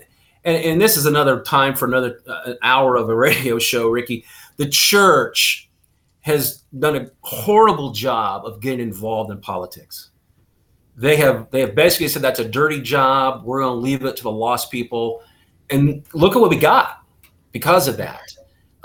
and, 0.43 0.63
and 0.63 0.81
this 0.81 0.97
is 0.97 1.05
another 1.05 1.41
time 1.41 1.75
for 1.75 1.85
another 1.85 2.21
uh, 2.27 2.41
an 2.45 2.57
hour 2.61 2.95
of 2.95 3.09
a 3.09 3.15
radio 3.15 3.59
show, 3.71 3.89
Ricky. 3.89 4.25
The 4.57 4.67
church 4.69 5.69
has 6.21 6.63
done 6.79 6.95
a 6.95 7.09
horrible 7.21 7.91
job 7.91 8.45
of 8.45 8.59
getting 8.59 8.79
involved 8.79 9.31
in 9.31 9.39
politics. 9.39 10.09
They 10.97 11.17
have 11.17 11.49
they 11.51 11.59
have 11.61 11.75
basically 11.75 12.07
said 12.07 12.21
that's 12.21 12.39
a 12.39 12.47
dirty 12.47 12.81
job. 12.81 13.43
We're 13.43 13.61
going 13.61 13.73
to 13.75 13.81
leave 13.81 14.03
it 14.03 14.15
to 14.17 14.23
the 14.23 14.31
lost 14.31 14.71
people. 14.71 15.23
And 15.69 16.05
look 16.13 16.35
at 16.35 16.39
what 16.39 16.51
we 16.51 16.57
got 16.57 17.03
because 17.51 17.87
of 17.87 17.97
that. 17.97 18.21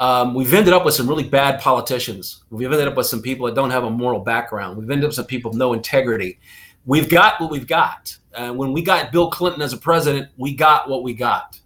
Um, 0.01 0.33
we've 0.33 0.55
ended 0.55 0.73
up 0.73 0.87
with 0.87 0.95
some 0.95 1.07
really 1.07 1.29
bad 1.29 1.61
politicians. 1.61 2.43
We've 2.49 2.73
ended 2.73 2.89
up 2.89 2.97
with 2.97 3.07
some 3.07 3.21
people 3.21 3.45
that 3.47 3.55
don't 3.55 3.71
have 3.71 3.85
a 3.85 3.91
moral 3.91 4.21
background. 4.21 4.79
We've 4.79 4.91
ended 4.91 5.05
up 5.05 5.09
with 5.11 5.17
some 5.17 5.27
people 5.27 5.51
with 5.51 5.59
no 5.59 5.75
integrity. 5.75 6.41
We've 6.87 7.09
got 7.09 7.39
what 7.39 7.51
we've 7.51 7.67
got. 7.67 8.17
Uh, 8.35 8.51
when 8.53 8.73
we 8.73 8.81
got 8.81 9.13
Bill 9.13 9.31
Clinton 9.31 9.61
as 9.61 9.75
a 9.75 9.77
president, 9.77 10.31
we 10.39 10.55
got 10.55 10.89
what 10.89 11.03
we 11.03 11.13
got. 11.13 11.61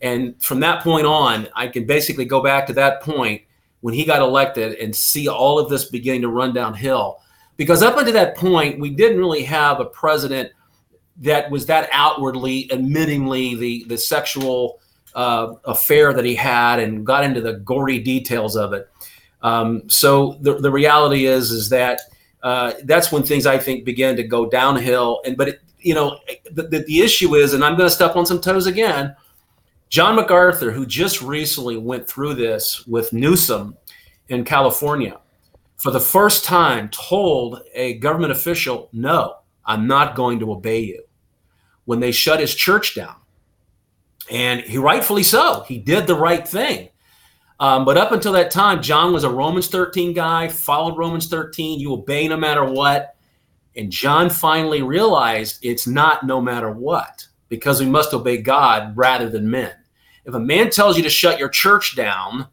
And 0.00 0.40
from 0.40 0.60
that 0.60 0.84
point 0.84 1.06
on, 1.06 1.48
I 1.56 1.66
can 1.66 1.84
basically 1.84 2.24
go 2.24 2.40
back 2.40 2.68
to 2.68 2.72
that 2.74 3.02
point 3.02 3.42
when 3.80 3.94
he 3.94 4.04
got 4.04 4.22
elected 4.22 4.78
and 4.78 4.94
see 4.94 5.26
all 5.26 5.58
of 5.58 5.68
this 5.68 5.86
beginning 5.86 6.22
to 6.22 6.28
run 6.28 6.54
downhill. 6.54 7.18
Because 7.56 7.82
up 7.82 7.98
until 7.98 8.14
that 8.14 8.36
point, 8.36 8.78
we 8.78 8.90
didn't 8.90 9.18
really 9.18 9.42
have 9.42 9.80
a 9.80 9.86
president 9.86 10.52
that 11.18 11.50
was 11.50 11.66
that 11.66 11.88
outwardly, 11.92 12.68
admittingly 12.68 13.58
the 13.58 13.84
the 13.88 13.98
sexual 13.98 14.80
uh, 15.14 15.54
affair 15.64 16.12
that 16.12 16.24
he 16.24 16.34
had 16.34 16.78
and 16.78 17.04
got 17.04 17.24
into 17.24 17.40
the 17.40 17.54
gory 17.54 17.98
details 17.98 18.56
of 18.56 18.72
it. 18.72 18.88
Um, 19.42 19.88
so 19.88 20.38
the, 20.40 20.58
the 20.58 20.70
reality 20.70 21.26
is 21.26 21.50
is 21.50 21.68
that 21.70 22.00
uh, 22.42 22.74
that's 22.84 23.12
when 23.12 23.22
things 23.22 23.46
I 23.46 23.58
think 23.58 23.84
began 23.84 24.16
to 24.16 24.22
go 24.22 24.48
downhill. 24.48 25.20
And 25.24 25.36
but 25.36 25.48
it, 25.48 25.60
you 25.80 25.94
know 25.94 26.18
the, 26.50 26.64
the, 26.64 26.78
the 26.80 27.00
issue 27.00 27.34
is, 27.34 27.54
and 27.54 27.64
I'm 27.64 27.76
going 27.76 27.88
to 27.88 27.94
step 27.94 28.16
on 28.16 28.26
some 28.26 28.40
toes 28.40 28.66
again. 28.66 29.14
John 29.88 30.16
MacArthur, 30.16 30.70
who 30.70 30.86
just 30.86 31.20
recently 31.20 31.76
went 31.76 32.08
through 32.08 32.34
this 32.34 32.86
with 32.86 33.12
Newsom 33.12 33.76
in 34.28 34.42
California, 34.44 35.20
for 35.76 35.90
the 35.90 36.00
first 36.00 36.44
time 36.44 36.88
told 36.88 37.62
a 37.74 37.94
government 37.94 38.32
official, 38.32 38.88
"No, 38.92 39.36
I'm 39.66 39.86
not 39.86 40.14
going 40.14 40.38
to 40.40 40.52
obey 40.52 40.80
you." 40.80 41.02
When 41.84 41.98
they 41.98 42.12
shut 42.12 42.38
his 42.38 42.54
church 42.54 42.94
down 42.94 43.16
and 44.30 44.60
he 44.60 44.78
rightfully 44.78 45.22
so. 45.22 45.64
He 45.66 45.78
did 45.78 46.06
the 46.06 46.14
right 46.14 46.46
thing. 46.46 46.88
Um, 47.60 47.84
but 47.84 47.96
up 47.96 48.12
until 48.12 48.32
that 48.32 48.50
time, 48.50 48.82
John 48.82 49.12
was 49.12 49.24
a 49.24 49.30
Romans 49.30 49.68
13 49.68 50.14
guy, 50.14 50.48
followed 50.48 50.98
Romans 50.98 51.28
13. 51.28 51.78
You 51.78 51.92
obey 51.92 52.26
no 52.26 52.36
matter 52.36 52.64
what. 52.64 53.16
And 53.76 53.90
John 53.90 54.30
finally 54.30 54.82
realized 54.82 55.58
it's 55.62 55.86
not 55.86 56.26
no 56.26 56.40
matter 56.40 56.70
what, 56.70 57.26
because 57.48 57.80
we 57.80 57.86
must 57.86 58.12
obey 58.12 58.38
God 58.38 58.96
rather 58.96 59.30
than 59.30 59.50
men. 59.50 59.72
If 60.24 60.34
a 60.34 60.40
man 60.40 60.70
tells 60.70 60.96
you 60.96 61.02
to 61.04 61.10
shut 61.10 61.38
your 61.38 61.48
church 61.48 61.96
down, 61.96 62.48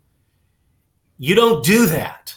you 1.17 1.36
don't 1.36 1.63
do 1.63 1.86
that 1.88 2.36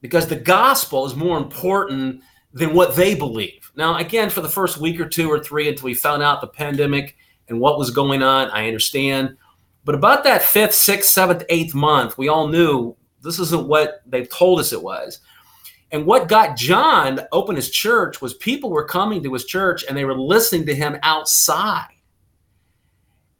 because 0.00 0.26
the 0.28 0.36
gospel 0.36 1.06
is 1.06 1.16
more 1.16 1.38
important 1.38 2.22
than 2.52 2.74
what 2.74 2.96
they 2.96 3.14
believe. 3.14 3.70
Now, 3.76 3.96
again, 3.96 4.30
for 4.30 4.40
the 4.40 4.48
first 4.48 4.78
week 4.78 5.00
or 5.00 5.08
two 5.08 5.30
or 5.30 5.38
three 5.38 5.68
until 5.68 5.86
we 5.86 5.94
found 5.94 6.22
out 6.22 6.40
the 6.40 6.46
pandemic 6.46 7.16
and 7.50 7.60
what 7.60 7.78
was 7.78 7.90
going 7.90 8.22
on, 8.22 8.50
I 8.50 8.66
understand. 8.66 9.36
But 9.84 9.94
about 9.94 10.24
that 10.24 10.42
fifth, 10.42 10.74
sixth, 10.74 11.10
seventh, 11.10 11.44
eighth 11.48 11.74
month, 11.74 12.16
we 12.16 12.28
all 12.28 12.48
knew 12.48 12.96
this 13.22 13.38
isn't 13.38 13.68
what 13.68 14.02
they've 14.06 14.28
told 14.28 14.60
us 14.60 14.72
it 14.72 14.82
was. 14.82 15.20
And 15.92 16.06
what 16.06 16.28
got 16.28 16.56
John 16.56 17.16
to 17.16 17.28
open 17.32 17.56
his 17.56 17.70
church 17.70 18.22
was 18.22 18.34
people 18.34 18.70
were 18.70 18.84
coming 18.84 19.22
to 19.24 19.32
his 19.32 19.44
church 19.44 19.84
and 19.88 19.96
they 19.96 20.04
were 20.04 20.18
listening 20.18 20.66
to 20.66 20.74
him 20.74 20.96
outside. 21.02 21.88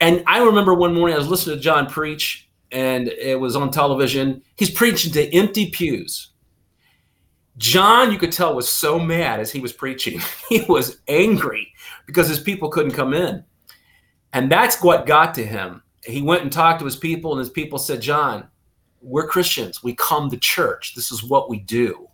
And 0.00 0.24
I 0.26 0.42
remember 0.42 0.74
one 0.74 0.94
morning 0.94 1.14
I 1.14 1.18
was 1.18 1.28
listening 1.28 1.56
to 1.56 1.62
John 1.62 1.86
preach, 1.86 2.48
and 2.72 3.08
it 3.08 3.38
was 3.38 3.54
on 3.54 3.70
television. 3.70 4.42
He's 4.56 4.70
preaching 4.70 5.12
to 5.12 5.34
empty 5.34 5.70
pews. 5.70 6.30
John, 7.58 8.10
you 8.10 8.16
could 8.16 8.32
tell, 8.32 8.54
was 8.54 8.70
so 8.70 8.98
mad 8.98 9.38
as 9.38 9.52
he 9.52 9.60
was 9.60 9.72
preaching. 9.72 10.20
He 10.48 10.62
was 10.62 10.98
angry 11.06 11.72
because 12.06 12.28
his 12.28 12.40
people 12.40 12.70
couldn't 12.70 12.92
come 12.92 13.14
in. 13.14 13.44
And 14.32 14.50
that's 14.50 14.82
what 14.82 15.06
got 15.06 15.34
to 15.34 15.44
him. 15.44 15.82
He 16.04 16.22
went 16.22 16.42
and 16.42 16.52
talked 16.52 16.78
to 16.80 16.84
his 16.84 16.96
people, 16.96 17.32
and 17.32 17.38
his 17.38 17.50
people 17.50 17.78
said, 17.78 18.00
John, 18.00 18.48
we're 19.02 19.26
Christians. 19.26 19.82
We 19.82 19.94
come 19.94 20.30
to 20.30 20.36
church. 20.36 20.94
This 20.94 21.10
is 21.10 21.24
what 21.24 21.50
we 21.50 21.58
do. 21.60 22.08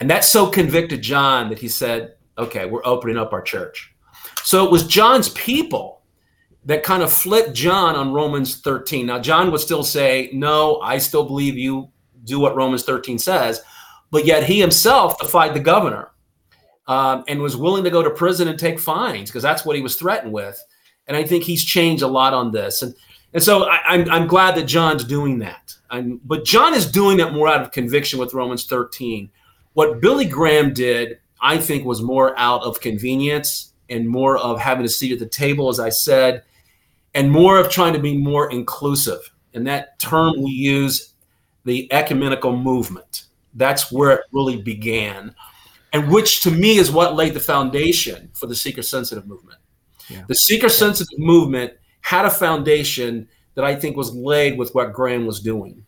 And 0.00 0.10
that 0.10 0.24
so 0.24 0.48
convicted 0.48 1.02
John 1.02 1.48
that 1.50 1.58
he 1.58 1.68
said, 1.68 2.16
okay, 2.36 2.66
we're 2.66 2.84
opening 2.84 3.16
up 3.16 3.32
our 3.32 3.42
church. 3.42 3.94
So 4.42 4.64
it 4.64 4.70
was 4.70 4.86
John's 4.86 5.28
people 5.30 6.02
that 6.64 6.82
kind 6.82 7.02
of 7.02 7.12
flipped 7.12 7.54
John 7.54 7.94
on 7.96 8.12
Romans 8.12 8.60
13. 8.60 9.06
Now, 9.06 9.18
John 9.18 9.50
would 9.50 9.60
still 9.60 9.84
say, 9.84 10.30
no, 10.32 10.80
I 10.80 10.98
still 10.98 11.24
believe 11.24 11.56
you 11.56 11.90
do 12.24 12.40
what 12.40 12.56
Romans 12.56 12.84
13 12.84 13.18
says. 13.18 13.62
But 14.10 14.26
yet 14.26 14.44
he 14.44 14.60
himself 14.60 15.18
defied 15.18 15.54
the 15.54 15.60
governor 15.60 16.10
um, 16.86 17.24
and 17.28 17.40
was 17.40 17.56
willing 17.56 17.84
to 17.84 17.90
go 17.90 18.02
to 18.02 18.10
prison 18.10 18.48
and 18.48 18.58
take 18.58 18.78
fines 18.78 19.30
because 19.30 19.42
that's 19.42 19.64
what 19.64 19.76
he 19.76 19.82
was 19.82 19.96
threatened 19.96 20.32
with. 20.32 20.62
And 21.06 21.16
I 21.16 21.24
think 21.24 21.44
he's 21.44 21.64
changed 21.64 22.02
a 22.02 22.08
lot 22.08 22.32
on 22.32 22.52
this. 22.52 22.82
And 22.82 22.94
and 23.34 23.42
so 23.42 23.64
I, 23.64 23.80
I'm 23.86 24.10
I'm 24.10 24.26
glad 24.26 24.54
that 24.56 24.64
John's 24.64 25.04
doing 25.04 25.38
that. 25.40 25.74
I'm, 25.90 26.20
but 26.24 26.44
John 26.44 26.74
is 26.74 26.90
doing 26.90 27.20
it 27.20 27.32
more 27.32 27.48
out 27.48 27.60
of 27.60 27.70
conviction 27.70 28.18
with 28.18 28.34
Romans 28.34 28.64
13. 28.66 29.30
What 29.74 30.00
Billy 30.00 30.24
Graham 30.24 30.72
did, 30.72 31.18
I 31.40 31.58
think, 31.58 31.84
was 31.84 32.02
more 32.02 32.38
out 32.38 32.62
of 32.62 32.80
convenience 32.80 33.72
and 33.90 34.08
more 34.08 34.38
of 34.38 34.58
having 34.58 34.84
a 34.84 34.88
seat 34.88 35.12
at 35.12 35.18
the 35.18 35.26
table, 35.26 35.68
as 35.68 35.78
I 35.78 35.90
said, 35.90 36.44
and 37.14 37.30
more 37.30 37.58
of 37.58 37.68
trying 37.68 37.92
to 37.92 37.98
be 37.98 38.16
more 38.16 38.50
inclusive. 38.50 39.32
And 39.54 39.66
that 39.66 39.98
term 39.98 40.42
we 40.42 40.50
use, 40.50 41.12
the 41.64 41.92
ecumenical 41.92 42.56
movement. 42.56 43.24
That's 43.54 43.92
where 43.92 44.12
it 44.12 44.24
really 44.32 44.60
began, 44.60 45.34
and 45.92 46.10
which 46.10 46.40
to 46.42 46.50
me 46.50 46.78
is 46.78 46.90
what 46.90 47.16
laid 47.16 47.34
the 47.34 47.40
foundation 47.40 48.30
for 48.32 48.46
the 48.46 48.54
seeker 48.54 48.82
sensitive 48.82 49.26
movement. 49.26 49.58
Yeah. 50.12 50.24
The 50.28 50.34
seeker 50.34 50.68
sensitive 50.68 51.18
movement 51.18 51.72
had 52.00 52.24
a 52.24 52.30
foundation 52.30 53.28
that 53.54 53.64
I 53.64 53.74
think 53.74 53.96
was 53.96 54.14
laid 54.14 54.58
with 54.58 54.74
what 54.74 54.92
Graham 54.92 55.26
was 55.26 55.40
doing. 55.40 55.84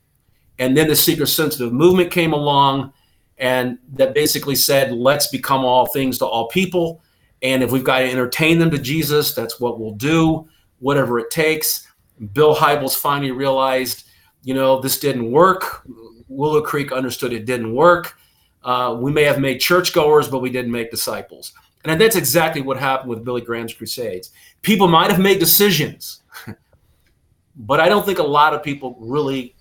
And 0.59 0.77
then 0.77 0.89
the 0.89 0.97
seeker 0.97 1.27
sensitive 1.27 1.73
movement 1.73 2.11
came 2.11 2.33
along 2.33 2.93
and 3.39 3.79
that 3.95 4.15
basically 4.15 4.55
said, 4.55 4.93
let's 4.93 5.27
become 5.27 5.65
all 5.65 5.87
things 5.87 6.19
to 6.19 6.27
all 6.27 6.49
people. 6.49 7.03
And 7.43 7.63
if 7.63 7.73
we've 7.73 7.85
got 7.85 7.99
to 7.99 8.11
entertain 8.11 8.59
them 8.59 8.71
to 8.71 8.79
Jesus, 8.79 9.35
that's 9.35 9.59
what 9.59 9.81
we'll 9.81 9.95
do, 9.95 10.49
whatever 10.79 11.19
it 11.19 11.31
takes. 11.31 11.87
Bill 12.33 12.55
Hybels 12.55 12.97
finally 12.97 13.33
realized, 13.33 14.07
you 14.45 14.55
know, 14.55 14.81
this 14.81 14.99
didn't 15.01 15.31
work. 15.31 15.83
Willow 16.29 16.63
Creek 16.63 16.93
understood 16.93 17.33
it 17.33 17.45
didn't 17.45 17.75
work. 17.75 18.17
Uh, 18.63 18.97
we 18.99 19.13
may 19.13 19.25
have 19.25 19.41
made 19.41 19.59
churchgoers, 19.59 20.29
but 20.29 20.39
we 20.39 20.49
didn't 20.49 20.71
make 20.71 20.91
disciples. 20.91 21.53
And 21.85 22.01
that's 22.01 22.17
exactly 22.17 22.63
what 22.63 22.79
happened 22.79 23.11
with 23.11 23.25
Billy 23.25 23.43
Graham's 23.43 23.75
Crusades. 23.75 24.31
People 24.63 24.89
might 24.89 25.11
have 25.11 25.21
made 25.21 25.39
decisions, 25.39 26.23
but 27.57 27.79
I 27.79 27.89
don't 27.89 28.07
think 28.07 28.19
a 28.19 28.23
lot 28.23 28.55
of 28.55 28.63
people 28.63 28.97
really 28.99 29.55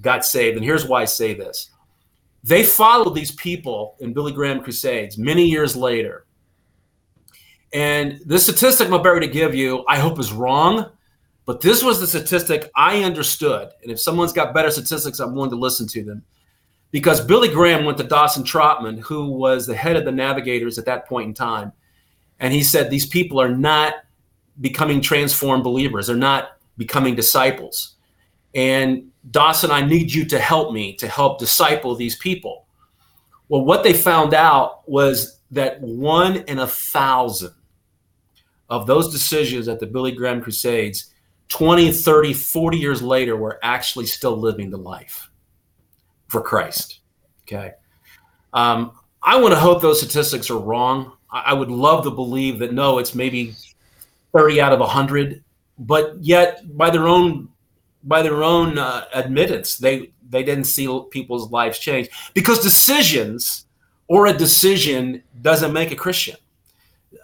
got 0.00 0.24
saved. 0.24 0.56
And 0.56 0.64
here's 0.64 0.86
why 0.86 1.02
I 1.02 1.04
say 1.04 1.34
this 1.34 1.70
they 2.42 2.62
followed 2.62 3.14
these 3.14 3.32
people 3.32 3.96
in 4.00 4.12
Billy 4.12 4.32
Graham 4.32 4.62
Crusades 4.62 5.18
many 5.18 5.44
years 5.44 5.74
later. 5.76 6.26
And 7.72 8.20
this 8.24 8.44
statistic 8.44 8.86
I'm 8.86 8.94
about 8.94 9.18
to 9.18 9.26
give 9.26 9.54
you, 9.54 9.84
I 9.88 9.98
hope 9.98 10.18
is 10.18 10.32
wrong, 10.32 10.90
but 11.44 11.60
this 11.60 11.82
was 11.82 12.00
the 12.00 12.06
statistic 12.06 12.70
I 12.74 13.02
understood. 13.02 13.70
And 13.82 13.90
if 13.90 14.00
someone's 14.00 14.32
got 14.32 14.54
better 14.54 14.70
statistics, 14.70 15.18
I'm 15.18 15.34
willing 15.34 15.50
to 15.50 15.56
listen 15.56 15.86
to 15.88 16.04
them. 16.04 16.22
Because 16.96 17.20
Billy 17.20 17.50
Graham 17.50 17.84
went 17.84 17.98
to 17.98 18.04
Dawson 18.04 18.42
Trotman, 18.42 18.96
who 18.96 19.26
was 19.26 19.66
the 19.66 19.76
head 19.76 19.96
of 19.96 20.06
the 20.06 20.10
Navigators 20.10 20.78
at 20.78 20.86
that 20.86 21.06
point 21.06 21.28
in 21.28 21.34
time. 21.34 21.70
And 22.40 22.54
he 22.54 22.62
said, 22.62 22.88
These 22.88 23.04
people 23.04 23.38
are 23.38 23.54
not 23.54 23.96
becoming 24.62 25.02
transformed 25.02 25.62
believers, 25.62 26.06
they're 26.06 26.16
not 26.16 26.56
becoming 26.78 27.14
disciples. 27.14 27.96
And 28.54 29.10
Dawson, 29.30 29.70
I 29.70 29.82
need 29.82 30.10
you 30.10 30.24
to 30.24 30.38
help 30.38 30.72
me 30.72 30.94
to 30.94 31.06
help 31.06 31.38
disciple 31.38 31.94
these 31.94 32.16
people. 32.16 32.64
Well, 33.50 33.62
what 33.62 33.82
they 33.82 33.92
found 33.92 34.32
out 34.32 34.88
was 34.88 35.40
that 35.50 35.78
one 35.82 36.36
in 36.48 36.60
a 36.60 36.66
thousand 36.66 37.52
of 38.70 38.86
those 38.86 39.12
decisions 39.12 39.68
at 39.68 39.80
the 39.80 39.86
Billy 39.86 40.12
Graham 40.12 40.40
Crusades, 40.40 41.12
20, 41.48 41.92
30, 41.92 42.32
40 42.32 42.78
years 42.78 43.02
later, 43.02 43.36
were 43.36 43.60
actually 43.62 44.06
still 44.06 44.38
living 44.38 44.70
the 44.70 44.78
life 44.78 45.28
for 46.28 46.40
Christ. 46.40 47.00
Okay. 47.42 47.72
Um, 48.52 48.92
I 49.22 49.40
want 49.40 49.52
to 49.52 49.60
hope 49.60 49.82
those 49.82 50.00
statistics 50.00 50.50
are 50.50 50.58
wrong. 50.58 51.12
I 51.30 51.52
would 51.52 51.70
love 51.70 52.04
to 52.04 52.10
believe 52.10 52.60
that 52.60 52.72
no, 52.72 52.98
it's 52.98 53.14
maybe 53.14 53.54
30 54.32 54.60
out 54.60 54.72
of 54.72 54.80
100, 54.80 55.42
but 55.78 56.16
yet 56.20 56.76
by 56.76 56.90
their 56.90 57.08
own 57.08 57.48
by 58.04 58.22
their 58.22 58.44
own 58.44 58.78
uh, 58.78 59.04
admittance, 59.12 59.76
they 59.76 60.12
they 60.28 60.42
didn't 60.42 60.64
see 60.64 60.86
people's 61.10 61.50
lives 61.50 61.78
change 61.78 62.08
because 62.34 62.60
decisions 62.60 63.66
or 64.08 64.26
a 64.26 64.32
decision 64.32 65.22
doesn't 65.42 65.72
make 65.72 65.90
a 65.90 65.96
Christian. 65.96 66.36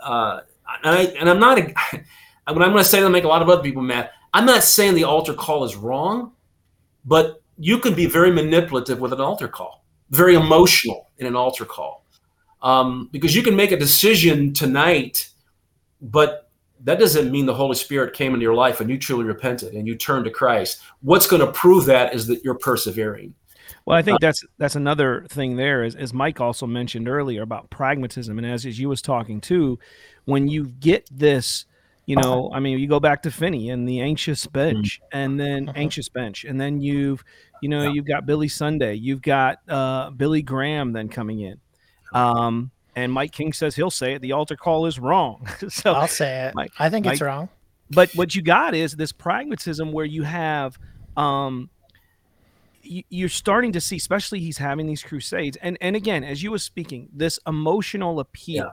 Uh, 0.03 0.41
and, 0.83 1.29
I, 1.29 1.31
I'm 1.31 1.39
not 1.39 1.59
a, 1.59 1.75
I'm 2.47 2.57
going 2.57 2.75
to 2.75 2.85
say 2.85 3.01
that, 3.01 3.11
make 3.11 3.25
a 3.25 3.29
lot 3.29 3.43
of 3.43 3.49
other 3.49 3.63
people 3.63 3.83
mad. 3.83 4.11
I'm 4.35 4.47
not 4.47 4.65
saying 4.65 4.95
the 4.95 5.05
altar 5.05 5.35
call 5.35 5.65
is 5.65 5.77
wrong, 5.77 6.33
but 7.05 7.42
you 7.59 7.79
can 7.79 7.95
be 7.95 8.07
very 8.07 8.31
manipulative 8.31 9.01
with 9.01 9.13
an 9.13 9.21
altar 9.21 9.49
call, 9.49 9.85
very 10.11 10.35
emotional 10.35 11.11
in 11.19 11.27
an 11.27 11.37
altar 11.37 11.65
call, 11.65 12.05
um, 12.63 13.09
because 13.13 13.35
you 13.35 13.43
can 13.43 13.57
make 13.57 13.73
a 13.73 13.77
decision 13.77 14.53
tonight, 14.53 15.31
but 16.01 16.51
that 16.85 16.99
doesn't 16.99 17.31
mean 17.31 17.47
the 17.47 17.55
Holy 17.55 17.77
Spirit 17.77 18.13
came 18.15 18.35
into 18.35 18.43
your 18.43 18.55
life 18.55 18.81
and 18.81 18.91
you 18.91 18.99
truly 18.99 19.25
repented 19.25 19.75
and 19.75 19.87
you 19.87 19.95
turned 19.95 20.25
to 20.25 20.31
Christ. 20.31 20.81
What's 21.01 21.27
going 21.27 21.45
to 21.45 21.53
prove 21.53 21.85
that 21.87 22.15
is 22.15 22.27
that 22.27 22.43
you're 22.43 22.59
persevering. 22.59 23.35
Well, 23.85 23.97
I 23.97 24.03
think 24.03 24.21
that's 24.21 24.45
that's 24.59 24.77
another 24.77 25.25
thing 25.29 25.57
there, 25.57 25.83
as, 25.83 25.95
as 25.97 26.13
Mike 26.13 26.41
also 26.41 26.67
mentioned 26.67 27.09
earlier 27.09 27.43
about 27.43 27.71
pragmatism, 27.71 28.39
and 28.39 28.47
as, 28.47 28.65
as 28.65 28.79
you 28.79 28.89
was 28.89 29.03
talking 29.03 29.41
too, 29.41 29.79
when 30.25 30.47
you 30.47 30.67
get 30.67 31.09
this, 31.11 31.67
you 32.07 32.17
know, 32.17 32.51
I 32.53 32.61
mean, 32.61 32.79
you 32.79 32.89
go 32.89 33.01
back 33.01 33.23
to 33.23 33.31
Finney 33.31 33.71
and 33.71 33.89
the 33.89 34.01
anxious 34.01 34.47
bench, 34.47 35.01
mm-hmm. 35.01 35.19
and 35.19 35.41
then 35.41 35.67
mm-hmm. 35.67 35.79
anxious 35.79 36.09
bench, 36.09 36.45
and 36.45 36.61
then 36.61 36.81
you've, 36.81 37.25
you 37.61 37.69
know, 37.69 37.93
you've 37.93 38.07
got 38.07 38.27
Billy 38.27 38.49
Sunday, 38.49 38.95
you've 38.95 39.23
got 39.23 39.59
uh, 39.69 40.11
Billy 40.11 40.43
Graham 40.43 40.93
then 40.93 41.09
coming 41.09 41.41
in. 41.41 41.61
Um, 42.13 42.71
and 42.97 43.13
Mike 43.13 43.33
King 43.33 43.53
says 43.53 43.77
he'll 43.77 43.91
say 43.91 44.15
it. 44.15 44.23
The 44.23 44.33
altar 44.33 44.57
call 44.57 44.87
is 44.87 44.99
wrong. 44.99 45.49
so 45.69 45.93
I'll 45.93 46.09
say 46.09 46.47
it. 46.47 46.55
Mike, 46.55 46.73
I 46.79 46.91
think 46.91 47.07
Mike, 47.07 47.15
it's 47.15 47.23
wrong. 47.23 47.49
But 47.91 48.13
what 48.15 48.35
you 48.35 48.43
got 48.43 48.75
is 48.75 48.95
this 48.95 49.13
pragmatism 49.13 49.93
where 49.93 50.05
you 50.05 50.23
have, 50.25 50.79
um, 51.17 51.71
you, 52.83 53.27
are 53.27 53.31
starting 53.31 53.73
to 53.73 53.81
see, 53.81 53.97
especially 53.97 54.41
he's 54.41 54.59
having 54.59 54.87
these 54.87 55.03
crusades, 55.03 55.57
and 55.63 55.79
and 55.81 55.95
again, 55.95 56.25
as 56.25 56.43
you 56.43 56.51
were 56.51 56.59
speaking, 56.59 57.09
this 57.13 57.39
emotional 57.47 58.19
appeal. 58.19 58.65
Yeah. 58.65 58.71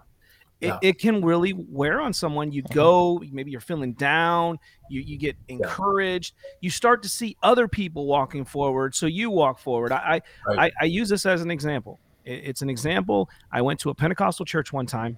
It, 0.62 0.68
yeah. 0.68 0.80
it 0.82 0.99
can 0.99 1.24
really 1.24 1.53
wear 1.53 2.01
on 2.01 2.12
someone. 2.12 2.51
You 2.51 2.64
mm-hmm. 2.64 2.74
go, 2.74 3.22
maybe 3.32 3.51
you're 3.51 3.62
feeling 3.62 3.93
down, 3.93 4.60
you, 4.89 5.01
you 5.01 5.18
get 5.18 5.38
encouraged, 5.47 6.34
yeah. 6.36 6.57
you 6.62 6.70
start 6.70 7.01
to 7.03 7.10
see 7.10 7.38
other 7.41 7.68
people 7.68 8.05
walking 8.05 8.43
forward, 8.43 8.93
so 8.93 9.05
you 9.05 9.30
walk 9.30 9.60
forward. 9.60 9.91
I, 9.91 10.22
right. 10.47 10.60
I, 10.60 10.72
I 10.82 10.86
use 10.86 11.10
this 11.10 11.26
as 11.26 11.41
an 11.41 11.51
example 11.51 11.99
it's 12.26 12.62
an 12.62 12.70
example. 12.70 13.30
I 13.51 13.62
went 13.62 13.80
to 13.82 13.89
a 13.89 13.95
Pentecostal 13.95 14.45
church 14.45 14.72
one 14.72 14.86
time 14.86 15.18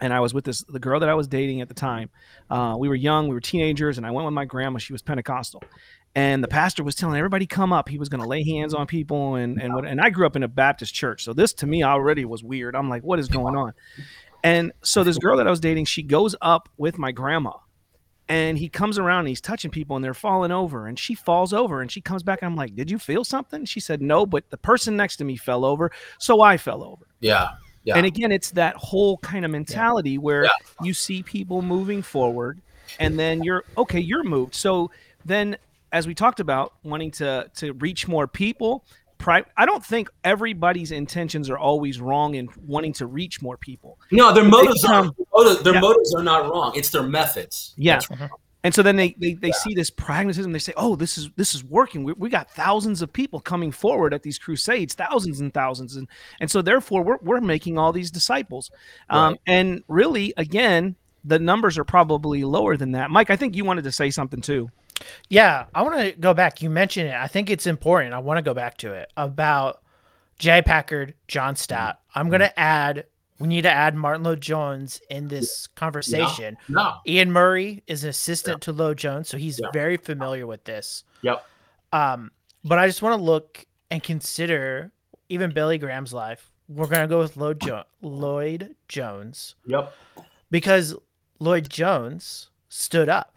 and 0.00 0.12
I 0.12 0.20
was 0.20 0.34
with 0.34 0.44
this 0.44 0.64
the 0.68 0.78
girl 0.78 1.00
that 1.00 1.08
I 1.08 1.14
was 1.14 1.28
dating 1.28 1.60
at 1.60 1.68
the 1.68 1.74
time. 1.74 2.10
Uh, 2.50 2.74
we 2.78 2.88
were 2.88 2.94
young, 2.94 3.28
we 3.28 3.34
were 3.34 3.40
teenagers, 3.40 3.96
and 3.96 4.06
I 4.06 4.10
went 4.10 4.24
with 4.24 4.34
my 4.34 4.44
grandma. 4.44 4.78
She 4.78 4.92
was 4.92 5.02
Pentecostal, 5.02 5.62
and 6.16 6.42
the 6.42 6.48
pastor 6.48 6.82
was 6.82 6.96
telling 6.96 7.16
everybody 7.16 7.46
come 7.46 7.72
up. 7.72 7.88
He 7.88 7.98
was 7.98 8.08
going 8.08 8.20
to 8.20 8.26
lay 8.28 8.44
hands 8.44 8.74
on 8.74 8.86
people, 8.86 9.36
and 9.36 9.60
and 9.62 9.72
what, 9.72 9.86
and 9.86 10.00
I 10.00 10.10
grew 10.10 10.26
up 10.26 10.34
in 10.34 10.42
a 10.42 10.48
Baptist 10.48 10.94
church, 10.94 11.22
so 11.22 11.32
this 11.32 11.52
to 11.54 11.66
me 11.66 11.84
already 11.84 12.24
was 12.24 12.42
weird. 12.42 12.74
I'm 12.74 12.88
like, 12.88 13.04
what 13.04 13.20
is 13.20 13.28
going 13.28 13.56
on? 13.56 13.72
And 14.44 14.72
so 14.82 15.02
this 15.02 15.18
girl 15.18 15.38
that 15.38 15.46
I 15.46 15.50
was 15.50 15.58
dating, 15.58 15.86
she 15.86 16.02
goes 16.02 16.36
up 16.40 16.68
with 16.76 16.98
my 16.98 17.10
grandma, 17.10 17.54
and 18.28 18.56
he 18.56 18.68
comes 18.68 18.98
around 18.98 19.20
and 19.20 19.28
he's 19.28 19.40
touching 19.40 19.70
people 19.70 19.96
and 19.96 20.04
they're 20.04 20.14
falling 20.14 20.52
over 20.52 20.86
and 20.86 20.98
she 20.98 21.14
falls 21.14 21.52
over 21.52 21.82
and 21.82 21.90
she 21.90 22.00
comes 22.00 22.22
back 22.22 22.40
and 22.40 22.50
I'm 22.50 22.56
like, 22.56 22.74
"Did 22.74 22.90
you 22.90 22.98
feel 22.98 23.24
something?" 23.24 23.64
She 23.64 23.80
said, 23.80 24.00
"No, 24.00 24.24
but 24.24 24.48
the 24.50 24.56
person 24.56 24.96
next 24.96 25.16
to 25.16 25.24
me 25.24 25.36
fell 25.36 25.64
over, 25.64 25.90
so 26.18 26.40
I 26.40 26.56
fell 26.56 26.82
over." 26.84 27.06
Yeah. 27.20 27.48
Yeah. 27.84 27.96
And 27.96 28.06
again, 28.06 28.32
it's 28.32 28.50
that 28.52 28.76
whole 28.76 29.18
kind 29.18 29.44
of 29.44 29.50
mentality 29.50 30.12
yeah. 30.12 30.18
where 30.18 30.44
yeah. 30.44 30.50
you 30.82 30.94
see 30.94 31.22
people 31.22 31.60
moving 31.60 32.00
forward 32.00 32.62
and 32.98 33.18
then 33.18 33.42
you're 33.42 33.64
okay, 33.76 34.00
you're 34.00 34.24
moved. 34.24 34.54
So 34.54 34.90
then 35.24 35.56
as 35.92 36.06
we 36.06 36.14
talked 36.14 36.40
about 36.40 36.72
wanting 36.82 37.10
to 37.12 37.50
to 37.56 37.72
reach 37.74 38.08
more 38.08 38.26
people, 38.26 38.84
pri- 39.24 39.44
I 39.56 39.64
don't 39.64 39.84
think 39.84 40.10
everybody's 40.22 40.92
intentions 40.92 41.48
are 41.48 41.56
always 41.56 41.98
wrong 41.98 42.34
in 42.34 42.48
wanting 42.66 42.92
to 42.94 43.06
reach 43.06 43.40
more 43.40 43.56
people. 43.56 43.98
No, 44.12 44.32
their 44.32 44.44
motives 44.44 44.84
are 44.84 45.10
their 45.62 45.74
yeah. 45.74 45.80
motives 45.80 46.14
are 46.14 46.22
not 46.22 46.50
wrong. 46.50 46.72
It's 46.76 46.90
their 46.90 47.02
methods. 47.02 47.72
Yeah. 47.76 48.00
And 48.64 48.74
so 48.74 48.82
then 48.82 48.96
they 48.96 49.14
they, 49.18 49.34
they 49.34 49.48
yeah. 49.48 49.54
see 49.54 49.74
this 49.74 49.90
pragmatism. 49.90 50.52
They 50.52 50.58
say, 50.58 50.74
"Oh, 50.76 50.94
this 50.96 51.16
is 51.18 51.30
this 51.36 51.54
is 51.54 51.64
working. 51.64 52.04
We, 52.04 52.12
we 52.14 52.28
got 52.28 52.50
thousands 52.50 53.02
of 53.02 53.12
people 53.12 53.40
coming 53.40 53.72
forward 53.72 54.14
at 54.14 54.22
these 54.22 54.38
crusades, 54.38 54.94
thousands 54.94 55.40
and 55.40 55.52
thousands, 55.52 55.96
and 55.96 56.08
and 56.40 56.50
so 56.50 56.62
therefore 56.62 57.02
we're 57.02 57.18
we're 57.22 57.40
making 57.40 57.78
all 57.78 57.92
these 57.92 58.10
disciples." 58.10 58.70
Um, 59.10 59.18
right. 59.18 59.28
Um, 59.28 59.36
and 59.46 59.84
really, 59.88 60.34
again, 60.36 60.96
the 61.24 61.38
numbers 61.38 61.78
are 61.78 61.84
probably 61.84 62.44
lower 62.44 62.76
than 62.76 62.92
that. 62.92 63.10
Mike, 63.10 63.30
I 63.30 63.36
think 63.36 63.56
you 63.56 63.64
wanted 63.64 63.84
to 63.84 63.92
say 63.92 64.10
something 64.10 64.40
too. 64.40 64.70
Yeah, 65.28 65.64
I 65.74 65.82
want 65.82 65.98
to 65.98 66.12
go 66.12 66.34
back. 66.34 66.62
You 66.62 66.70
mentioned 66.70 67.08
it. 67.08 67.14
I 67.14 67.26
think 67.26 67.50
it's 67.50 67.66
important. 67.66 68.14
I 68.14 68.18
want 68.20 68.38
to 68.38 68.42
go 68.42 68.54
back 68.54 68.76
to 68.78 68.92
it 68.92 69.12
about 69.16 69.82
Jay 70.38 70.62
Packer, 70.62 71.10
John 71.28 71.56
Stott. 71.56 72.00
I'm 72.14 72.28
going 72.28 72.40
to 72.40 72.58
add. 72.58 73.06
We 73.40 73.48
need 73.48 73.62
to 73.62 73.70
add 73.70 73.96
Martyn 73.96 74.22
Lloyd-Jones 74.22 75.00
in 75.10 75.26
this 75.26 75.66
conversation. 75.66 76.56
No, 76.68 76.82
no. 76.82 76.94
Iain 77.12 77.32
Murray 77.32 77.82
is 77.88 78.04
an 78.04 78.10
assistant 78.10 78.62
to 78.62 78.72
Lloyd-Jones, 78.72 79.28
so 79.28 79.36
he's 79.36 79.60
very 79.72 79.96
familiar 79.96 80.46
with 80.46 80.62
this. 80.62 81.02
Yep. 81.22 81.44
Um, 81.92 82.30
but 82.64 82.78
I 82.78 82.86
just 82.86 83.02
want 83.02 83.18
to 83.18 83.22
look 83.22 83.66
and 83.90 84.00
consider 84.00 84.92
even 85.28 85.52
Billy 85.52 85.78
Graham's 85.78 86.12
life. 86.12 86.52
We're 86.68 86.86
going 86.86 87.02
to 87.02 87.08
go 87.08 87.18
with 87.18 87.36
Lloyd, 87.36 87.60
jo- 87.60 87.82
Lloyd 88.02 88.76
Jones. 88.88 89.56
Yep. 89.66 89.92
Because 90.52 90.94
Lloyd 91.38 91.68
Jones 91.68 92.48
stood 92.68 93.08
up 93.08 93.34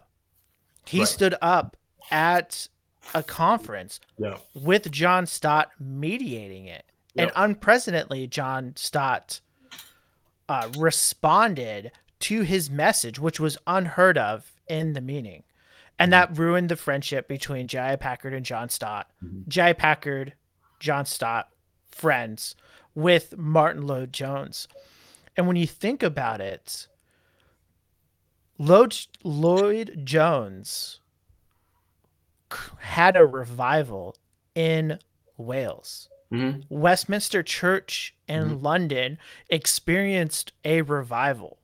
he 0.87 0.99
right. 0.99 1.07
stood 1.07 1.35
up 1.41 1.75
at 2.11 2.69
a 3.13 3.23
conference 3.23 3.99
yeah. 4.17 4.37
with 4.53 4.89
John 4.91 5.25
Stott 5.25 5.71
mediating 5.79 6.65
it. 6.65 6.85
Yep. 7.13 7.27
And 7.27 7.31
unprecedentedly, 7.35 8.27
John 8.27 8.73
Stott 8.75 9.41
uh, 10.47 10.69
responded 10.77 11.91
to 12.19 12.41
his 12.41 12.69
message, 12.69 13.19
which 13.19 13.39
was 13.39 13.57
unheard 13.67 14.17
of 14.17 14.51
in 14.67 14.93
the 14.93 15.01
meeting. 15.01 15.43
And 15.99 16.11
mm-hmm. 16.11 16.33
that 16.33 16.39
ruined 16.39 16.69
the 16.69 16.75
friendship 16.75 17.27
between 17.27 17.67
J.I. 17.67 17.97
Packer 17.97 18.29
and 18.29 18.45
John 18.45 18.69
Stott. 18.69 19.09
Mm-hmm. 19.23 19.49
J.I. 19.49 19.73
Packer, 19.73 20.27
John 20.79 21.05
Stott, 21.05 21.49
friends 21.89 22.55
with 22.95 23.37
Martyn 23.37 23.85
Lloyd-Jones. 23.85 24.67
And 25.35 25.47
when 25.47 25.55
you 25.55 25.67
think 25.67 26.01
about 26.01 26.39
it, 26.39 26.87
Lloyd, 28.58 28.97
Lloyd 29.24 30.01
Jones 30.03 30.99
had 32.80 33.16
a 33.16 33.26
revival 33.26 34.16
in 34.55 34.99
Wales. 35.38 36.10
Mm-hmm. 36.32 36.62
Westminster 36.70 37.41
Church 37.41 38.14
in 38.28 38.43
mm-hmm. 38.43 38.64
London 38.64 39.18
experienced 39.49 40.51
a 40.66 40.82
revival, 40.82 41.58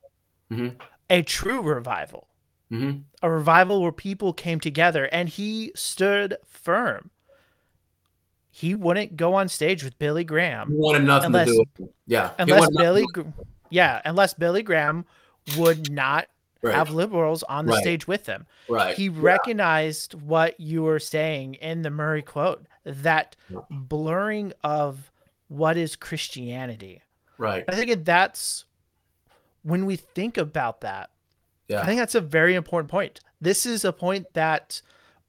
mm-hmm. 0.51 0.77
a 1.09 1.21
true 1.21 1.61
revival, 1.61 2.27
mm-hmm. 2.71 2.99
a 3.21 3.29
revival 3.29 3.81
where 3.81 3.91
people 3.91 4.31
came 4.31 4.61
together 4.61 5.05
and 5.11 5.27
he 5.27 5.73
stood 5.75 6.37
firm. 6.45 7.09
He 8.49 8.75
wouldn't 8.75 9.17
go 9.17 9.33
on 9.33 9.49
stage 9.49 9.83
with 9.83 9.97
Billy 9.99 10.23
Graham. 10.23 10.69
He 10.69 10.77
wanted 10.77 11.03
nothing 11.03 11.27
unless, 11.27 11.47
to 11.47 11.65
do. 11.75 11.89
Yeah, 12.05 12.31
unless 12.37 12.69
Billy, 12.77 13.05
yeah, 13.69 13.99
unless 14.05 14.33
Billy 14.35 14.61
Graham 14.61 15.05
would 15.57 15.91
not 15.91 16.27
right. 16.69 16.75
have 16.75 16.89
liberals 16.91 17.43
on 17.43 17.65
the 17.65 17.73
right. 17.73 17.81
stage 17.81 18.07
with 18.07 18.25
them. 18.25 18.45
Right. 18.67 18.95
He 18.95 19.09
recognized 19.09 20.13
what 20.13 20.59
you 20.59 20.83
were 20.83 20.99
saying 20.99 21.55
in 21.55 21.81
the 21.81 21.89
Murray 21.89 22.21
quote 22.21 22.65
that 22.85 23.35
blurring 23.69 24.53
of 24.63 25.11
what 25.47 25.77
is 25.77 25.95
Christianity? 25.95 27.01
Right. 27.37 27.63
I 27.67 27.75
think 27.75 28.05
that's 28.05 28.65
when 29.63 29.85
we 29.85 29.95
think 29.95 30.37
about 30.37 30.81
that. 30.81 31.09
Yeah. 31.67 31.81
I 31.81 31.85
think 31.85 31.99
that's 31.99 32.15
a 32.15 32.21
very 32.21 32.55
important 32.55 32.89
point. 32.91 33.19
This 33.39 33.65
is 33.65 33.85
a 33.85 33.93
point 33.93 34.33
that 34.33 34.81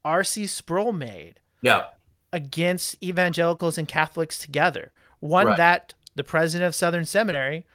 R.C. 0.05 0.47
Sproul 0.47 0.93
made 0.93 1.41
Yeah. 1.63 1.87
against 2.33 3.03
evangelicals 3.03 3.79
and 3.79 3.89
Catholics 3.89 4.39
together. 4.39 4.93
One 5.21 5.49
Right. 5.49 5.57
that 5.57 5.95
the 6.15 6.25
president 6.25 6.67
of 6.67 6.75
Southern 6.75 7.05
Seminary, 7.05 7.67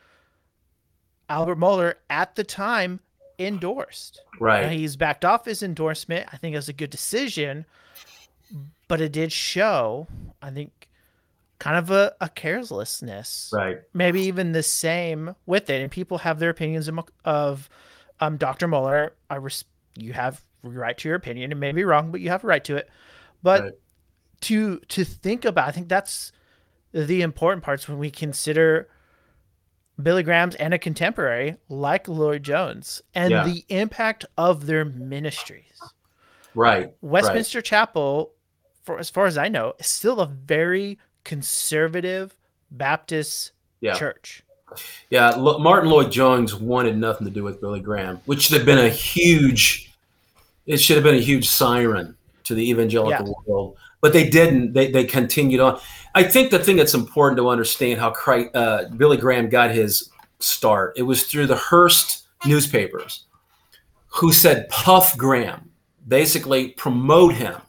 Albert 1.27 1.57
Mohler, 1.57 1.95
at 2.09 2.35
the 2.35 2.43
time 2.43 2.99
endorsed. 3.39 4.21
Now, 4.33 4.45
Right. 4.45 4.71
he's 4.71 4.95
backed 4.95 5.23
off 5.25 5.45
his 5.45 5.63
endorsement. 5.63 6.27
I 6.31 6.37
think 6.37 6.53
it 6.53 6.57
was 6.57 6.69
a 6.69 6.73
good 6.73 6.89
decision, 6.89 7.65
but 8.87 9.01
it 9.01 9.11
did 9.11 9.31
show, 9.31 10.07
I 10.41 10.49
think, 10.51 10.87
kind 11.59 11.77
of 11.77 11.91
a, 11.91 12.13
a 12.21 12.29
carelessness. 12.29 13.51
Right. 13.53 13.79
Maybe 13.93 14.21
even 14.21 14.51
the 14.51 14.63
same 14.63 15.35
with 15.45 15.69
it. 15.69 15.81
And 15.81 15.91
people 15.91 16.19
have 16.19 16.39
their 16.39 16.49
opinions 16.49 16.87
of, 16.87 16.99
of 17.25 17.69
um, 18.19 18.37
Dr. 18.37 18.67
Mohler. 18.67 19.11
I 19.29 19.35
res- 19.35 19.65
you 19.97 20.13
have 20.13 20.43
right 20.63 20.97
to 20.97 21.07
your 21.07 21.15
opinion. 21.15 21.51
It 21.51 21.55
may 21.55 21.71
be 21.71 21.83
wrong, 21.83 22.11
but 22.11 22.21
you 22.21 22.29
have 22.29 22.43
a 22.43 22.47
right 22.47 22.63
to 22.65 22.77
it. 22.77 22.89
But 23.43 23.61
Right. 23.63 23.73
to 24.41 24.79
to 24.79 25.03
think 25.05 25.45
about, 25.45 25.67
I 25.67 25.71
think 25.71 25.87
that's 25.89 26.31
the 26.91 27.21
important 27.21 27.63
parts 27.63 27.87
when 27.87 27.99
we 27.99 28.09
consider 28.11 28.89
Billy 30.01 30.23
Graham's 30.23 30.55
and 30.55 30.73
a 30.73 30.79
contemporary 30.79 31.55
like 31.67 32.07
Lloyd 32.07 32.43
Jones 32.43 33.01
and 33.13 33.31
Yeah. 33.31 33.43
the 33.43 33.65
impact 33.69 34.25
of 34.37 34.65
their 34.65 34.85
ministries. 34.85 35.65
Right. 36.55 36.93
Westminster 37.01 37.61
Chapel, 37.61 38.31
for 38.83 38.97
as 38.99 39.09
far 39.09 39.25
as 39.25 39.37
I 39.37 39.49
know, 39.49 39.73
is 39.79 39.87
still 39.87 40.19
a 40.19 40.25
very 40.25 40.97
conservative 41.23 42.35
Baptist 42.71 43.51
Yeah. 43.81 43.97
church. 43.97 44.43
Yeah, 45.09 45.33
Martyn 45.37 45.89
Lloyd 45.89 46.11
Jones 46.11 46.53
wanted 46.53 46.95
nothing 46.97 47.25
to 47.25 47.31
do 47.31 47.43
with 47.43 47.59
Billy 47.59 47.79
Graham, 47.79 48.21
which 48.25 48.43
should 48.43 48.57
have 48.57 48.65
been 48.65 48.77
a 48.77 48.89
huge. 48.89 49.91
It 50.67 50.77
should 50.77 50.95
have 50.95 51.03
been 51.03 51.15
a 51.15 51.19
huge 51.21 51.49
siren 51.49 52.15
to 52.43 52.53
the 52.53 52.69
evangelical 52.69 53.43
world, 53.47 53.77
but 54.01 54.13
they 54.13 54.29
didn't. 54.29 54.73
They 54.73 54.91
they 54.91 55.03
continued 55.03 55.59
on. 55.59 55.79
I 56.15 56.23
think 56.23 56.51
the 56.51 56.59
thing 56.59 56.75
that's 56.75 56.93
important 56.93 57.37
to 57.37 57.49
understand 57.49 57.99
how 57.99 58.11
Christ, 58.11 58.55
uh, 58.55 58.85
Billy 58.97 59.17
Graham 59.17 59.49
got 59.49 59.71
his 59.71 60.09
start. 60.39 60.93
It 60.97 61.03
was 61.03 61.23
through 61.23 61.47
the 61.47 61.55
Hearst 61.55 62.27
newspapers, 62.45 63.25
who 64.07 64.31
said 64.31 64.69
Puff 64.69 65.17
Graham, 65.17 65.69
basically 66.07 66.69
promote 66.69 67.35
him. 67.35 67.61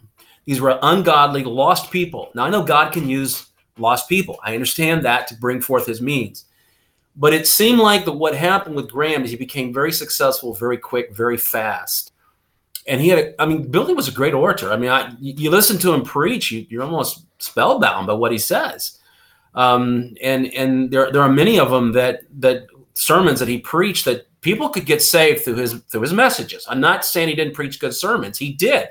These 0.47 0.61
were 0.61 0.79
ungodly, 0.83 1.45
lost 1.45 1.91
people. 1.91 2.31
Now 2.35 2.45
I 2.45 2.51
know 2.51 2.63
God 2.63 2.93
can 2.93 3.09
use 3.09 3.47
lost 3.79 4.09
people. 4.09 4.39
I 4.45 4.55
understand 4.55 5.05
that 5.05 5.27
to 5.29 5.35
bring 5.35 5.61
forth 5.61 5.87
His 5.87 6.01
means. 6.01 6.45
But 7.17 7.35
it 7.35 7.47
seemed 7.47 7.81
like 7.81 8.05
that 8.05 8.13
what 8.13 8.35
happened 8.35 8.77
with 8.77 8.91
Graham 8.91 9.25
is 9.25 9.31
he 9.31 9.37
became 9.37 9.75
very 9.75 9.93
successful, 9.93 10.55
very 10.55 10.79
quick, 10.79 11.15
very 11.15 11.37
fast. 11.37 12.10
And 12.87 13.01
he 13.01 13.09
had, 13.09 13.19
a, 13.19 13.43
I 13.43 13.47
mean, 13.47 13.71
Billy 13.71 13.95
was 13.95 14.09
a 14.09 14.13
great 14.13 14.35
orator. 14.35 14.73
I 14.73 14.77
mean, 14.77 14.91
I, 14.91 15.15
you 15.21 15.51
listen 15.51 15.79
to 15.79 15.93
him 15.93 16.03
preach, 16.03 16.51
you, 16.51 16.67
you're 16.69 16.83
almost 16.83 17.25
spellbound 17.39 18.07
by 18.07 18.15
what 18.15 18.33
he 18.33 18.39
says. 18.39 18.99
Um, 19.55 20.15
and 20.23 20.47
and 20.55 20.91
there, 20.91 21.11
there 21.11 21.23
are 21.23 21.29
many 21.29 21.59
of 21.59 21.71
them 21.71 21.93
that 21.93 22.23
that 22.39 22.67
sermons 22.95 23.41
that 23.41 23.49
he 23.49 23.59
preached 23.59 24.05
that 24.05 24.27
people 24.41 24.69
could 24.69 24.87
get 24.87 25.03
saved 25.03 25.43
through 25.43 25.57
his 25.57 25.75
through 25.91 26.03
his 26.03 26.13
messages. 26.13 26.67
I'm 26.69 26.81
not 26.81 27.05
saying 27.05 27.29
he 27.29 27.35
didn't 27.35 27.55
preach 27.55 27.81
good 27.81 27.95
sermons. 27.95 28.39
He 28.39 28.53
did. 28.53 28.89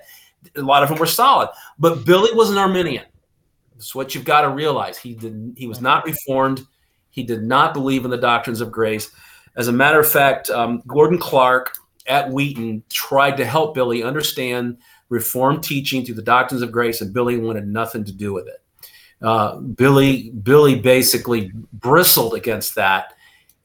A 0.56 0.62
lot 0.62 0.84
of 0.84 0.90
them 0.90 0.98
were 0.98 1.06
solid. 1.06 1.50
But 1.78 2.06
Billy 2.06 2.32
was 2.34 2.52
an 2.52 2.58
Arminian. 2.58 3.06
That's 3.74 3.96
what 3.96 4.14
you've 4.14 4.26
got 4.26 4.42
to 4.42 4.50
realize. 4.50 4.98
He 4.98 5.14
did. 5.14 5.54
He 5.58 5.68
was 5.68 5.82
not 5.82 6.06
reformed. 6.06 6.68
He 7.10 7.24
did 7.24 7.44
not 7.44 7.74
believe 7.74 8.06
in 8.06 8.12
the 8.12 8.18
doctrines 8.18 8.62
of 8.62 8.72
grace. 8.72 9.12
As 9.56 9.68
a 9.68 9.74
matter 9.74 10.00
of 10.00 10.10
fact, 10.10 10.50
um, 10.50 10.84
Gordon 10.88 11.18
Clark 11.18 11.74
at 12.10 12.30
Wheaton 12.30 12.84
tried 12.90 13.38
to 13.38 13.46
help 13.46 13.76
Billy 13.76 14.04
understand 14.04 14.78
Reformed 15.10 15.64
teaching 15.64 16.06
through 16.06 16.16
the 16.16 16.22
doctrines 16.22 16.62
of 16.62 16.72
grace, 16.72 17.02
and 17.02 17.12
Billy 17.12 17.38
wanted 17.38 17.68
nothing 17.68 18.04
to 18.06 18.12
do 18.12 18.32
with 18.32 18.48
it. 18.48 18.62
Uh, 19.22 19.58
Billy 19.58 20.30
Billy 20.30 20.80
basically 20.80 21.52
bristled 21.74 22.36
against 22.36 22.76
that, 22.76 23.16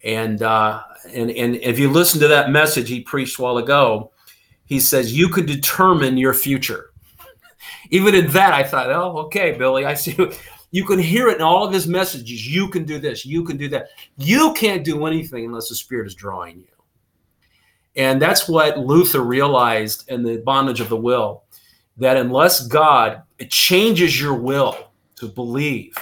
and 0.03 0.43
uh, 0.43 0.83
and 1.13 1.31
and 1.31 1.57
if 1.57 1.79
you 1.79 1.91
listen 1.91 2.19
to 2.21 2.29
that 2.29 2.51
message 2.51 2.89
he 2.89 3.01
preached 3.01 3.39
a 3.39 3.43
while 3.43 3.59
ago, 3.59 4.11
he 4.65 4.81
says 4.81 5.13
you 5.13 5.29
could 5.29 5.45
determine 5.45 6.17
your 6.17 6.33
future. 6.33 6.93
Even 7.91 8.15
in 8.15 8.29
that, 8.29 8.55
I 8.55 8.63
thought, 8.63 8.91
oh, 8.91 9.19
okay, 9.27 9.53
Billy, 9.53 9.85
I 9.85 9.95
see. 9.95 10.17
You 10.71 10.85
can 10.85 10.99
hear 10.99 11.29
it 11.29 11.37
in 11.37 11.41
all 11.41 11.65
of 11.65 11.73
his 11.73 11.87
messages. 11.87 12.53
You 12.53 12.67
can 12.67 12.83
do 12.83 12.99
this. 12.99 13.25
You 13.25 13.45
can 13.45 13.57
do 13.57 13.69
that. 13.69 13.91
You 14.17 14.53
can't 14.55 14.83
do 14.83 15.07
anything 15.07 15.45
unless 15.45 15.69
the 15.69 15.77
Spirit 15.77 16.09
is 16.09 16.17
drawing 16.17 16.57
you. 16.57 16.74
And 17.97 18.21
that's 18.21 18.49
what 18.49 18.79
Luther 18.79 19.21
realized 19.21 20.09
in 20.09 20.23
the 20.23 20.39
bondage 20.39 20.81
of 20.81 20.89
the 20.89 20.97
will 20.97 21.45
that 21.97 22.17
unless 22.17 22.67
God 22.67 23.23
changes 23.49 24.21
your 24.21 24.35
will 24.35 24.91
to 25.17 25.29
believe, 25.29 25.95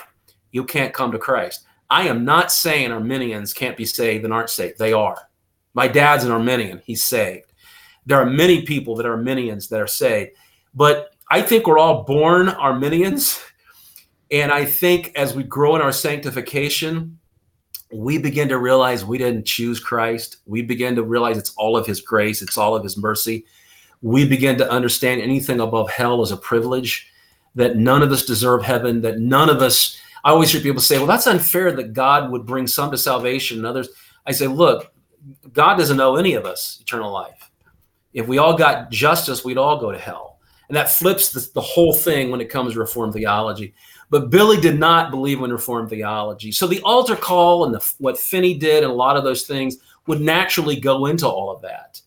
you 0.50 0.64
can't 0.64 0.94
come 0.94 1.12
to 1.12 1.18
Christ. 1.18 1.66
I 1.90 2.08
am 2.08 2.24
not 2.24 2.50
saying 2.50 2.90
Arminians 2.90 3.52
can't 3.52 3.76
be 3.76 3.84
saved 3.84 4.24
and 4.24 4.32
aren't 4.32 4.48
saved. 4.48 4.78
They 4.78 4.94
are. 4.94 5.28
My 5.74 5.88
dad's 5.88 6.24
an 6.24 6.32
Arminian. 6.32 6.80
He's 6.84 7.04
saved. 7.04 7.52
There 8.06 8.18
are 8.18 8.26
many 8.26 8.62
people 8.62 8.96
that 8.96 9.06
are 9.06 9.12
Arminians 9.12 9.68
that 9.68 9.80
are 9.80 9.86
saved. 9.86 10.32
But 10.74 11.14
I 11.30 11.42
think 11.42 11.66
we're 11.66 11.78
all 11.78 12.04
born 12.04 12.48
Arminians. 12.48 13.42
And 14.30 14.50
I 14.50 14.64
think 14.64 15.12
as 15.14 15.34
we 15.36 15.42
grow 15.42 15.76
in 15.76 15.82
our 15.82 15.92
sanctification, 15.92 17.18
we 17.92 18.18
begin 18.18 18.48
to 18.48 18.58
realize 18.58 19.04
we 19.04 19.18
didn't 19.18 19.44
choose 19.44 19.78
Christ. 19.78 20.38
We 20.46 20.62
begin 20.62 20.94
to 20.96 21.02
realize 21.02 21.38
it's 21.38 21.54
all 21.56 21.76
of 21.76 21.86
his 21.86 22.00
grace, 22.00 22.42
it's 22.42 22.58
all 22.58 22.74
of 22.74 22.82
his 22.82 22.96
mercy. 22.96 23.44
We 24.00 24.26
begin 24.26 24.58
to 24.58 24.70
understand 24.70 25.20
anything 25.20 25.60
above 25.60 25.90
hell 25.90 26.22
is 26.22 26.32
a 26.32 26.36
privilege, 26.36 27.08
that 27.54 27.76
none 27.76 28.02
of 28.02 28.10
us 28.10 28.24
deserve 28.24 28.62
heaven, 28.64 29.00
that 29.02 29.20
none 29.20 29.48
of 29.48 29.62
us. 29.62 29.98
I 30.24 30.30
always 30.30 30.50
hear 30.50 30.60
people 30.60 30.80
say, 30.80 30.98
well, 30.98 31.06
that's 31.06 31.26
unfair 31.26 31.72
that 31.72 31.92
God 31.92 32.30
would 32.30 32.46
bring 32.46 32.66
some 32.66 32.90
to 32.90 32.98
salvation 32.98 33.58
and 33.58 33.66
others. 33.66 33.88
I 34.26 34.32
say, 34.32 34.46
look, 34.46 34.92
God 35.52 35.76
doesn't 35.76 36.00
owe 36.00 36.16
any 36.16 36.34
of 36.34 36.46
us 36.46 36.78
eternal 36.80 37.12
life. 37.12 37.50
If 38.12 38.28
we 38.28 38.38
all 38.38 38.56
got 38.56 38.90
justice, 38.90 39.44
we'd 39.44 39.58
all 39.58 39.80
go 39.80 39.90
to 39.90 39.98
hell. 39.98 40.38
And 40.68 40.76
that 40.76 40.90
flips 40.90 41.30
the, 41.30 41.46
the 41.54 41.60
whole 41.60 41.92
thing 41.92 42.30
when 42.30 42.40
it 42.40 42.50
comes 42.50 42.72
to 42.72 42.78
Reformed 42.78 43.12
theology. 43.14 43.74
But 44.12 44.28
Billy 44.28 44.60
did 44.60 44.78
not 44.78 45.10
believe 45.10 45.40
in 45.40 45.50
Reformed 45.50 45.88
theology. 45.88 46.52
So 46.52 46.66
the 46.66 46.82
altar 46.82 47.16
call 47.16 47.64
and 47.64 47.74
the, 47.74 47.94
what 47.96 48.18
Finney 48.18 48.52
did 48.52 48.82
and 48.82 48.92
a 48.92 48.94
lot 48.94 49.16
of 49.16 49.24
those 49.24 49.46
things 49.46 49.78
would 50.06 50.20
naturally 50.20 50.78
go 50.78 51.06
into 51.06 51.26
all 51.26 51.50
of 51.50 51.62
that. 51.62 51.98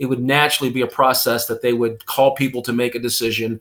It 0.00 0.06
would 0.06 0.20
naturally 0.20 0.72
be 0.72 0.80
a 0.80 0.88
process 0.88 1.46
that 1.46 1.62
they 1.62 1.72
would 1.72 2.04
call 2.04 2.34
people 2.34 2.62
to 2.62 2.72
make 2.72 2.96
a 2.96 2.98
decision. 2.98 3.60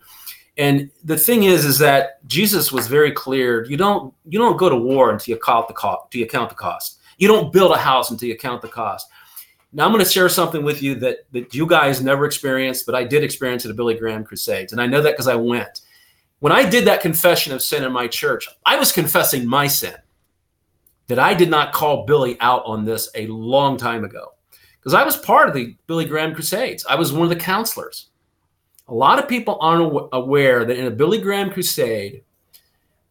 And 0.57 0.89
the 1.03 1.15
thing 1.15 1.43
is, 1.43 1.63
is 1.63 1.77
that 1.77 2.27
Jesus 2.27 2.71
was 2.71 2.87
very 2.87 3.11
clear. 3.11 3.65
You 3.65 3.77
don't 3.77 4.11
you 4.27 4.39
don't 4.39 4.57
go 4.57 4.67
to 4.67 4.75
war 4.75 5.11
until 5.11 5.35
you 5.35 5.39
count 5.39 5.67
the 5.67 5.75
cost. 5.75 6.05
Until 6.05 6.21
you 6.21 6.27
count 6.27 6.49
the 6.49 6.55
cost. 6.55 6.97
You 7.19 7.27
don't 7.27 7.53
build 7.53 7.71
a 7.71 7.77
house 7.77 8.09
until 8.09 8.29
you 8.29 8.35
count 8.35 8.63
the 8.63 8.67
cost. 8.67 9.09
Now 9.73 9.85
I'm 9.85 9.91
going 9.91 10.03
to 10.03 10.09
share 10.09 10.27
something 10.27 10.63
with 10.63 10.81
you 10.81 10.95
that 10.95 11.27
that 11.33 11.53
you 11.53 11.67
guys 11.67 12.01
never 12.01 12.25
experienced, 12.25 12.87
but 12.87 12.95
I 12.95 13.03
did 13.03 13.23
experience 13.23 13.63
at 13.63 13.67
the 13.67 13.75
Billy 13.75 13.93
Graham 13.93 14.23
Crusades, 14.23 14.71
and 14.71 14.81
I 14.81 14.87
know 14.87 15.03
that 15.03 15.11
because 15.11 15.27
I 15.27 15.35
went 15.35 15.81
when 16.41 16.51
I 16.51 16.67
did 16.67 16.85
that 16.85 17.01
confession 17.01 17.53
of 17.53 17.61
sin 17.61 17.83
in 17.83 17.91
my 17.91 18.07
church, 18.07 18.47
I 18.65 18.77
was 18.77 18.91
confessing 18.91 19.45
my 19.45 19.67
sin. 19.67 19.93
That 21.07 21.19
I 21.19 21.35
did 21.35 21.49
not 21.49 21.71
call 21.71 22.05
Billy 22.05 22.35
out 22.39 22.63
on 22.65 22.83
this 22.83 23.09
a 23.13 23.27
long 23.27 23.77
time 23.77 24.03
ago. 24.03 24.33
Because 24.79 24.95
I 24.95 25.03
was 25.03 25.17
part 25.17 25.47
of 25.47 25.53
the 25.53 25.75
Billy 25.85 26.05
Graham 26.05 26.33
Crusades. 26.33 26.83
I 26.89 26.95
was 26.95 27.13
one 27.13 27.23
of 27.23 27.29
the 27.29 27.35
counselors. 27.35 28.07
A 28.87 28.93
lot 28.93 29.19
of 29.19 29.29
people 29.29 29.59
aren't 29.61 30.09
aware 30.13 30.65
that 30.65 30.77
in 30.77 30.87
a 30.87 30.91
Billy 30.91 31.19
Graham 31.19 31.51
crusade, 31.51 32.23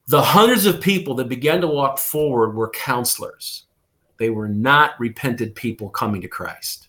the 0.08 0.20
hundreds 0.20 0.66
of 0.66 0.80
people 0.80 1.14
that 1.14 1.28
began 1.28 1.60
to 1.60 1.68
walk 1.68 1.98
forward 1.98 2.56
were 2.56 2.70
counselors. 2.70 3.66
They 4.18 4.30
were 4.30 4.48
not 4.48 4.98
repented 4.98 5.54
people 5.54 5.88
coming 5.88 6.20
to 6.22 6.28
Christ. 6.28 6.88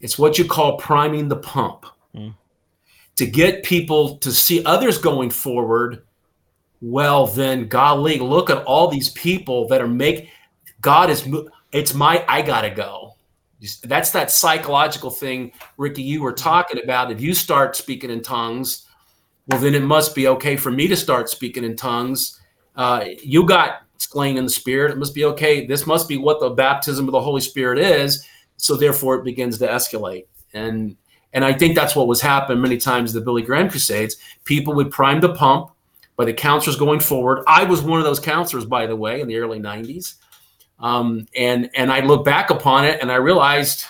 It's 0.00 0.18
what 0.18 0.38
you 0.38 0.44
call 0.44 0.76
priming 0.76 1.28
the 1.28 1.36
pump 1.36 1.86
hmm. 2.14 2.30
To 3.22 3.30
get 3.30 3.62
people 3.62 4.18
to 4.18 4.32
see 4.32 4.64
others 4.64 4.98
going 4.98 5.30
forward, 5.30 6.02
well, 6.80 7.28
then 7.28 7.68
golly, 7.68 8.18
look 8.18 8.50
at 8.50 8.64
all 8.64 8.88
these 8.88 9.10
people 9.10 9.68
that 9.68 9.80
are 9.80 9.86
make 9.86 10.28
God 10.80 11.08
is 11.08 11.28
it's 11.70 11.94
my 11.94 12.24
I 12.26 12.42
gotta 12.42 12.70
go. 12.70 13.14
That's 13.84 14.10
that 14.10 14.32
psychological 14.32 15.08
thing, 15.08 15.52
Ricky, 15.76 16.02
you 16.02 16.20
were 16.20 16.32
talking 16.32 16.82
about. 16.82 17.12
If 17.12 17.20
you 17.20 17.32
start 17.32 17.76
speaking 17.76 18.10
in 18.10 18.22
tongues, 18.22 18.88
well, 19.46 19.60
then 19.60 19.76
it 19.76 19.84
must 19.84 20.16
be 20.16 20.26
okay 20.26 20.56
for 20.56 20.72
me 20.72 20.88
to 20.88 20.96
start 20.96 21.28
speaking 21.28 21.62
in 21.62 21.76
tongues. 21.76 22.40
Uh, 22.74 23.04
you 23.22 23.46
got 23.46 23.82
slain 23.98 24.36
in 24.36 24.46
the 24.46 24.50
spirit. 24.50 24.90
It 24.90 24.98
must 24.98 25.14
be 25.14 25.26
okay. 25.26 25.64
This 25.64 25.86
must 25.86 26.08
be 26.08 26.16
what 26.16 26.40
the 26.40 26.50
baptism 26.50 27.06
of 27.06 27.12
the 27.12 27.20
Holy 27.20 27.40
Spirit 27.40 27.78
is. 27.78 28.26
So 28.56 28.74
therefore, 28.74 29.14
it 29.14 29.24
begins 29.24 29.58
to 29.58 29.68
escalate. 29.68 30.24
And 30.52 30.96
and 31.32 31.44
I 31.44 31.52
think 31.52 31.74
that's 31.74 31.96
what 31.96 32.08
was 32.08 32.20
happening 32.20 32.60
many 32.60 32.76
times 32.76 33.14
in 33.14 33.18
the 33.18 33.24
Billy 33.24 33.42
Graham 33.42 33.70
Crusades. 33.70 34.16
People 34.44 34.74
would 34.74 34.90
prime 34.90 35.20
the 35.20 35.34
pump 35.34 35.70
by 36.16 36.24
the 36.24 36.32
counselors 36.32 36.76
going 36.76 37.00
forward. 37.00 37.42
I 37.46 37.64
was 37.64 37.82
one 37.82 37.98
of 37.98 38.04
those 38.04 38.20
counselors, 38.20 38.64
by 38.64 38.86
the 38.86 38.96
way, 38.96 39.20
in 39.20 39.28
the 39.28 39.38
early 39.38 39.58
90s. 39.58 40.14
Um, 40.78 41.26
and 41.36 41.70
and 41.74 41.92
I 41.92 42.00
look 42.00 42.24
back 42.24 42.50
upon 42.50 42.84
it 42.84 43.00
and 43.00 43.10
I 43.10 43.16
realized 43.16 43.84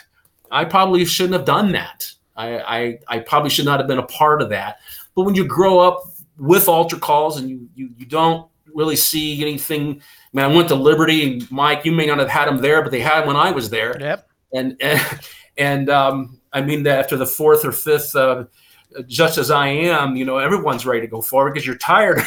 I 0.50 0.64
probably 0.64 1.04
shouldn't 1.04 1.34
have 1.34 1.46
done 1.46 1.72
that. 1.72 2.12
I, 2.36 2.58
I, 2.58 2.98
I 3.08 3.18
probably 3.20 3.50
should 3.50 3.64
not 3.64 3.80
have 3.80 3.88
been 3.88 3.98
a 3.98 4.06
part 4.06 4.42
of 4.42 4.50
that. 4.50 4.78
But 5.14 5.22
when 5.22 5.34
you 5.34 5.46
grow 5.46 5.80
up 5.80 6.02
with 6.38 6.68
altar 6.68 6.98
calls 6.98 7.38
and 7.38 7.48
you 7.48 7.68
you, 7.74 7.90
you 7.96 8.06
don't 8.06 8.46
really 8.74 8.96
see 8.96 9.40
anything. 9.40 10.00
I 10.00 10.36
mean, 10.36 10.44
I 10.44 10.54
went 10.54 10.68
to 10.68 10.74
Liberty 10.74 11.32
and 11.32 11.50
Mike, 11.50 11.84
you 11.84 11.92
may 11.92 12.06
not 12.06 12.18
have 12.18 12.28
had 12.28 12.46
them 12.46 12.58
there, 12.58 12.82
but 12.82 12.90
they 12.90 13.00
had 13.00 13.20
them 13.20 13.28
when 13.28 13.36
I 13.36 13.50
was 13.50 13.70
there. 13.70 13.98
Yep. 13.98 14.28
And 14.52 14.76
and, 14.80 15.20
and 15.56 15.90
um, 15.90 16.40
I 16.52 16.60
mean, 16.60 16.82
that 16.84 16.98
after 16.98 17.16
the 17.16 17.26
fourth 17.26 17.64
or 17.64 17.72
fifth. 17.72 18.14
Uh, 18.14 18.44
just 19.06 19.38
as 19.38 19.50
I 19.50 19.68
am, 19.68 20.16
you 20.16 20.24
know, 20.24 20.38
everyone's 20.38 20.86
ready 20.86 21.00
to 21.00 21.06
go 21.06 21.22
forward 21.22 21.54
because 21.54 21.66
you're 21.66 21.76
tired. 21.76 22.22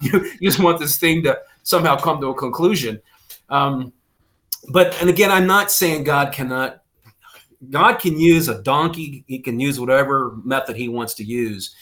you, 0.00 0.30
you, 0.40 0.50
just 0.50 0.60
want 0.60 0.78
this 0.78 0.98
thing 0.98 1.22
to 1.24 1.38
somehow 1.62 1.96
come 1.96 2.20
to 2.20 2.28
a 2.28 2.34
conclusion. 2.34 3.00
Um, 3.48 3.92
but 4.70 5.00
and 5.00 5.10
again, 5.10 5.30
I'm 5.30 5.46
not 5.46 5.70
saying 5.70 6.04
God 6.04 6.32
cannot. 6.32 6.82
God 7.70 7.94
can 8.00 8.18
use 8.18 8.48
a 8.48 8.60
donkey. 8.62 9.24
He 9.26 9.38
can 9.38 9.60
use 9.60 9.78
whatever 9.78 10.36
method 10.44 10.76
he 10.76 10.88
wants 10.88 11.14
to 11.14 11.24
use. 11.24 11.74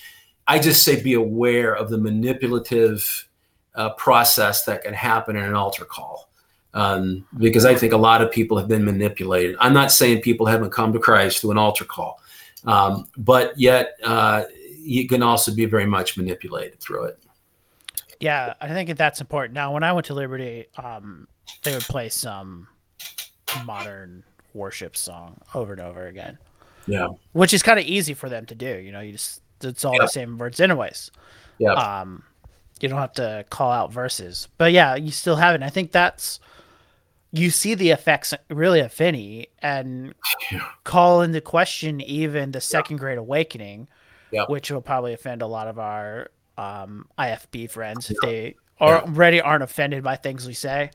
I 0.46 0.58
just 0.58 0.82
say 0.82 1.02
be 1.02 1.14
aware 1.14 1.74
of 1.74 1.90
the 1.90 1.98
manipulative 1.98 3.28
uh, 3.74 3.90
process 3.90 4.64
that 4.64 4.82
can 4.82 4.94
happen 4.94 5.36
in 5.36 5.44
an 5.44 5.54
altar 5.54 5.84
call. 5.84 6.29
Um, 6.72 7.26
because 7.38 7.64
I 7.64 7.74
think 7.74 7.92
a 7.92 7.96
lot 7.96 8.22
of 8.22 8.30
people 8.30 8.56
have 8.56 8.68
been 8.68 8.84
manipulated. 8.84 9.56
I'm 9.58 9.74
not 9.74 9.90
saying 9.90 10.20
people 10.20 10.46
haven't 10.46 10.70
come 10.70 10.92
to 10.92 10.98
Christ 11.00 11.40
through 11.40 11.50
an 11.52 11.58
altar 11.58 11.84
call, 11.84 12.20
um, 12.64 13.08
but 13.16 13.58
yet 13.58 13.96
uh, 14.04 14.44
you 14.78 15.08
can 15.08 15.22
also 15.22 15.52
be 15.52 15.64
very 15.64 15.86
much 15.86 16.16
manipulated 16.16 16.78
through 16.78 17.06
it. 17.06 17.18
Yeah, 18.20 18.54
I 18.60 18.68
think 18.68 18.96
that's 18.96 19.20
important. 19.20 19.54
Now, 19.54 19.72
when 19.72 19.82
I 19.82 19.92
went 19.92 20.06
to 20.06 20.14
Liberty, 20.14 20.66
um, 20.76 21.26
they 21.64 21.72
would 21.72 21.82
play 21.82 22.08
some 22.08 22.68
modern 23.64 24.22
worship 24.54 24.96
song 24.96 25.40
over 25.54 25.72
and 25.72 25.80
over 25.80 26.06
again. 26.06 26.38
Yeah, 26.86 27.08
which 27.32 27.52
is 27.52 27.62
kind 27.62 27.78
of 27.78 27.84
easy 27.84 28.14
for 28.14 28.28
them 28.28 28.46
to 28.46 28.54
do. 28.54 28.78
You 28.78 28.92
know, 28.92 29.00
you 29.00 29.12
just 29.12 29.42
it's 29.62 29.84
all 29.84 29.94
yeah. 29.94 30.02
the 30.02 30.08
same 30.08 30.38
words, 30.38 30.60
anyways. 30.60 31.10
Yeah. 31.58 31.72
Um, 31.72 32.22
you 32.80 32.88
don't 32.88 32.98
have 32.98 33.12
to 33.14 33.44
call 33.50 33.70
out 33.70 33.92
verses, 33.92 34.48
but 34.56 34.72
yeah, 34.72 34.94
you 34.94 35.10
still 35.10 35.36
have 35.36 35.54
it. 35.54 35.62
I 35.62 35.68
think 35.68 35.92
that's 35.92 36.40
you 37.32 37.50
see 37.50 37.74
the 37.74 37.90
effects 37.90 38.34
really 38.48 38.80
of 38.80 38.92
Finney 38.92 39.48
and 39.60 40.14
yeah. 40.52 40.68
call 40.84 41.22
into 41.22 41.40
question 41.40 42.00
even 42.00 42.50
the 42.52 42.60
second 42.60 42.96
yeah. 42.96 43.00
great 43.00 43.18
awakening, 43.18 43.88
yeah. 44.30 44.44
which 44.48 44.70
will 44.70 44.80
probably 44.80 45.12
offend 45.12 45.42
a 45.42 45.46
lot 45.46 45.68
of 45.68 45.78
our 45.78 46.30
um, 46.58 47.06
IFB 47.18 47.70
friends 47.70 48.10
if 48.10 48.16
they 48.22 48.56
already 48.80 49.40
aren't 49.40 49.62
offended 49.62 50.02
by 50.02 50.16
things 50.16 50.46
we 50.46 50.54
say 50.54 50.90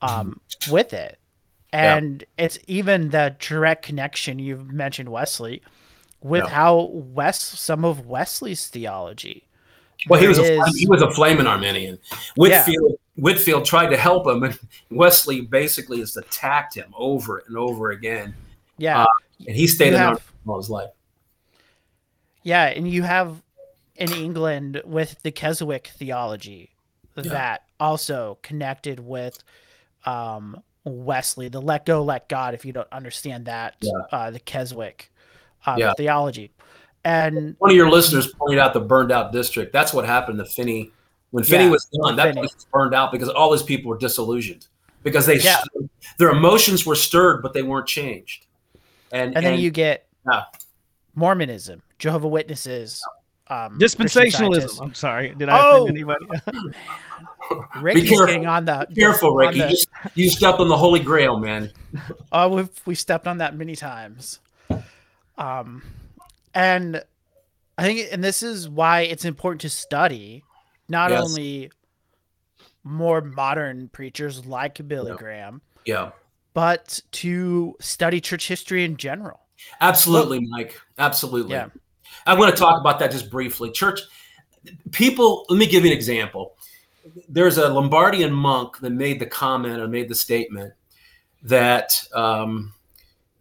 um, 0.00 0.40
with 0.70 0.92
it. 0.92 1.18
And 1.72 2.22
it's 2.36 2.58
even 2.66 3.08
the 3.08 3.34
direct 3.38 3.82
connection 3.82 4.38
you've 4.38 4.70
mentioned, 4.70 5.08
Wesley, 5.08 5.62
with 6.20 6.46
how 6.46 6.90
West 6.92 7.58
some 7.58 7.84
of 7.84 8.06
Wesley's 8.06 8.68
theology. 8.68 9.48
Well, 10.08 10.20
he 10.20 10.28
was 10.28 10.38
a 10.38 10.64
he 10.76 10.86
was 10.86 11.02
a 11.02 11.10
flaming 11.10 11.46
Arminian. 11.46 11.98
Whitefield 12.34 12.94
Whitefield 13.16 13.64
tried 13.64 13.88
to 13.88 13.96
help 13.96 14.26
him, 14.26 14.42
and 14.42 14.58
Wesley 14.90 15.42
basically 15.42 16.00
has 16.00 16.16
attacked 16.16 16.74
him 16.74 16.92
over 16.96 17.42
and 17.46 17.56
over 17.56 17.90
again. 17.90 18.34
Yeah, 18.78 19.02
uh, 19.02 19.06
and 19.46 19.56
he 19.56 19.66
stayed 19.66 19.90
you 19.90 19.96
in 19.96 20.00
have, 20.00 20.32
all 20.46 20.56
his 20.56 20.70
life. 20.70 20.90
Yeah, 22.42 22.64
and 22.66 22.88
you 22.88 23.02
have 23.02 23.42
in 23.96 24.12
England 24.12 24.82
with 24.84 25.22
the 25.22 25.30
Keswick 25.30 25.92
theology 25.96 26.70
yeah. 27.16 27.22
that 27.24 27.62
also 27.78 28.38
connected 28.42 29.00
with 29.00 29.42
um, 30.04 30.62
Wesley, 30.84 31.48
the 31.48 31.60
let 31.60 31.86
go, 31.86 32.02
let 32.02 32.28
God. 32.28 32.54
If 32.54 32.64
you 32.64 32.72
don't 32.72 32.90
understand 32.90 33.46
that, 33.46 33.76
yeah. 33.80 33.92
uh, 34.10 34.30
the 34.30 34.40
Keswick 34.40 35.12
uh, 35.66 35.76
yeah. 35.78 35.92
theology, 35.96 36.50
and 37.04 37.56
one 37.58 37.70
of 37.70 37.76
your 37.76 37.90
listeners 37.90 38.32
pointed 38.32 38.58
out 38.58 38.74
the 38.74 38.80
burned 38.80 39.12
out 39.12 39.32
district. 39.32 39.72
That's 39.72 39.92
what 39.92 40.04
happened 40.04 40.38
to 40.38 40.44
Finney 40.44 40.92
when 41.32 41.44
Finney 41.44 41.64
yeah, 41.64 41.70
was 41.70 41.86
done, 41.86 42.16
that 42.16 42.34
place 42.34 42.54
was 42.54 42.66
burned 42.66 42.94
out 42.94 43.10
because 43.10 43.28
all 43.30 43.52
his 43.52 43.62
people 43.62 43.88
were 43.88 43.98
disillusioned 43.98 44.68
because 45.02 45.26
they 45.26 45.38
yeah. 45.38 45.62
their 46.18 46.30
emotions 46.30 46.86
were 46.86 46.94
stirred, 46.94 47.42
but 47.42 47.54
they 47.54 47.62
weren't 47.62 47.86
changed. 47.86 48.46
And 49.10 49.34
and 49.34 49.44
then 49.44 49.54
and, 49.54 49.62
you 49.62 49.70
get 49.70 50.06
yeah. 50.30 50.44
Mormonism, 51.14 51.82
Jehovah 51.98 52.28
Witnesses, 52.28 53.02
um, 53.48 53.78
dispensationalism. 53.78 54.80
I'm 54.82 54.94
sorry, 54.94 55.34
did 55.34 55.48
I 55.48 55.58
oh, 55.58 55.84
offend 55.84 55.96
anybody? 55.96 56.26
Ricky's 57.80 58.10
getting 58.10 58.46
on 58.46 58.66
the 58.66 58.86
Be 58.90 59.00
careful, 59.00 59.34
Ricky. 59.34 59.60
The, 59.60 59.70
you, 60.14 60.24
you 60.24 60.30
stepped 60.30 60.60
on 60.60 60.68
the 60.68 60.76
holy 60.76 61.00
grail, 61.00 61.38
man. 61.38 61.72
Oh, 62.30 62.48
we've 62.56 62.70
we 62.84 62.94
stepped 62.94 63.26
on 63.26 63.38
that 63.38 63.56
many 63.56 63.74
times. 63.74 64.38
Um, 65.38 65.82
and 66.54 67.02
I 67.78 67.84
think, 67.84 68.08
and 68.12 68.22
this 68.22 68.42
is 68.42 68.68
why 68.68 69.02
it's 69.02 69.24
important 69.24 69.60
to 69.62 69.70
study 69.70 70.44
not 70.88 71.10
yes. 71.10 71.22
only 71.22 71.70
more 72.84 73.20
modern 73.20 73.88
preachers 73.88 74.44
like 74.46 74.86
Billy 74.86 75.10
yeah. 75.10 75.16
Graham, 75.16 75.62
yeah, 75.84 76.10
but 76.54 77.00
to 77.12 77.76
study 77.80 78.20
church 78.20 78.48
history 78.48 78.84
in 78.84 78.96
general. 78.96 79.40
Absolutely, 79.80 80.40
Mike. 80.40 80.80
Absolutely. 80.98 81.52
Yeah. 81.52 81.68
I 82.26 82.34
want 82.34 82.54
to 82.54 82.60
talk 82.60 82.80
about 82.80 82.98
that 82.98 83.10
just 83.10 83.30
briefly. 83.30 83.70
Church 83.70 84.00
people, 84.90 85.44
let 85.48 85.58
me 85.58 85.66
give 85.66 85.84
you 85.84 85.90
an 85.90 85.96
example. 85.96 86.56
There's 87.28 87.58
a 87.58 87.68
Lombardian 87.68 88.32
monk 88.32 88.78
that 88.78 88.90
made 88.90 89.18
the 89.18 89.26
comment 89.26 89.80
or 89.80 89.88
made 89.88 90.08
the 90.08 90.14
statement 90.14 90.72
that 91.42 91.90
um, 92.14 92.72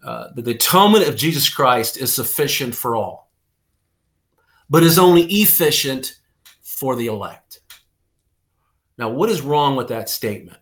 uh, 0.03 0.29
the 0.35 0.51
atonement 0.51 1.07
of 1.07 1.15
Jesus 1.15 1.49
Christ 1.49 1.97
is 1.97 2.13
sufficient 2.13 2.73
for 2.75 2.95
all, 2.95 3.31
but 4.69 4.83
is 4.83 4.97
only 4.97 5.23
efficient 5.23 6.19
for 6.61 6.95
the 6.95 7.07
elect. 7.07 7.59
Now, 8.97 9.09
what 9.09 9.29
is 9.29 9.41
wrong 9.41 9.75
with 9.75 9.87
that 9.89 10.09
statement? 10.09 10.57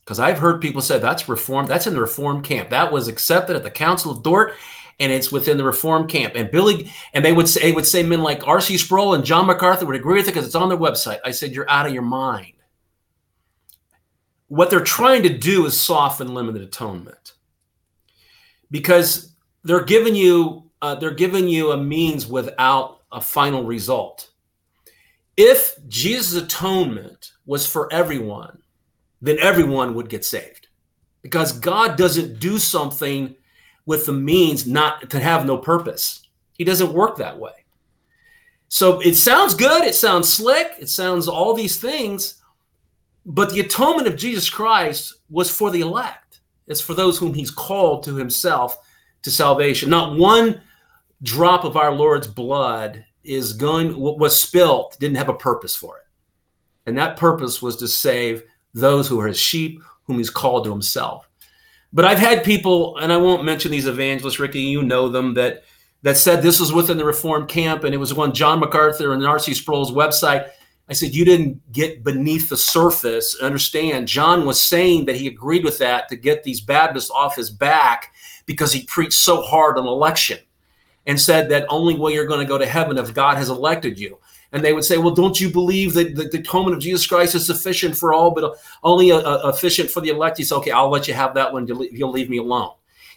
Because 0.00 0.20
I've 0.20 0.38
heard 0.38 0.60
people 0.60 0.82
say 0.82 0.98
that's 0.98 1.28
reform, 1.28 1.66
that's 1.66 1.86
in 1.86 1.94
the 1.94 2.00
reform 2.00 2.42
camp. 2.42 2.70
That 2.70 2.92
was 2.92 3.08
accepted 3.08 3.56
at 3.56 3.62
the 3.62 3.70
Council 3.70 4.12
of 4.12 4.22
Dort, 4.22 4.52
and 5.00 5.10
it's 5.10 5.32
within 5.32 5.56
the 5.56 5.64
reform 5.64 6.06
camp. 6.06 6.34
And 6.36 6.50
Billy, 6.50 6.92
and 7.14 7.24
they 7.24 7.32
would 7.32 7.48
say, 7.48 7.72
would 7.72 7.86
say 7.86 8.02
men 8.02 8.22
like 8.22 8.46
R.C. 8.46 8.76
Sproul 8.78 9.14
and 9.14 9.24
John 9.24 9.46
MacArthur 9.46 9.86
would 9.86 9.96
agree 9.96 10.16
with 10.16 10.28
it 10.28 10.32
because 10.32 10.46
it's 10.46 10.54
on 10.54 10.68
their 10.68 10.78
website. 10.78 11.18
I 11.24 11.30
said, 11.30 11.52
You're 11.52 11.70
out 11.70 11.86
of 11.86 11.92
your 11.92 12.02
mind. 12.02 12.52
What 14.48 14.70
they're 14.70 14.80
trying 14.80 15.22
to 15.22 15.36
do 15.36 15.66
is 15.66 15.78
soften 15.78 16.34
limited 16.34 16.62
atonement 16.62 17.32
because 18.74 19.36
they're 19.62 19.84
giving 19.84 20.16
you 20.16 20.64
uh, 20.82 20.96
they're 20.96 21.14
giving 21.14 21.46
you 21.46 21.70
a 21.70 21.76
means 21.76 22.26
without 22.26 23.02
a 23.12 23.20
final 23.20 23.62
result. 23.62 24.30
If 25.36 25.76
Jesus' 25.86 26.42
atonement 26.42 27.30
was 27.46 27.64
for 27.68 27.90
everyone, 27.92 28.58
then 29.22 29.38
everyone 29.38 29.94
would 29.94 30.08
get 30.08 30.24
saved. 30.24 30.66
Because 31.22 31.52
God 31.52 31.96
doesn't 31.96 32.40
do 32.40 32.58
something 32.58 33.36
with 33.86 34.06
the 34.06 34.12
means 34.12 34.66
not 34.66 35.08
to 35.10 35.20
have 35.20 35.46
no 35.46 35.56
purpose. 35.56 36.26
He 36.54 36.64
doesn't 36.64 36.92
work 36.92 37.16
that 37.18 37.38
way. 37.38 37.64
So 38.68 38.98
it 39.02 39.14
sounds 39.14 39.54
good, 39.54 39.84
it 39.84 39.94
sounds 39.94 40.32
slick, 40.32 40.72
it 40.80 40.88
sounds 40.88 41.28
all 41.28 41.54
these 41.54 41.78
things, 41.78 42.42
but 43.24 43.52
the 43.52 43.60
atonement 43.60 44.08
of 44.08 44.16
Jesus 44.16 44.50
Christ 44.50 45.14
was 45.30 45.48
for 45.48 45.70
the 45.70 45.80
elect. 45.80 46.23
It's 46.66 46.80
for 46.80 46.94
those 46.94 47.18
whom 47.18 47.34
he's 47.34 47.50
called 47.50 48.04
to 48.04 48.14
himself 48.14 48.78
to 49.22 49.30
salvation. 49.30 49.90
Not 49.90 50.16
one 50.16 50.60
drop 51.22 51.64
of 51.64 51.76
our 51.76 51.92
Lord's 51.92 52.26
blood 52.26 53.04
is 53.22 53.54
going 53.54 53.98
was 53.98 54.40
spilt 54.40 54.96
didn't 55.00 55.16
have 55.16 55.28
a 55.28 55.34
purpose 55.34 55.74
for 55.74 55.98
it. 55.98 56.04
And 56.86 56.98
that 56.98 57.16
purpose 57.16 57.62
was 57.62 57.76
to 57.76 57.88
save 57.88 58.42
those 58.74 59.08
who 59.08 59.18
are 59.20 59.28
his 59.28 59.38
sheep 59.38 59.80
whom 60.04 60.18
he's 60.18 60.30
called 60.30 60.64
to 60.64 60.70
himself. 60.70 61.28
But 61.92 62.04
i've 62.04 62.18
had 62.18 62.42
people 62.44 62.96
and 62.98 63.12
i 63.12 63.16
won't 63.16 63.44
mention 63.44 63.70
these 63.70 63.86
evangelists 63.86 64.40
ricky 64.40 64.60
you 64.60 64.82
know 64.82 65.08
them 65.08 65.34
that 65.34 65.62
that 66.02 66.16
said 66.16 66.42
this 66.42 66.58
was 66.58 66.72
within 66.72 66.98
the 66.98 67.04
reformed 67.04 67.48
camp 67.48 67.84
and 67.84 67.94
it 67.94 67.98
was 67.98 68.12
on 68.12 68.34
john 68.34 68.58
macarthur 68.58 69.12
and 69.12 69.22
rc 69.22 69.54
sproul's 69.54 69.92
website 69.92 70.50
i 70.88 70.92
said 70.92 71.14
you 71.14 71.24
didn't 71.24 71.60
get 71.72 72.04
beneath 72.04 72.48
the 72.48 72.56
surface 72.56 73.36
understand 73.40 74.08
john 74.08 74.44
was 74.44 74.60
saying 74.60 75.04
that 75.04 75.16
he 75.16 75.26
agreed 75.26 75.64
with 75.64 75.78
that 75.78 76.08
to 76.08 76.16
get 76.16 76.42
these 76.42 76.60
baptists 76.60 77.10
off 77.10 77.36
his 77.36 77.50
back 77.50 78.12
because 78.46 78.72
he 78.72 78.84
preached 78.84 79.18
so 79.18 79.42
hard 79.42 79.78
on 79.78 79.86
election 79.86 80.38
and 81.06 81.20
said 81.20 81.48
that 81.50 81.66
only 81.68 81.94
way 81.96 82.12
you're 82.12 82.26
going 82.26 82.40
to 82.40 82.46
go 82.46 82.58
to 82.58 82.66
heaven 82.66 82.98
if 82.98 83.14
God 83.14 83.36
has 83.36 83.50
elected 83.50 83.98
you. 83.98 84.18
And 84.52 84.64
they 84.64 84.72
would 84.72 84.84
say, 84.84 84.98
well, 84.98 85.14
don't 85.14 85.40
you 85.40 85.50
believe 85.50 85.94
that 85.94 86.14
the, 86.14 86.38
atonement 86.38 86.76
of 86.76 86.82
Jesus 86.82 87.06
Christ 87.06 87.34
is 87.34 87.46
sufficient 87.46 87.96
for 87.96 88.12
all, 88.12 88.30
but 88.30 88.56
only 88.84 89.10
a, 89.10 89.16
a 89.16 89.48
efficient 89.48 89.90
for 89.90 90.00
the 90.00 90.10
elect? 90.10 90.38
He 90.38 90.44
said, 90.44 90.56
okay, 90.56 90.70
I'll 90.70 90.90
let 90.90 91.08
you 91.08 91.14
have 91.14 91.34
that 91.34 91.52
one. 91.52 91.66
You'll 91.66 92.12
leave 92.12 92.30
me 92.30 92.38
alone. 92.38 92.72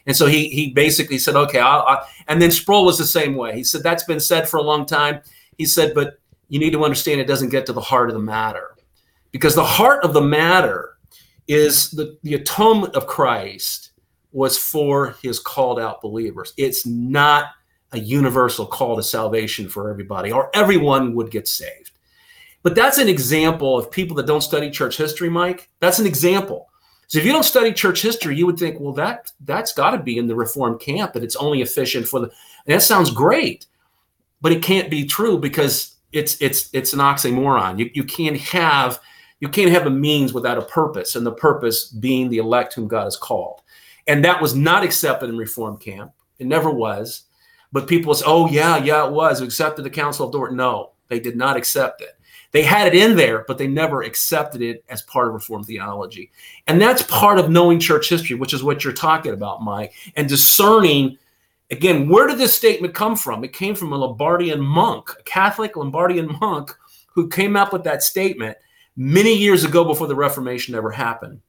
And 0.08 0.16
so 0.16 0.26
he 0.26 0.48
he 0.50 0.72
basically 0.72 1.20
said, 1.20 1.36
okay, 1.36 1.60
I'll, 1.60 1.82
I'll, 1.82 2.08
and 2.28 2.42
then 2.42 2.50
Sproul 2.50 2.86
was 2.86 2.98
the 2.98 3.06
same 3.06 3.36
way. 3.36 3.54
He 3.54 3.64
said 3.64 3.84
that's 3.84 4.06
been 4.06 4.22
said 4.22 4.48
for 4.48 4.58
a 4.58 4.64
long 4.64 4.86
time. 4.86 5.22
He 5.58 5.66
said, 5.66 5.94
but 5.94 6.20
you 6.50 6.60
need 6.60 6.72
to 6.72 6.84
understand 6.84 7.20
it 7.20 7.28
doesn't 7.28 7.50
get 7.50 7.66
to 7.66 7.74
the 7.74 7.82
heart 7.82 8.10
of 8.10 8.16
the 8.16 8.22
matter. 8.22 8.76
Because 9.32 9.56
the 9.56 9.64
heart 9.64 10.04
of 10.04 10.14
the 10.14 10.22
matter 10.22 10.98
is 11.48 11.92
the, 11.92 12.18
the 12.24 12.36
atonement 12.36 12.96
of 12.96 13.08
Christ 13.08 13.92
was 14.32 14.58
for 14.58 15.16
his 15.22 15.40
called 15.40 15.80
out 15.80 16.02
believers. 16.02 16.54
It's 16.58 16.86
not 16.86 17.46
a 17.92 18.00
universal 18.00 18.66
call 18.66 18.96
to 18.98 19.04
salvation 19.04 19.70
for 19.70 19.90
everybody, 19.90 20.32
or 20.32 20.50
everyone 20.54 21.16
would 21.16 21.32
get 21.32 21.48
saved. 21.48 21.92
But 22.64 22.76
that's 22.76 22.98
an 22.98 23.08
example 23.08 23.78
of 23.78 23.92
people 23.92 24.16
that 24.18 24.28
don't 24.28 24.42
study 24.42 24.70
church 24.70 24.98
history, 24.98 25.30
Mike. 25.30 25.70
That's 25.80 26.00
an 26.00 26.06
example. 26.06 26.68
So 27.08 27.20
if 27.20 27.26
you 27.26 27.32
don't 27.32 27.44
study 27.44 27.72
church 27.72 28.02
history, 28.02 28.36
you 28.36 28.46
would 28.46 28.60
think, 28.60 28.80
well, 28.80 28.92
that 28.94 29.32
that's 29.46 29.72
got 29.72 29.92
to 29.92 30.00
be 30.00 30.18
in 30.18 30.28
the 30.28 30.36
reformed 30.36 30.82
camp 30.82 31.14
that 31.14 31.24
it's 31.24 31.38
only 31.38 31.62
efficient 31.62 32.08
for 32.08 32.20
the. 32.20 32.32
that 32.66 32.82
sounds 32.82 33.12
great, 33.12 33.66
but 34.42 34.52
it 34.52 34.62
can't 34.62 34.92
be 34.92 35.06
true 35.06 35.38
because 35.38 35.96
it's 36.12 36.42
it's 36.42 36.70
it's 36.74 36.94
an 36.94 37.00
oxymoron. 37.00 37.80
You 37.80 37.90
you 37.94 38.04
can't 38.04 38.38
have 38.38 39.00
you 39.40 39.50
can't 39.50 39.72
have 39.72 39.86
a 39.86 39.92
means 39.92 40.34
without 40.34 40.58
a 40.58 40.64
purpose, 40.64 41.16
and 41.16 41.26
the 41.26 41.32
purpose 41.32 41.86
being 41.86 42.30
the 42.30 42.40
elect 42.40 42.74
whom 42.74 42.88
God 42.88 43.04
has 43.04 43.18
called. 43.18 43.62
And 44.08 44.24
that 44.24 44.42
was 44.42 44.56
not 44.56 44.84
accepted 44.84 45.30
in 45.30 45.38
reformed 45.38 45.82
camp. 45.82 46.14
It 46.40 46.48
never 46.48 46.72
was. 46.72 47.24
But 47.74 47.88
people 47.88 48.14
say, 48.14 48.24
oh 48.26 48.48
yeah, 48.48 48.78
yeah, 48.78 49.06
it 49.06 49.12
was 49.12 49.42
accepted 49.42 49.84
the 49.84 49.90
Council 49.90 50.26
of 50.26 50.32
Dort. 50.32 50.54
No, 50.54 50.92
they 51.10 51.20
did 51.20 51.36
not 51.36 51.58
accept 51.58 52.02
it. 52.02 52.18
They 52.52 52.64
had 52.64 52.88
it 52.88 52.96
in 52.96 53.18
there, 53.18 53.44
but 53.46 53.58
they 53.58 53.68
never 53.68 54.04
accepted 54.04 54.62
it 54.62 54.84
as 54.90 55.02
part 55.02 55.28
of 55.28 55.34
Reformed 55.34 55.66
theology. 55.66 56.32
And 56.68 56.82
that's 56.82 57.04
part 57.04 57.40
of 57.40 57.50
knowing 57.50 57.80
church 57.80 58.08
history, 58.08 58.38
which 58.38 58.54
is 58.54 58.64
what 58.64 58.84
you're 58.84 58.94
talking 58.94 59.34
about, 59.34 59.62
Mike, 59.62 59.94
and 60.16 60.30
discerning. 60.30 61.18
Again, 61.70 62.08
where 62.08 62.28
did 62.28 62.38
this 62.38 62.56
statement 62.56 62.94
come 62.94 63.16
from? 63.16 63.44
It 63.44 63.54
came 63.54 63.76
from 63.76 63.92
a 63.92 63.98
Lombardian 63.98 64.60
monk, 64.60 65.10
a 65.20 65.24
Catholic 65.24 65.74
Lombardian 65.74 66.40
monk 66.40 66.74
who 67.08 67.28
came 67.28 67.56
up 67.56 67.74
with 67.74 67.84
that 67.84 68.04
statement 68.04 68.58
many 68.96 69.34
years 69.36 69.64
ago 69.64 69.84
before 69.84 70.08
the 70.08 70.16
Reformation 70.16 70.76
ever 70.76 70.92
happened. 70.92 71.42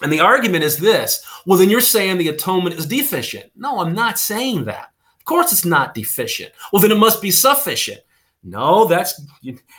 And 0.00 0.12
the 0.12 0.20
argument 0.20 0.64
is 0.64 0.78
this 0.78 1.24
well, 1.46 1.58
then 1.58 1.70
you're 1.70 1.80
saying 1.80 2.18
the 2.18 2.28
atonement 2.28 2.76
is 2.76 2.86
deficient. 2.86 3.50
No, 3.54 3.80
I'm 3.80 3.94
not 3.94 4.18
saying 4.18 4.64
that. 4.64 4.90
Of 5.18 5.24
course, 5.24 5.52
it's 5.52 5.64
not 5.64 5.94
deficient. 5.94 6.52
Well, 6.72 6.82
then 6.82 6.90
it 6.90 6.98
must 6.98 7.22
be 7.22 7.30
sufficient. 7.30 8.00
No, 8.42 8.86
that's 8.86 9.20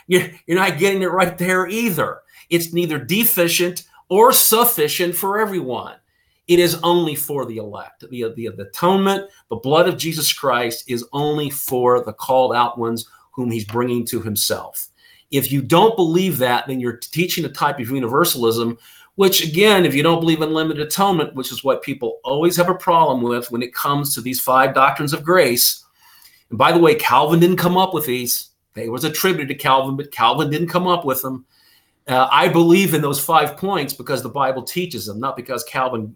you're, 0.06 0.30
not 0.48 0.78
getting 0.78 1.02
it 1.02 1.10
right 1.10 1.36
there 1.36 1.66
either. 1.66 2.22
It's 2.48 2.72
neither 2.72 2.98
deficient 2.98 3.84
or 4.08 4.32
sufficient 4.32 5.14
for 5.14 5.38
everyone. 5.38 5.96
It 6.46 6.58
is 6.58 6.78
only 6.82 7.14
for 7.14 7.46
the 7.46 7.56
elect. 7.56 8.00
The, 8.00 8.06
the, 8.34 8.50
the 8.50 8.62
atonement, 8.62 9.30
the 9.48 9.56
blood 9.56 9.88
of 9.88 9.96
Jesus 9.96 10.32
Christ 10.32 10.84
is 10.88 11.04
only 11.12 11.50
for 11.50 12.04
the 12.04 12.12
called 12.12 12.54
out 12.54 12.78
ones 12.78 13.08
whom 13.32 13.50
he's 13.50 13.64
bringing 13.64 14.04
to 14.06 14.20
himself. 14.20 14.88
If 15.30 15.50
you 15.50 15.62
don't 15.62 15.96
believe 15.96 16.38
that, 16.38 16.66
then 16.66 16.80
you're 16.80 16.98
teaching 16.98 17.44
a 17.44 17.48
type 17.48 17.80
of 17.80 17.90
universalism, 17.90 18.78
which, 19.16 19.42
again, 19.42 19.84
if 19.84 19.94
you 19.94 20.02
don't 20.02 20.20
believe 20.20 20.42
in 20.42 20.52
limited 20.52 20.86
atonement, 20.86 21.34
which 21.34 21.50
is 21.50 21.64
what 21.64 21.82
people 21.82 22.20
always 22.24 22.56
have 22.56 22.68
a 22.68 22.74
problem 22.74 23.22
with 23.22 23.50
when 23.50 23.62
it 23.62 23.74
comes 23.74 24.14
to 24.14 24.20
these 24.20 24.40
five 24.40 24.74
doctrines 24.74 25.12
of 25.12 25.24
grace. 25.24 25.84
And 26.50 26.58
by 26.58 26.72
the 26.72 26.78
way, 26.78 26.94
Calvin 26.94 27.40
didn't 27.40 27.56
come 27.56 27.76
up 27.76 27.94
with 27.94 28.06
these. 28.06 28.50
They 28.74 28.88
was 28.88 29.04
attributed 29.04 29.48
to 29.48 29.54
Calvin, 29.54 29.96
but 29.96 30.12
Calvin 30.12 30.50
didn't 30.50 30.68
come 30.68 30.86
up 30.86 31.04
with 31.04 31.22
them. 31.22 31.46
Uh, 32.06 32.28
I 32.30 32.48
believe 32.48 32.92
in 32.92 33.00
those 33.00 33.18
five 33.18 33.56
points 33.56 33.94
because 33.94 34.22
the 34.22 34.28
Bible 34.28 34.62
teaches 34.62 35.06
them, 35.06 35.18
not 35.18 35.36
because 35.36 35.64
Calvin 35.64 36.14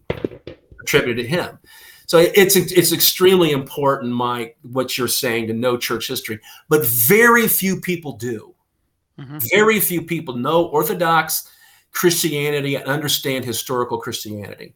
attributed 0.80 1.24
to 1.24 1.28
him. 1.28 1.58
So 2.06 2.18
it's 2.18 2.56
it's 2.56 2.92
extremely 2.92 3.50
important, 3.50 4.12
Mike, 4.12 4.56
what 4.62 4.96
you're 4.96 5.08
saying 5.08 5.46
to 5.48 5.52
know 5.52 5.76
church 5.76 6.08
history, 6.08 6.40
but 6.68 6.86
very 6.86 7.46
few 7.46 7.80
people 7.80 8.12
do. 8.12 8.54
Mm-hmm. 9.18 9.38
Very 9.50 9.78
few 9.78 10.02
people 10.02 10.34
know 10.34 10.66
Orthodox 10.66 11.50
Christianity 11.92 12.76
and 12.76 12.86
understand 12.86 13.44
historical 13.44 13.98
Christianity, 13.98 14.74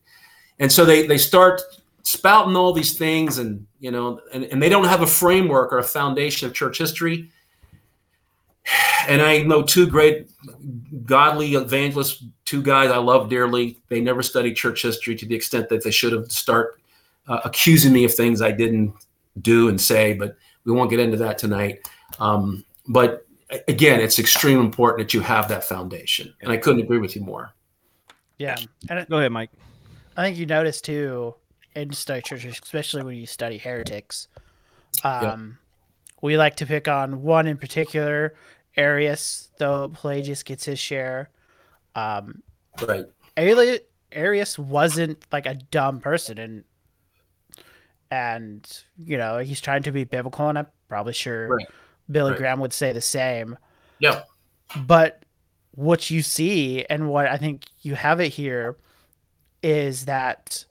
and 0.59 0.71
so 0.71 0.85
they 0.85 1.07
they 1.07 1.17
start 1.17 1.63
spouting 2.03 2.55
all 2.55 2.75
these 2.75 2.99
things, 2.99 3.39
and 3.39 3.67
you 3.81 3.91
know, 3.91 4.21
and, 4.35 4.45
and 4.45 4.63
they 4.63 4.69
don't 4.69 4.89
have 4.89 5.01
a 5.01 5.07
framework 5.07 5.73
or 5.73 5.79
a 5.79 5.85
foundation 5.85 6.47
of 6.47 6.55
church 6.55 6.77
history 6.77 7.31
and 9.09 9.23
I 9.23 9.43
know 9.43 9.63
two 9.63 9.87
great 9.87 10.31
godly 11.05 11.55
evangelists, 11.55 12.25
two 12.45 12.63
guys 12.63 12.91
I 12.91 12.99
love 12.99 13.29
dearly. 13.29 13.79
They 13.89 14.01
never 14.01 14.23
studied 14.23 14.55
church 14.55 14.83
history 14.83 15.17
to 15.17 15.27
the 15.27 15.35
extent 15.35 15.69
that 15.71 15.85
they 15.85 15.91
should 15.91 16.13
have 16.13 16.31
start 16.31 16.81
uh, 17.29 17.41
accusing 17.45 17.93
me 17.93 18.05
of 18.05 18.15
things 18.15 18.43
I 18.43 18.53
didn't 18.53 18.95
do 19.41 19.69
and 19.69 19.81
say, 19.81 20.13
but 20.13 20.37
we 20.65 20.73
won't 20.73 20.91
get 20.91 21.01
into 21.01 21.17
that 21.19 21.39
tonight. 21.39 21.89
Um, 22.19 22.65
but 22.89 23.27
again, 23.69 24.01
it's 24.01 24.19
extremely 24.19 24.65
important 24.65 25.07
that 25.07 25.15
you 25.15 25.21
have 25.21 25.49
that 25.49 25.65
foundation, 25.65 26.33
and 26.41 26.53
I 26.53 26.57
couldn't 26.57 26.83
agree 26.83 26.99
with 26.99 27.17
you 27.17 27.23
more. 27.23 27.53
Yeah, 28.39 28.57
and 28.89 28.99
it, 28.99 29.09
go 29.09 29.19
ahead, 29.19 29.33
Mike. 29.33 29.51
I 30.17 30.23
think 30.25 30.37
you 30.37 30.47
notice 30.47 30.81
too 30.81 31.35
in 31.75 31.93
study 31.93 32.23
church, 32.23 32.45
especially 32.45 33.03
when 33.03 33.17
you 33.17 33.27
study 33.27 33.57
heretics. 33.59 34.29
Um, 35.05 35.59
we 36.21 36.37
like 36.37 36.57
to 36.57 36.67
pick 36.67 36.87
on 36.87 37.23
one 37.23 37.47
in 37.47 37.57
particular, 37.57 38.35
Arius, 38.77 39.51
though 39.59 39.89
Pelagius 39.89 40.43
gets 40.43 40.65
his 40.65 40.79
share. 40.79 41.31
Um, 41.95 42.43
right. 42.87 43.07
Arius 44.13 44.59
wasn't 44.59 45.25
like 45.33 45.47
a 45.47 45.55
dumb 45.55 46.01
person, 46.01 46.39
and 46.39 46.65
and 48.11 48.83
you 49.05 49.17
know 49.17 49.39
he's 49.39 49.61
trying 49.61 49.83
to 49.85 49.93
be 49.93 50.05
biblical, 50.05 50.49
and 50.49 50.59
I'm 50.59 50.67
probably 50.89 51.13
sure 51.13 51.49
right. 51.49 51.67
Billy 52.11 52.33
right. 52.33 52.39
Graham 52.39 52.61
would 52.61 52.73
say 52.73 52.93
the 52.93 53.01
same. 53.01 53.57
Yeah. 53.99 54.23
But 54.77 55.25
what 55.73 56.11
you 56.11 56.23
see, 56.23 56.85
and 56.87 57.09
what 57.09 57.27
I 57.27 57.37
think 57.37 57.65
you 57.81 57.95
have 57.95 58.21
it 58.21 58.29
here, 58.31 58.77
is 59.63 60.07
that 60.07 60.65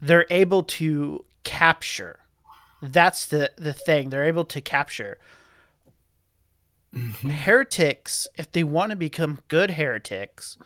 they're 0.00 0.26
able 0.30 0.62
to 0.64 1.24
capture 1.44 2.18
that's 2.82 3.26
the 3.26 3.50
the 3.56 3.72
thing 3.72 4.10
they're 4.10 4.24
able 4.24 4.44
to 4.44 4.60
capture 4.60 5.18
mm-hmm. 6.94 7.28
heretics 7.28 8.28
if 8.36 8.50
they 8.52 8.64
want 8.64 8.90
to 8.90 8.96
become 8.96 9.38
good 9.48 9.70
heretics 9.70 10.58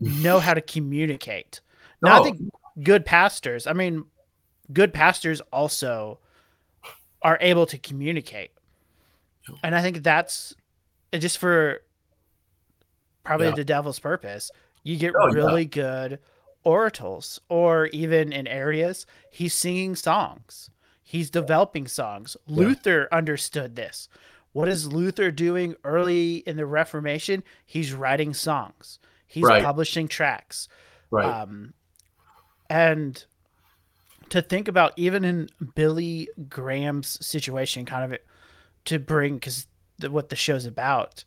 know 0.00 0.38
how 0.38 0.54
to 0.54 0.60
communicate 0.60 1.60
now 2.02 2.20
i 2.20 2.24
think 2.24 2.40
good 2.82 3.04
pastors 3.04 3.66
i 3.66 3.72
mean 3.72 4.04
good 4.72 4.92
pastors 4.92 5.40
also 5.52 6.18
are 7.22 7.38
able 7.40 7.66
to 7.66 7.78
communicate 7.78 8.50
and 9.62 9.74
i 9.74 9.82
think 9.82 10.02
that's 10.02 10.54
just 11.12 11.38
for 11.38 11.82
probably 13.24 13.48
yeah. 13.48 13.54
the 13.54 13.64
devil's 13.64 13.98
purpose 13.98 14.50
you 14.84 14.96
get 14.96 15.12
oh, 15.20 15.28
really 15.28 15.62
yeah. 15.62 15.68
good 15.68 16.18
orators 16.64 17.40
or 17.48 17.86
even 17.88 18.32
in 18.32 18.46
Arius, 18.46 19.06
he's 19.30 19.54
singing 19.54 19.96
songs 19.96 20.70
He's 21.08 21.30
developing 21.30 21.86
songs. 21.86 22.36
Yeah. 22.46 22.56
Luther 22.56 23.08
understood 23.10 23.76
this. 23.76 24.10
What 24.52 24.68
is 24.68 24.92
Luther 24.92 25.30
doing 25.30 25.76
early 25.84 26.36
in 26.38 26.56
the 26.56 26.66
Reformation? 26.66 27.42
He's 27.66 27.92
writing 27.92 28.34
songs. 28.34 28.98
He's 29.26 29.44
right. 29.44 29.62
publishing 29.62 30.08
tracks. 30.08 30.68
Right. 31.10 31.24
Um, 31.24 31.74
and 32.70 33.24
to 34.30 34.42
think 34.42 34.68
about 34.68 34.92
even 34.96 35.24
in 35.24 35.48
Billy 35.74 36.28
Graham's 36.48 37.24
situation, 37.24 37.84
kind 37.84 38.12
of 38.12 38.20
to 38.86 38.98
bring 38.98 39.34
because 39.34 39.66
what 40.08 40.28
the 40.28 40.36
show's 40.36 40.64
about 40.64 41.24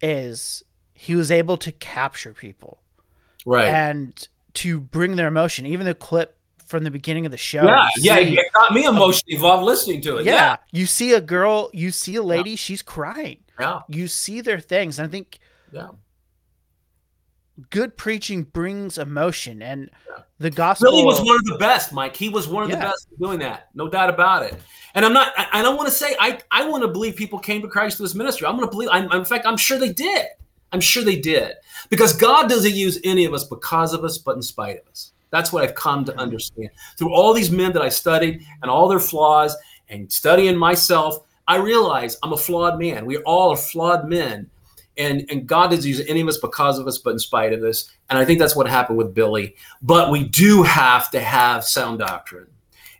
is 0.00 0.62
he 0.92 1.14
was 1.14 1.30
able 1.30 1.56
to 1.58 1.72
capture 1.72 2.32
people, 2.32 2.78
right, 3.44 3.68
and 3.68 4.28
to 4.54 4.80
bring 4.80 5.16
their 5.16 5.28
emotion. 5.28 5.66
Even 5.66 5.86
the 5.86 5.94
clip 5.94 6.37
from 6.68 6.84
the 6.84 6.90
beginning 6.90 7.24
of 7.24 7.32
the 7.32 7.38
show. 7.38 7.64
Yeah, 7.64 7.88
yeah, 7.96 8.18
it 8.18 8.52
got 8.52 8.72
me 8.72 8.84
emotionally 8.84 9.34
involved 9.34 9.64
listening 9.64 10.02
to 10.02 10.18
it. 10.18 10.26
Yeah. 10.26 10.32
yeah. 10.34 10.56
you 10.70 10.86
see 10.86 11.14
a 11.14 11.20
girl, 11.20 11.70
you 11.72 11.90
see 11.90 12.16
a 12.16 12.22
lady, 12.22 12.50
yeah. 12.50 12.56
she's 12.56 12.82
crying. 12.82 13.38
Yeah, 13.58 13.80
you 13.88 14.06
see 14.06 14.40
their 14.40 14.60
things. 14.60 15.00
I 15.00 15.08
think, 15.08 15.38
yeah, 15.72 15.88
good 17.70 17.96
preaching 17.96 18.44
brings 18.44 18.98
emotion, 18.98 19.62
and 19.62 19.90
yeah. 20.08 20.22
the 20.38 20.50
gospel. 20.50 20.92
Billy 20.92 21.04
was 21.04 21.20
one 21.20 21.36
of 21.36 21.44
the 21.46 21.56
best, 21.58 21.92
Mike. 21.92 22.14
He 22.14 22.28
was 22.28 22.46
one 22.46 22.64
of 22.64 22.70
the 22.70 22.76
best 22.76 23.08
doing 23.18 23.40
that, 23.40 23.68
no 23.74 23.88
doubt 23.88 24.10
about 24.10 24.44
it. 24.44 24.54
And 24.94 25.04
I'm 25.04 25.12
not. 25.12 25.32
I, 25.36 25.60
I 25.60 25.62
don't 25.62 25.76
want 25.76 25.88
to 25.88 25.94
say 25.94 26.14
I. 26.20 26.38
I 26.50 26.68
want 26.68 26.82
to 26.82 26.88
believe 26.88 27.16
people 27.16 27.38
came 27.38 27.62
to 27.62 27.68
Christ 27.68 27.96
through 27.96 28.06
this 28.06 28.14
ministry. 28.14 28.46
I'm 28.46 28.56
going 28.56 28.68
to 28.68 28.70
believe. 28.70 28.90
I'm, 28.92 29.10
in 29.10 29.24
fact, 29.24 29.46
I'm 29.46 29.56
sure 29.56 29.78
they 29.78 29.92
did. 29.92 30.26
I'm 30.70 30.80
sure 30.80 31.02
they 31.02 31.18
did 31.18 31.54
because 31.88 32.12
God 32.12 32.50
doesn't 32.50 32.74
use 32.74 33.00
any 33.02 33.24
of 33.24 33.32
us 33.32 33.44
because 33.44 33.94
of 33.94 34.04
us, 34.04 34.18
but 34.18 34.36
in 34.36 34.42
spite 34.42 34.78
of 34.78 34.86
us. 34.88 35.12
That's 35.30 35.52
what 35.52 35.62
I've 35.62 35.74
come 35.74 36.04
to 36.06 36.18
understand. 36.18 36.70
Through 36.96 37.12
all 37.12 37.32
these 37.32 37.50
men 37.50 37.72
that 37.72 37.82
I 37.82 37.88
studied 37.88 38.44
and 38.62 38.70
all 38.70 38.88
their 38.88 39.00
flaws 39.00 39.56
and 39.88 40.10
studying 40.10 40.56
myself, 40.56 41.24
I 41.46 41.56
realize 41.56 42.18
I'm 42.22 42.32
a 42.32 42.36
flawed 42.36 42.78
man. 42.78 43.06
We 43.06 43.18
all 43.18 43.50
are 43.50 43.56
flawed 43.56 44.08
men. 44.08 44.50
And, 44.96 45.24
and 45.30 45.46
God 45.46 45.68
doesn't 45.70 45.88
use 45.88 46.02
any 46.08 46.20
of 46.20 46.28
us 46.28 46.38
because 46.38 46.78
of 46.78 46.86
us, 46.86 46.98
but 46.98 47.10
in 47.10 47.18
spite 47.18 47.52
of 47.52 47.62
us. 47.62 47.90
And 48.10 48.18
I 48.18 48.24
think 48.24 48.40
that's 48.40 48.56
what 48.56 48.68
happened 48.68 48.98
with 48.98 49.14
Billy. 49.14 49.54
But 49.80 50.10
we 50.10 50.24
do 50.24 50.62
have 50.64 51.10
to 51.12 51.20
have 51.20 51.62
sound 51.64 52.00
doctrine. 52.00 52.48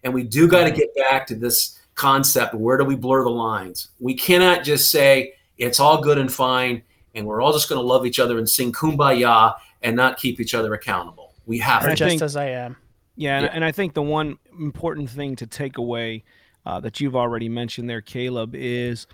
And 0.04 0.14
we 0.14 0.22
do 0.22 0.48
got 0.48 0.64
to 0.64 0.70
mm-hmm. 0.70 0.78
get 0.78 0.94
back 0.94 1.26
to 1.26 1.34
this 1.34 1.80
concept. 1.96 2.54
Where 2.54 2.76
do 2.76 2.84
we 2.84 2.94
blur 2.94 3.24
the 3.24 3.30
lines? 3.30 3.88
We 3.98 4.14
cannot 4.14 4.62
just 4.62 4.90
say 4.90 5.34
it's 5.58 5.80
all 5.80 6.00
good 6.00 6.18
and 6.18 6.32
fine, 6.32 6.82
and 7.16 7.26
we're 7.26 7.42
all 7.42 7.52
just 7.52 7.68
going 7.68 7.80
to 7.80 7.86
love 7.86 8.06
each 8.06 8.20
other 8.20 8.38
and 8.38 8.48
sing 8.48 8.72
kumbaya 8.72 9.56
and 9.82 9.96
not 9.96 10.18
keep 10.18 10.40
each 10.40 10.54
other 10.54 10.72
accountable. 10.74 11.27
We 11.48 11.58
have 11.58 11.82
to. 11.82 11.94
just 11.96 12.08
think- 12.08 12.22
as 12.22 12.36
I 12.36 12.50
am. 12.50 12.76
Yeah, 13.16 13.38
and, 13.38 13.44
Yeah. 13.46 13.50
and 13.54 13.64
I 13.64 13.72
think 13.72 13.94
the 13.94 14.02
one 14.02 14.38
important 14.60 15.10
thing 15.10 15.34
to 15.36 15.46
take 15.46 15.76
away 15.78 16.22
uh, 16.66 16.78
that 16.80 17.00
you've 17.00 17.16
already 17.16 17.48
mentioned 17.48 17.88
there, 17.88 18.02
Caleb, 18.02 18.54
is 18.54 19.06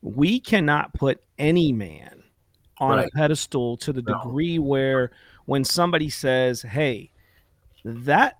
we 0.00 0.40
cannot 0.40 0.94
put 0.94 1.22
any 1.38 1.70
man 1.72 2.22
on 2.78 2.96
Right. 2.98 3.06
a 3.06 3.10
pedestal 3.10 3.76
to 3.78 3.92
the 3.92 4.00
No. 4.02 4.14
degree 4.14 4.58
where 4.58 5.10
when 5.44 5.64
somebody 5.64 6.08
says, 6.08 6.62
"Hey, 6.62 7.10
that 7.84 8.38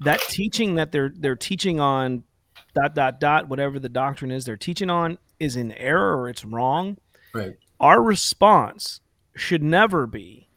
that 0.00 0.20
teaching 0.28 0.76
that 0.76 0.92
they're 0.92 1.12
they're 1.14 1.34
teaching 1.36 1.80
on 1.80 2.22
dot 2.74 2.94
dot 2.94 3.18
dot 3.20 3.48
whatever 3.48 3.78
the 3.80 3.88
doctrine 3.88 4.30
is 4.30 4.44
they're 4.44 4.56
teaching 4.56 4.88
on 4.90 5.18
is 5.40 5.56
in 5.56 5.72
error 5.72 6.16
or 6.20 6.28
it's 6.28 6.44
wrong," 6.44 6.96
Right. 7.34 7.56
our 7.80 8.00
response 8.02 9.00
should 9.34 9.62
never 9.62 10.06
be 10.06 10.48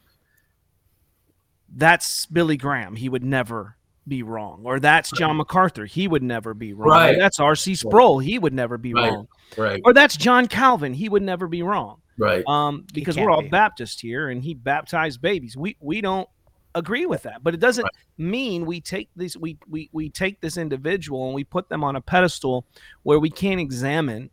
that's 1.76 2.26
Billy 2.26 2.56
Graham. 2.56 2.96
He 2.96 3.08
would 3.08 3.22
never 3.24 3.76
be 4.08 4.22
wrong. 4.22 4.62
Or 4.64 4.78
that's 4.80 5.10
John 5.10 5.36
MacArthur. 5.36 5.84
He 5.84 6.08
would 6.08 6.22
never 6.22 6.54
be 6.54 6.72
wrong. 6.72 6.88
Or 6.88 6.90
Right. 6.92 7.18
that's 7.18 7.38
R.C. 7.40 7.74
Sproul. 7.74 8.18
He 8.20 8.38
would 8.38 8.54
never 8.54 8.78
be 8.78 8.94
Right. 8.94 9.10
wrong. 9.12 9.28
Right. 9.56 9.80
Or 9.84 9.92
that's 9.92 10.16
John 10.16 10.46
Calvin. 10.46 10.94
He 10.94 11.08
would 11.08 11.22
never 11.22 11.46
be 11.48 11.62
wrong. 11.62 11.98
Right. 12.18 12.44
Um, 12.46 12.86
because 12.94 13.16
we're 13.16 13.30
all 13.30 13.42
be. 13.42 13.48
Baptist 13.48 14.00
here 14.00 14.30
and 14.30 14.42
he 14.42 14.54
baptized 14.54 15.20
babies. 15.20 15.56
We 15.56 15.76
we 15.80 16.00
don't 16.00 16.28
agree 16.74 17.04
with 17.04 17.24
that. 17.24 17.42
But 17.42 17.52
it 17.54 17.60
doesn't 17.60 17.82
Right. 17.84 17.92
mean 18.16 18.64
we 18.64 18.80
take 18.80 19.10
this 19.16 19.36
we, 19.36 19.58
we 19.68 19.90
we 19.92 20.08
take 20.08 20.40
this 20.40 20.56
individual 20.56 21.26
and 21.26 21.34
we 21.34 21.44
put 21.44 21.68
them 21.68 21.82
on 21.84 21.96
a 21.96 22.00
pedestal 22.00 22.64
where 23.02 23.18
we 23.18 23.28
can't 23.28 23.60
examine 23.60 24.30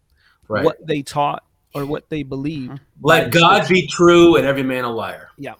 Right. 0.47 0.63
what 0.63 0.85
they 0.85 1.01
taught 1.01 1.43
or 1.73 1.85
what 1.85 2.09
they 2.09 2.21
believed. 2.23 2.79
Let 3.01 3.31
God 3.31 3.67
be 3.67 3.87
true 3.87 4.35
and 4.37 4.45
every 4.45 4.63
man 4.63 4.83
a 4.85 4.91
liar. 4.91 5.29
Yeah. 5.37 5.55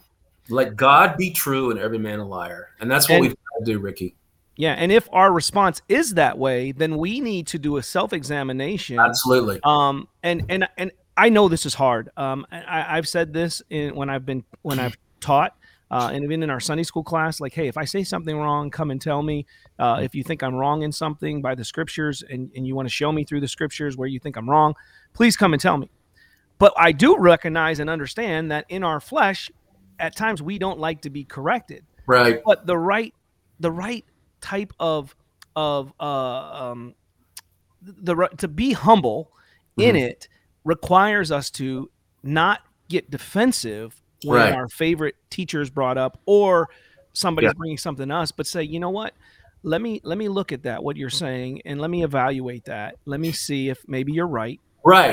Let 0.48 0.76
God 0.76 1.16
be 1.16 1.30
true 1.30 1.70
and 1.70 1.80
every 1.80 1.98
man 1.98 2.18
a 2.18 2.26
liar. 2.26 2.70
And 2.80 2.90
that's 2.90 3.08
what 3.08 3.16
And- 3.16 3.22
we've 3.22 3.30
got 3.30 3.64
to 3.64 3.72
do, 3.72 3.78
Ricky. 3.78 4.16
Yeah, 4.56 4.74
and 4.74 4.92
if 4.92 5.08
our 5.12 5.32
response 5.32 5.82
is 5.88 6.14
that 6.14 6.38
way, 6.38 6.70
then 6.70 6.96
we 6.96 7.18
need 7.18 7.48
to 7.48 7.58
do 7.58 7.76
a 7.76 7.82
self-examination. 7.82 9.00
Absolutely. 9.00 9.58
Um, 9.64 10.06
and 10.22 10.44
and 10.48 10.68
and 10.78 10.92
I 11.16 11.28
know 11.28 11.48
this 11.48 11.66
is 11.66 11.74
hard. 11.74 12.10
Um, 12.16 12.46
I, 12.52 12.96
I've 12.96 13.08
said 13.08 13.32
this 13.32 13.62
in 13.70 13.96
when 13.96 14.08
I've 14.10 14.24
been 14.24 14.44
when 14.62 14.78
I've 14.78 14.96
taught, 15.18 15.56
uh, 15.90 16.10
and 16.12 16.22
even 16.22 16.44
in 16.44 16.50
our 16.50 16.60
Sunday 16.60 16.84
school 16.84 17.02
class, 17.02 17.40
like, 17.40 17.52
hey, 17.52 17.66
if 17.66 17.76
I 17.76 17.84
say 17.84 18.04
something 18.04 18.36
wrong, 18.36 18.70
come 18.70 18.92
and 18.92 19.00
tell 19.00 19.22
me. 19.22 19.44
Uh, 19.76 19.98
if 20.02 20.14
you 20.14 20.22
think 20.22 20.44
I'm 20.44 20.54
wrong 20.54 20.82
in 20.82 20.92
something 20.92 21.42
by 21.42 21.56
the 21.56 21.64
scriptures, 21.64 22.22
and 22.30 22.48
and 22.54 22.64
you 22.64 22.76
want 22.76 22.86
to 22.86 22.94
show 22.94 23.10
me 23.10 23.24
through 23.24 23.40
the 23.40 23.48
scriptures 23.48 23.96
where 23.96 24.06
you 24.06 24.20
think 24.20 24.36
I'm 24.36 24.48
wrong, 24.48 24.74
please 25.14 25.36
come 25.36 25.52
and 25.52 25.60
tell 25.60 25.78
me. 25.78 25.90
But 26.58 26.72
I 26.76 26.92
do 26.92 27.18
recognize 27.18 27.80
and 27.80 27.90
understand 27.90 28.52
that 28.52 28.66
in 28.68 28.84
our 28.84 29.00
flesh, 29.00 29.50
at 29.98 30.16
times 30.16 30.42
we 30.42 30.58
don't 30.58 30.78
like 30.78 31.02
to 31.02 31.10
be 31.10 31.24
corrected 31.24 31.84
Right. 32.06 32.40
but 32.44 32.66
the 32.66 32.76
right 32.76 33.14
the 33.60 33.70
right 33.70 34.04
type 34.40 34.72
of 34.80 35.14
of 35.56 35.92
uh 36.00 36.70
um 36.70 36.94
the 37.82 38.16
right 38.16 38.36
to 38.38 38.48
be 38.48 38.72
humble 38.72 39.30
in 39.76 39.94
Mhm. 39.94 40.08
it 40.08 40.28
requires 40.64 41.30
us 41.30 41.50
to 41.50 41.90
not 42.22 42.60
get 42.88 43.10
defensive 43.10 44.00
when 44.24 44.40
Right. 44.40 44.54
our 44.54 44.68
favorite 44.68 45.16
teacher 45.30 45.60
is 45.60 45.70
brought 45.70 45.98
up 45.98 46.20
or 46.26 46.68
somebody's 47.12 47.48
Yeah. 47.48 47.54
bringing 47.56 47.78
something 47.78 48.08
to 48.08 48.14
us 48.14 48.32
but 48.32 48.46
say 48.46 48.62
you 48.62 48.80
know 48.80 48.90
what 48.90 49.14
let 49.62 49.80
me 49.80 50.00
let 50.04 50.18
me 50.18 50.28
look 50.28 50.52
at 50.52 50.62
that 50.64 50.82
what 50.82 50.96
you're 50.96 51.08
saying 51.10 51.62
and 51.64 51.80
let 51.80 51.90
me 51.90 52.02
evaluate 52.04 52.64
that 52.64 52.96
let 53.06 53.20
me 53.20 53.32
see 53.32 53.68
if 53.68 53.78
maybe 53.86 54.12
you're 54.12 54.26
right 54.26 54.60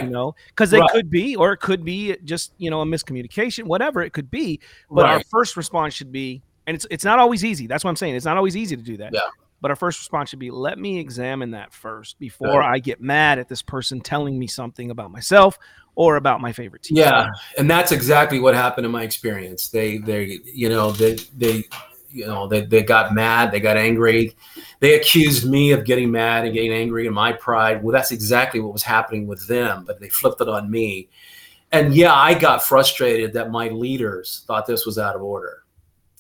you 0.04 0.10
know 0.10 0.36
because 0.50 0.74
it 0.74 0.80
Right. 0.80 0.90
could 0.92 1.10
be 1.10 1.36
or 1.36 1.54
it 1.54 1.58
could 1.58 1.84
be 1.86 2.16
just 2.24 2.54
you 2.58 2.70
know 2.70 2.82
a 2.82 2.86
miscommunication 2.86 3.64
whatever 3.64 4.02
it 4.02 4.12
could 4.14 4.30
be. 4.30 4.60
But 4.90 5.06
our 5.06 5.24
first 5.30 5.56
response 5.58 5.94
should 5.94 6.12
be 6.12 6.42
and 6.68 6.76
it's 6.76 6.86
it's 6.92 7.06
not 7.06 7.20
always 7.20 7.44
easy. 7.46 7.68
That's 7.68 7.84
what 7.84 7.90
i'm 7.90 7.96
saying. 7.96 8.16
It's 8.16 8.26
not 8.26 8.38
always 8.38 8.56
easy 8.58 8.76
to 8.76 8.84
do 8.84 8.98
that. 8.98 9.12
Yeah. 9.14 9.22
but 9.62 9.72
our 9.72 9.76
first 9.78 10.00
response 10.00 10.30
should 10.30 10.40
be 10.40 10.52
let 10.52 10.78
me 10.80 11.00
examine 11.00 11.52
that 11.52 11.72
first 11.72 12.18
before 12.20 12.64
i 12.64 12.80
get 12.80 13.00
mad 13.00 13.38
at 13.40 13.48
this 13.48 13.62
person 13.62 14.02
telling 14.02 14.38
me 14.40 14.48
something 14.48 14.90
about 14.92 15.12
myself 15.12 15.58
or 15.96 16.16
about 16.16 16.40
my 16.42 16.52
favorite 16.54 16.82
team. 16.84 16.98
Yeah, 16.98 17.28
and 17.58 17.70
that's 17.70 17.92
exactly 17.92 18.40
what 18.40 18.56
happened 18.56 18.86
in 18.86 18.92
my 18.92 19.04
experience. 19.04 19.68
They, 19.68 19.98
they, 19.98 20.40
you 20.46 20.70
know, 20.70 20.92
they, 20.92 21.16
they, 21.38 21.66
you 22.12 22.26
know, 22.26 22.48
they, 22.48 22.62
they 22.62 22.84
got 22.84 23.14
mad, 23.14 23.52
they 23.52 23.60
got 23.60 23.78
angry, 23.78 24.36
they 24.80 24.96
accused 24.96 25.50
me 25.50 25.72
of 25.72 25.86
getting 25.86 26.12
mad 26.12 26.46
and 26.46 26.54
getting 26.54 26.74
angry 26.74 27.08
in 27.08 27.14
my 27.14 27.32
pride. 27.32 27.84
Well, 27.84 27.94
that's 27.94 28.12
exactly 28.12 28.60
what 28.60 28.74
was 28.74 28.84
happening 28.84 29.28
with 29.28 29.48
them, 29.48 29.84
but 29.86 30.00
they 30.00 30.10
flipped 30.10 30.42
it 30.42 30.50
on 30.50 30.70
me. 30.70 31.10
And 31.72 31.94
yeah, 31.96 32.14
I 32.14 32.34
got 32.34 32.64
frustrated 32.64 33.34
that 33.34 33.52
my 33.52 33.70
leaders 33.70 34.44
thought 34.46 34.66
this 34.66 34.86
was 34.86 34.98
out 34.98 35.16
of 35.16 35.22
order, 35.22 35.64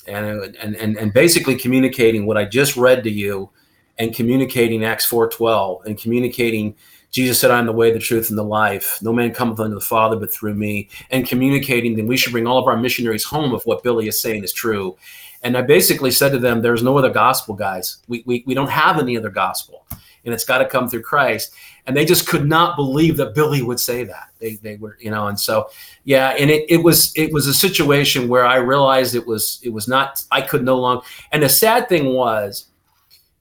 and 0.08 0.56
and 0.56 0.76
and, 0.76 0.98
and 0.98 1.14
basically 1.14 1.56
communicating 1.58 2.26
what 2.26 2.38
I 2.38 2.46
just 2.46 2.78
read 2.78 3.04
to 3.04 3.12
you, 3.12 3.50
and 3.98 4.16
communicating 4.16 4.86
Acts 4.86 5.06
four 5.06 5.30
twelve, 5.30 5.86
and 5.86 5.98
communicating 5.98 6.76
Jesus 7.12 7.42
said, 7.42 7.52
I 7.52 7.60
am 7.60 7.66
the 7.66 7.74
way, 7.74 7.92
the 7.92 8.00
truth, 8.00 8.30
and 8.30 8.38
the 8.40 8.44
life. 8.44 8.98
No 9.02 9.12
man 9.12 9.34
cometh 9.34 9.60
unto 9.60 9.76
the 9.76 9.82
Father 9.82 10.16
but 10.16 10.34
through 10.34 10.56
me. 10.56 10.88
And 11.10 11.28
communicating 11.28 11.98
that 11.98 12.06
we 12.06 12.16
should 12.16 12.32
bring 12.32 12.48
all 12.48 12.58
of 12.58 12.68
our 12.68 12.78
missionaries 12.78 13.26
home 13.26 13.54
if 13.54 13.66
what 13.66 13.84
Billy 13.84 14.08
is 14.08 14.22
saying 14.22 14.46
is 14.46 14.54
true. 14.54 14.96
And 15.44 15.58
I 15.58 15.62
basically 15.62 16.12
said 16.12 16.32
to 16.32 16.40
them, 16.40 16.62
There's 16.62 16.84
no 16.84 16.98
other 16.98 17.10
gospel, 17.10 17.56
guys. 17.56 17.98
We, 18.08 18.24
we, 18.26 18.44
we 18.46 18.54
don't 18.54 18.70
have 18.70 19.00
any 19.00 19.18
other 19.18 19.30
gospel. 19.30 19.86
And 20.24 20.34
it's 20.34 20.46
got 20.46 20.60
to 20.60 20.66
come 20.66 20.88
through 20.88 21.02
Christ. 21.02 21.54
And 21.88 21.98
they 21.98 22.06
just 22.06 22.28
could 22.28 22.48
not 22.48 22.76
believe 22.76 23.18
that 23.18 23.34
Billy 23.34 23.64
would 23.64 23.80
say 23.80 24.04
that. 24.04 24.30
They, 24.38 24.56
they 24.58 24.76
were, 24.76 24.98
you 25.00 25.10
know, 25.10 25.28
and 25.28 25.40
so 25.40 25.70
yeah, 26.04 26.30
and 26.38 26.52
it, 26.52 26.70
it 26.70 26.84
was 26.84 27.12
it 27.16 27.34
was 27.34 27.48
a 27.48 27.54
situation 27.54 28.28
where 28.28 28.46
I 28.46 28.58
realized 28.58 29.16
it 29.16 29.26
was 29.26 29.60
it 29.64 29.70
was 29.70 29.88
not 29.88 30.24
I 30.32 30.42
could 30.42 30.64
no 30.64 30.78
longer 30.78 31.04
and 31.32 31.42
the 31.42 31.50
sad 31.50 31.90
thing 31.90 32.14
was 32.14 32.68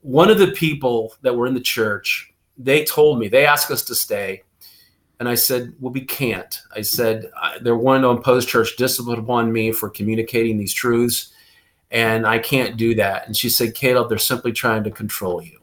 one 0.02 0.30
of 0.30 0.38
the 0.38 0.52
people 0.52 1.14
that 1.22 1.36
were 1.36 1.46
in 1.46 1.54
the 1.54 1.60
church 1.60 2.32
they 2.56 2.84
told 2.84 3.18
me 3.18 3.28
they 3.28 3.44
asked 3.44 3.70
us 3.70 3.84
to 3.84 3.94
stay 3.94 4.42
and 5.18 5.28
i 5.28 5.34
said 5.34 5.72
well 5.80 5.92
we 5.92 6.00
can't 6.00 6.62
i 6.74 6.80
said 6.80 7.30
they're 7.62 7.76
wanting 7.76 8.02
to 8.02 8.08
impose 8.08 8.46
church 8.46 8.76
discipline 8.76 9.18
upon 9.18 9.52
me 9.52 9.72
for 9.72 9.90
communicating 9.90 10.58
these 10.58 10.72
truths 10.72 11.32
and 11.90 12.26
i 12.26 12.38
can't 12.38 12.76
do 12.76 12.94
that. 12.94 13.26
And 13.26 13.36
she 13.36 13.48
said 13.48 13.74
caleb 13.74 14.08
they're 14.08 14.18
simply 14.18 14.52
trying 14.52 14.84
to 14.84 14.90
control 14.90 15.42
you. 15.42 15.60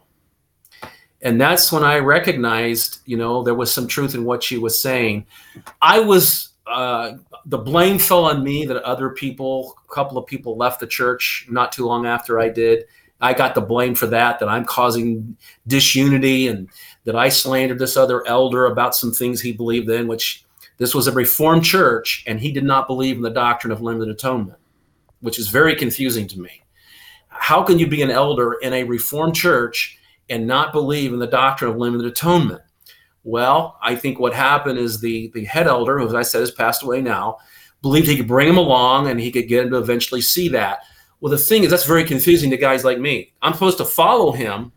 And 1.21 1.39
that's 1.39 1.71
when 1.71 1.83
i 1.83 1.97
recognized 1.97 2.99
you 3.05 3.17
know 3.17 3.43
there 3.43 3.55
was 3.55 3.73
some 3.73 3.87
truth 3.87 4.15
in 4.15 4.25
what 4.25 4.43
she 4.43 4.57
was 4.57 4.79
saying. 4.79 5.25
I 5.81 5.99
was 5.99 6.49
uh, 6.65 7.13
the 7.45 7.57
blame 7.57 7.97
fell 7.97 8.25
on 8.25 8.43
me 8.43 8.65
that 8.65 8.83
other 8.83 9.09
people 9.09 9.75
a 9.89 9.93
couple 9.93 10.17
of 10.17 10.25
people 10.25 10.57
left 10.57 10.79
the 10.79 10.87
church 10.87 11.47
not 11.49 11.71
too 11.71 11.85
long 11.85 12.05
after 12.05 12.39
i 12.39 12.49
did. 12.49 12.85
I 13.19 13.33
got 13.33 13.55
the 13.55 13.61
blame 13.61 13.95
for 13.95 14.07
that 14.07 14.39
that 14.39 14.49
i'm 14.49 14.65
causing 14.65 15.37
disunity 15.65 16.49
and 16.49 16.69
that 17.07 17.15
I 17.15 17.29
slandered 17.29 17.79
this 17.79 17.95
other 17.95 18.27
elder 18.27 18.65
about 18.65 18.93
some 18.93 19.13
things 19.13 19.39
he 19.39 19.53
believed 19.53 19.89
in, 19.89 20.09
which 20.09 20.43
this 20.77 20.93
was 20.93 21.07
a 21.07 21.11
reformed 21.13 21.63
church, 21.63 22.25
and 22.27 22.37
he 22.37 22.51
did 22.51 22.65
not 22.65 22.85
believe 22.85 23.15
in 23.15 23.21
the 23.21 23.29
doctrine 23.29 23.71
of 23.71 23.81
limited 23.81 24.13
atonement, 24.13 24.59
which 25.21 25.39
is 25.39 25.49
very 25.49 25.75
confusing 25.75 26.27
to 26.27 26.39
me. 26.39 26.63
How 27.27 27.63
can 27.63 27.79
you 27.79 27.87
be 27.87 28.01
an 28.01 28.11
elder 28.11 28.53
in 28.61 28.73
a 28.73 28.83
reformed 28.83 29.35
church 29.35 29.97
and 30.29 30.47
not 30.47 30.73
believe 30.73 31.13
in 31.13 31.19
the 31.19 31.27
doctrine 31.27 31.71
of 31.71 31.77
limited 31.77 32.07
atonement? 32.07 32.61
Well, 33.23 33.77
I 33.81 33.95
think 33.95 34.19
what 34.19 34.33
happened 34.33 34.79
is 34.79 34.99
the 34.99 35.29
the 35.33 35.45
head 35.45 35.67
elder, 35.67 35.99
who 35.99 36.07
as 36.07 36.13
I 36.13 36.21
said 36.21 36.39
has 36.39 36.51
passed 36.51 36.83
away 36.83 37.01
now, 37.01 37.37
believed 37.81 38.07
he 38.07 38.17
could 38.17 38.27
bring 38.27 38.47
him 38.47 38.57
along 38.57 39.07
and 39.07 39.19
he 39.19 39.31
could 39.31 39.47
get 39.47 39.65
him 39.65 39.71
to 39.71 39.77
eventually 39.77 40.21
see 40.21 40.47
that. 40.49 40.79
Well, 41.19 41.31
the 41.31 41.37
thing 41.37 41.63
is, 41.63 41.71
that's 41.71 41.85
very 41.85 42.03
confusing 42.03 42.49
to 42.51 42.57
guys 42.57 42.85
like 42.85 42.99
me. 42.99 43.33
I'm 43.41 43.53
supposed 43.53 43.79
to 43.79 43.85
follow 43.85 44.31
him 44.31 44.71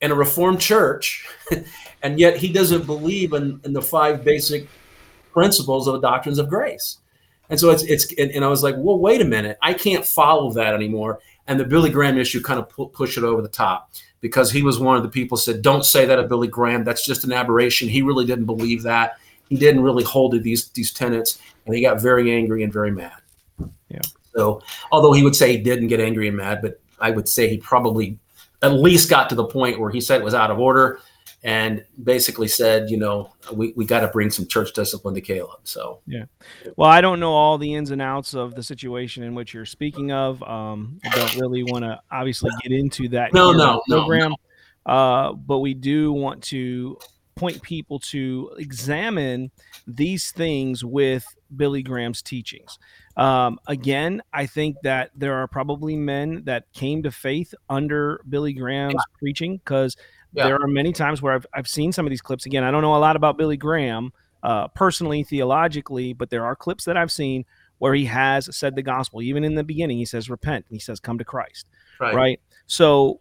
in 0.00 0.10
a 0.10 0.14
reformed 0.14 0.60
church, 0.60 1.26
and 2.02 2.18
yet 2.18 2.36
he 2.36 2.52
doesn't 2.52 2.86
believe 2.86 3.34
in, 3.34 3.60
in 3.64 3.72
the 3.72 3.82
five 3.82 4.24
basic 4.24 4.66
principles 5.32 5.86
of 5.86 5.94
the 5.94 6.00
doctrines 6.00 6.38
of 6.38 6.48
grace. 6.48 6.98
And 7.50 7.58
so 7.58 7.70
it's 7.70 7.82
it's 7.84 8.12
and, 8.14 8.30
and 8.30 8.44
I 8.44 8.48
was 8.48 8.62
like, 8.62 8.74
well, 8.78 8.98
wait 8.98 9.20
a 9.20 9.24
minute, 9.24 9.58
I 9.62 9.74
can't 9.74 10.04
follow 10.04 10.50
that 10.52 10.74
anymore. 10.74 11.20
And 11.46 11.58
the 11.58 11.64
Billy 11.64 11.90
Graham 11.90 12.18
issue 12.18 12.40
kind 12.40 12.58
of 12.58 12.68
pu- 12.68 12.88
pushed 12.88 13.18
it 13.18 13.24
over 13.24 13.42
the 13.42 13.48
top 13.48 13.90
because 14.20 14.50
he 14.50 14.62
was 14.62 14.78
one 14.78 14.96
of 14.96 15.02
the 15.02 15.08
people 15.08 15.36
said, 15.36 15.60
don't 15.60 15.84
say 15.84 16.06
that 16.06 16.18
of 16.18 16.28
Billy 16.28 16.48
Graham. 16.48 16.84
That's 16.84 17.04
just 17.04 17.24
an 17.24 17.32
aberration. 17.32 17.88
He 17.88 18.00
really 18.00 18.24
didn't 18.24 18.46
believe 18.46 18.82
that. 18.84 19.18
He 19.48 19.56
didn't 19.56 19.82
really 19.82 20.04
hold 20.04 20.32
to 20.32 20.38
these 20.38 20.68
these 20.70 20.92
tenets, 20.92 21.38
and 21.66 21.74
he 21.74 21.82
got 21.82 22.00
very 22.00 22.32
angry 22.32 22.62
and 22.62 22.72
very 22.72 22.90
mad. 22.90 23.20
Yeah. 23.88 24.00
So 24.34 24.62
although 24.90 25.12
he 25.12 25.22
would 25.22 25.36
say 25.36 25.52
he 25.52 25.58
didn't 25.58 25.88
get 25.88 26.00
angry 26.00 26.28
and 26.28 26.36
mad, 26.36 26.62
but 26.62 26.80
I 27.00 27.10
would 27.10 27.28
say 27.28 27.48
he 27.48 27.58
probably 27.58 28.18
at 28.62 28.72
least 28.72 29.10
got 29.10 29.28
to 29.28 29.34
the 29.34 29.44
point 29.44 29.78
where 29.78 29.90
he 29.90 30.00
said 30.00 30.20
it 30.20 30.24
was 30.24 30.34
out 30.34 30.50
of 30.50 30.58
order 30.58 31.00
and 31.44 31.84
basically 32.02 32.46
said, 32.46 32.88
you 32.88 32.96
know, 32.96 33.32
we, 33.52 33.72
we 33.76 33.84
got 33.84 34.00
to 34.00 34.08
bring 34.08 34.30
some 34.30 34.46
church 34.46 34.72
discipline 34.74 35.14
to 35.14 35.20
Caleb. 35.20 35.60
So, 35.64 36.00
yeah. 36.06 36.24
Well, 36.76 36.88
I 36.88 37.00
don't 37.00 37.18
know 37.18 37.32
all 37.32 37.58
the 37.58 37.74
ins 37.74 37.90
and 37.90 38.00
outs 38.00 38.34
of 38.34 38.54
the 38.54 38.62
situation 38.62 39.24
in 39.24 39.34
which 39.34 39.52
you're 39.52 39.66
speaking 39.66 40.12
of. 40.12 40.42
Um, 40.44 41.00
I 41.04 41.16
don't 41.16 41.36
really 41.36 41.64
want 41.64 41.84
to 41.84 42.00
obviously 42.12 42.50
get 42.62 42.70
into 42.70 43.08
that 43.08 43.32
No, 43.32 43.52
no, 43.52 43.82
the 43.88 43.96
no, 43.96 44.00
program. 44.02 44.34
uh, 44.86 45.32
but 45.32 45.58
we 45.58 45.74
do 45.74 46.12
want 46.12 46.42
to 46.44 46.96
point 47.34 47.60
people 47.62 47.98
to 47.98 48.52
examine 48.58 49.50
these 49.86 50.30
things 50.30 50.84
with 50.84 51.24
Billy 51.56 51.82
Graham's 51.82 52.22
teachings. 52.22 52.78
Um, 53.16 53.58
again, 53.66 54.22
I 54.32 54.46
think 54.46 54.76
that 54.84 55.10
there 55.14 55.34
are 55.34 55.48
probably 55.48 55.96
men 55.96 56.44
that 56.44 56.72
came 56.72 57.02
to 57.02 57.10
faith 57.10 57.52
under 57.68 58.20
Billy 58.28 58.52
Graham's 58.52 58.94
yeah. 58.94 59.18
preaching 59.18 59.56
because 59.56 59.96
yeah. 60.32 60.44
there 60.44 60.60
are 60.60 60.68
many 60.68 60.92
times 60.92 61.22
where 61.22 61.34
I've, 61.34 61.46
I've 61.52 61.68
seen 61.68 61.92
some 61.92 62.06
of 62.06 62.10
these 62.10 62.22
clips. 62.22 62.46
Again, 62.46 62.64
I 62.64 62.70
don't 62.70 62.82
know 62.82 62.96
a 62.96 62.98
lot 62.98 63.16
about 63.16 63.36
Billy 63.36 63.56
Graham 63.56 64.12
uh, 64.42 64.68
personally, 64.68 65.22
theologically, 65.22 66.12
but 66.12 66.30
there 66.30 66.44
are 66.44 66.56
clips 66.56 66.84
that 66.84 66.96
I've 66.96 67.12
seen 67.12 67.44
where 67.78 67.94
he 67.94 68.04
has 68.06 68.54
said 68.56 68.74
the 68.74 68.82
gospel. 68.82 69.22
Even 69.22 69.44
in 69.44 69.54
the 69.54 69.64
beginning, 69.64 69.98
he 69.98 70.04
says, 70.04 70.30
repent, 70.30 70.64
and 70.68 70.76
he 70.76 70.80
says, 70.80 71.00
come 71.00 71.18
to 71.18 71.24
Christ. 71.24 71.66
Right. 72.00 72.14
right? 72.14 72.40
So 72.66 73.20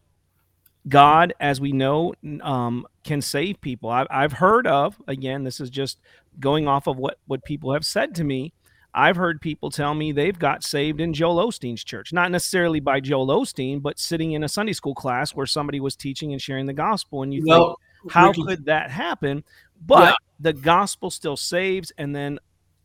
God, 0.88 1.34
as 1.40 1.62
we 1.62 1.72
know, 1.72 2.14
um, 2.42 2.88
can 3.04 3.22
save 3.22 3.62
people. 3.62 3.90
I've, 3.90 4.08
I've 4.10 4.34
heard 4.34 4.68
of, 4.68 5.02
again, 5.08 5.44
this 5.44 5.60
is 5.60 5.70
just 5.70 6.00
going 6.40 6.68
off 6.68 6.88
of 6.88 6.98
what, 6.98 7.18
what 7.28 7.44
people 7.44 7.74
have 7.74 7.86
said 7.86 8.16
to 8.16 8.24
me. 8.24 8.54
I've 8.94 9.16
heard 9.16 9.40
people 9.40 9.70
tell 9.70 9.94
me 9.94 10.12
they've 10.12 10.38
got 10.38 10.64
saved 10.64 11.00
in 11.00 11.14
Joel 11.14 11.46
Osteen's 11.48 11.84
church, 11.84 12.12
not 12.12 12.32
necessarily 12.32 12.80
by 12.80 13.00
Joel 13.00 13.28
Osteen, 13.28 13.82
but 13.82 14.00
sitting 14.00 14.34
in 14.34 14.44
a 14.44 14.50
Sunday 14.50 14.74
school 14.74 14.96
class 14.96 15.34
where 15.34 15.46
somebody 15.46 15.80
was 15.80 15.96
teaching 15.96 16.34
and 16.34 16.42
sharing 16.42 16.66
the 16.66 16.74
gospel. 16.74 17.24
And 17.24 17.34
you 17.34 17.44
well, 17.46 17.80
think, 18.04 18.12
how 18.12 18.28
Ricky, 18.28 18.44
could 18.44 18.66
that 18.66 18.92
happen? 18.92 19.44
But 19.86 20.10
yeah. 20.10 20.16
the 20.40 20.54
gospel 20.54 21.10
still 21.10 21.38
saves. 21.38 21.92
And 21.98 22.14
then 22.16 22.40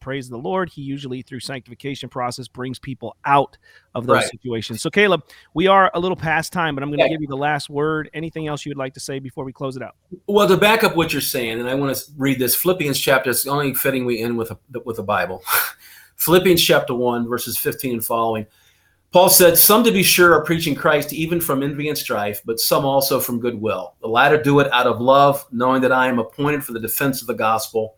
praise 0.07 0.29
the 0.29 0.37
Lord, 0.37 0.71
he 0.71 0.83
usually 0.83 1.23
through 1.23 1.41
sanctification 1.41 2.09
process 2.09 2.47
brings 2.47 2.79
people 2.79 3.17
out 3.25 3.59
of 3.93 4.07
those 4.07 4.19
right. 4.19 4.31
situations. 4.31 4.81
So 4.81 4.89
Caleb, 4.89 5.25
we 5.53 5.67
are 5.67 5.91
a 5.95 5.99
little 5.99 6.17
past 6.17 6.53
time, 6.53 6.77
but 6.77 6.85
I'm 6.85 6.91
going 6.91 7.01
to 7.01 7.07
yeah. 7.07 7.11
give 7.11 7.23
you 7.23 7.27
the 7.27 7.37
last 7.37 7.69
word. 7.69 8.09
Anything 8.15 8.47
else 8.47 8.65
you 8.65 8.71
would 8.71 8.77
like 8.77 8.95
to 8.95 9.01
say 9.01 9.19
before 9.19 9.45
we 9.45 9.53
close 9.53 9.77
it 9.77 9.83
out? 9.83 9.97
Well, 10.29 10.47
to 10.47 10.57
back 10.57 10.85
up 10.85 10.95
what 10.95 11.13
you're 11.13 11.21
saying, 11.21 11.59
and 11.59 11.69
I 11.69 11.75
want 11.75 11.97
to 11.97 12.05
read 12.17 12.39
this 12.39 12.55
Philippians 12.55 13.01
chapter. 13.01 13.31
It's 13.31 13.49
only 13.49 13.75
fitting 13.75 14.07
we 14.07 14.23
end 14.23 14.39
with 14.39 14.53
a, 14.53 14.59
with 14.85 14.95
the 14.95 15.03
Bible. 15.03 15.43
Philippians 16.17 16.62
chapter 16.62 16.95
one, 16.95 17.29
verses 17.29 17.57
15 17.59 17.95
and 17.95 18.05
following. 18.05 18.47
Paul 19.12 19.29
said, 19.31 19.57
Some 19.57 19.85
to 19.85 19.93
be 19.93 20.03
sure 20.03 20.35
are 20.35 20.45
preaching 20.45 20.75
Christ 20.75 21.12
even 21.12 21.41
from 21.41 21.62
envy 21.62 21.89
and 21.89 21.97
strife, 21.97 22.43
but 22.45 22.61
some 22.61 22.85
also 22.85 23.21
from 23.21 23.41
goodwill. 23.41 23.95
The 24.01 24.09
latter 24.09 24.43
do 24.43 24.61
it 24.61 24.71
out 24.73 24.87
of 24.87 25.01
love, 25.01 25.47
knowing 25.51 25.81
that 25.83 25.93
I 25.93 26.09
am 26.09 26.19
appointed 26.19 26.64
for 26.64 26.73
the 26.73 26.81
defense 26.81 27.21
of 27.21 27.27
the 27.27 27.35
gospel. 27.35 27.97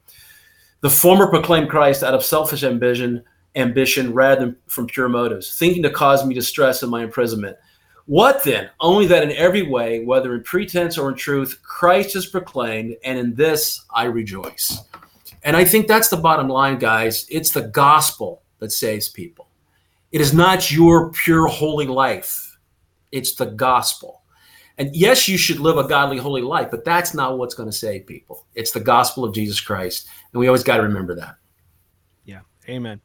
The 0.81 0.91
former 0.91 1.27
proclaim 1.27 1.67
Christ 1.67 2.05
out 2.05 2.15
of 2.15 2.25
selfish 2.25 2.63
ambition, 2.63 3.25
ambition 3.57 4.13
rather 4.15 4.47
than 4.47 4.57
from 4.69 4.87
pure 4.87 5.09
motives, 5.09 5.57
thinking 5.59 5.83
to 5.83 5.91
cause 5.91 6.25
me 6.25 6.35
distress 6.35 6.83
in 6.83 6.91
my 6.91 7.03
imprisonment. 7.03 7.57
What 8.07 8.45
then? 8.45 8.71
Only 8.81 9.07
that 9.09 9.23
in 9.23 9.33
every 9.33 9.63
way, 9.63 10.05
whether 10.05 10.35
in 10.35 10.43
pretense 10.43 10.97
or 10.97 11.09
in 11.09 11.15
truth, 11.15 11.59
Christ 11.63 12.17
is 12.17 12.27
proclaimed, 12.27 12.97
and 13.05 13.19
in 13.19 13.35
this 13.35 13.85
I 13.93 14.05
rejoice. 14.05 14.83
And 15.43 15.57
I 15.57 15.65
think 15.65 15.87
that's 15.87 16.09
the 16.09 16.17
bottom 16.17 16.49
line, 16.49 16.79
guys. 16.79 17.27
It's 17.31 17.53
the 17.53 17.63
gospel 17.63 18.43
that 18.59 18.73
saves 18.73 19.09
people. 19.09 19.49
It 20.11 20.21
is 20.21 20.33
not 20.33 20.71
your 20.71 21.13
pure 21.13 21.47
holy 21.47 21.87
life, 21.87 22.57
it's 23.13 23.35
the 23.35 23.47
gospel. 23.47 24.23
And 24.79 24.95
yes, 24.95 25.27
you 25.27 25.37
should 25.37 25.59
live 25.59 25.77
a 25.77 25.89
godly, 25.89 26.19
holy 26.19 26.41
life, 26.41 26.69
but 26.71 26.85
that's 26.85 27.13
not 27.13 27.37
what's 27.37 27.55
going 27.55 27.69
to 27.69 27.77
save 27.77 28.07
people. 28.07 28.47
It's 28.55 28.71
the 28.71 28.81
gospel 28.81 29.25
of 29.25 29.35
Jesus 29.35 29.61
Christ. 29.61 30.07
And 30.33 30.39
we 30.39 30.47
always 30.47 30.63
got 30.63 30.77
to 30.77 30.85
remember 30.85 31.17
that. 31.17 31.35
Yeah. 32.25 32.43
Amen. 32.69 33.01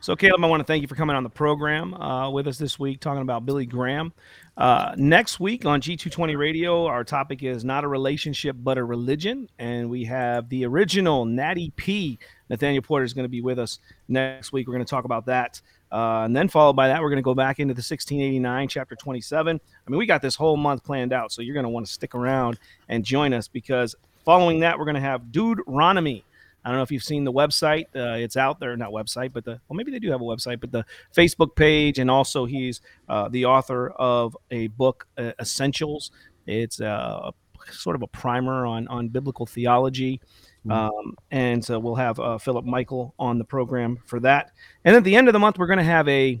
So, 0.00 0.14
Caleb, 0.14 0.44
I 0.44 0.46
want 0.46 0.60
to 0.60 0.64
thank 0.64 0.80
you 0.80 0.86
for 0.86 0.94
coming 0.94 1.16
on 1.16 1.24
the 1.24 1.30
program 1.30 1.92
uh, 1.94 2.30
with 2.30 2.46
us 2.46 2.56
this 2.56 2.78
week, 2.78 3.00
talking 3.00 3.22
about 3.22 3.44
Billy 3.44 3.66
Graham. 3.66 4.12
Uh, 4.58 4.92
next 4.96 5.38
week 5.38 5.64
on 5.64 5.80
G220 5.80 6.36
Radio, 6.36 6.84
our 6.86 7.04
topic 7.04 7.44
is 7.44 7.64
not 7.64 7.84
a 7.84 7.88
relationship, 7.88 8.56
but 8.58 8.76
a 8.76 8.82
religion. 8.82 9.48
And 9.60 9.88
we 9.88 10.02
have 10.06 10.48
the 10.48 10.66
original 10.66 11.24
Natty 11.24 11.72
P. 11.76 12.18
Nathaniel 12.50 12.82
Porter 12.82 13.04
is 13.04 13.14
going 13.14 13.24
to 13.24 13.28
be 13.28 13.40
with 13.40 13.60
us 13.60 13.78
next 14.08 14.52
week. 14.52 14.66
We're 14.66 14.74
going 14.74 14.84
to 14.84 14.90
talk 14.90 15.04
about 15.04 15.26
that. 15.26 15.60
Uh, 15.92 16.22
and 16.24 16.36
then 16.36 16.48
followed 16.48 16.72
by 16.72 16.88
that, 16.88 17.00
we're 17.00 17.08
going 17.08 17.18
to 17.18 17.22
go 17.22 17.36
back 17.36 17.60
into 17.60 17.72
the 17.72 17.78
1689, 17.78 18.66
chapter 18.66 18.96
27. 18.96 19.60
I 19.86 19.90
mean, 19.90 19.96
we 19.96 20.06
got 20.06 20.22
this 20.22 20.34
whole 20.34 20.56
month 20.56 20.82
planned 20.82 21.12
out, 21.12 21.30
so 21.30 21.40
you're 21.40 21.54
going 21.54 21.62
to 21.62 21.70
want 21.70 21.86
to 21.86 21.92
stick 21.92 22.16
around 22.16 22.58
and 22.88 23.04
join 23.04 23.32
us 23.32 23.46
because 23.46 23.94
following 24.24 24.58
that, 24.60 24.76
we're 24.76 24.86
going 24.86 24.96
to 24.96 25.00
have 25.00 25.30
Dude 25.30 25.58
Deuteronomy. 25.58 26.24
I 26.64 26.70
don't 26.70 26.78
know 26.78 26.82
if 26.82 26.90
you've 26.90 27.04
seen 27.04 27.24
the 27.24 27.32
website. 27.32 27.86
Uh, 27.94 28.16
it's 28.16 28.36
out 28.36 28.60
there, 28.60 28.76
not 28.76 28.90
website, 28.90 29.32
but 29.32 29.44
the 29.44 29.60
well, 29.68 29.76
maybe 29.76 29.90
they 29.90 29.98
do 29.98 30.10
have 30.10 30.20
a 30.20 30.24
website, 30.24 30.60
but 30.60 30.72
the 30.72 30.84
Facebook 31.16 31.54
page, 31.54 31.98
and 31.98 32.10
also 32.10 32.44
he's 32.44 32.80
uh, 33.08 33.28
the 33.28 33.44
author 33.44 33.90
of 33.90 34.36
a 34.50 34.66
book, 34.68 35.06
uh, 35.16 35.32
Essentials. 35.40 36.10
It's 36.46 36.80
a 36.80 37.32
sort 37.70 37.96
of 37.96 38.02
a 38.02 38.06
primer 38.06 38.66
on 38.66 38.88
on 38.88 39.08
biblical 39.08 39.46
theology. 39.46 40.20
Mm-hmm. 40.66 40.72
Um, 40.72 41.16
and 41.30 41.64
so 41.64 41.78
we'll 41.78 41.94
have 41.94 42.18
uh, 42.18 42.38
Philip 42.38 42.64
Michael 42.64 43.14
on 43.18 43.38
the 43.38 43.44
program 43.44 43.98
for 44.06 44.20
that. 44.20 44.52
And 44.84 44.96
at 44.96 45.04
the 45.04 45.16
end 45.16 45.28
of 45.28 45.32
the 45.32 45.38
month, 45.38 45.58
we're 45.58 45.66
going 45.66 45.78
to 45.78 45.84
have 45.84 46.08
a 46.08 46.38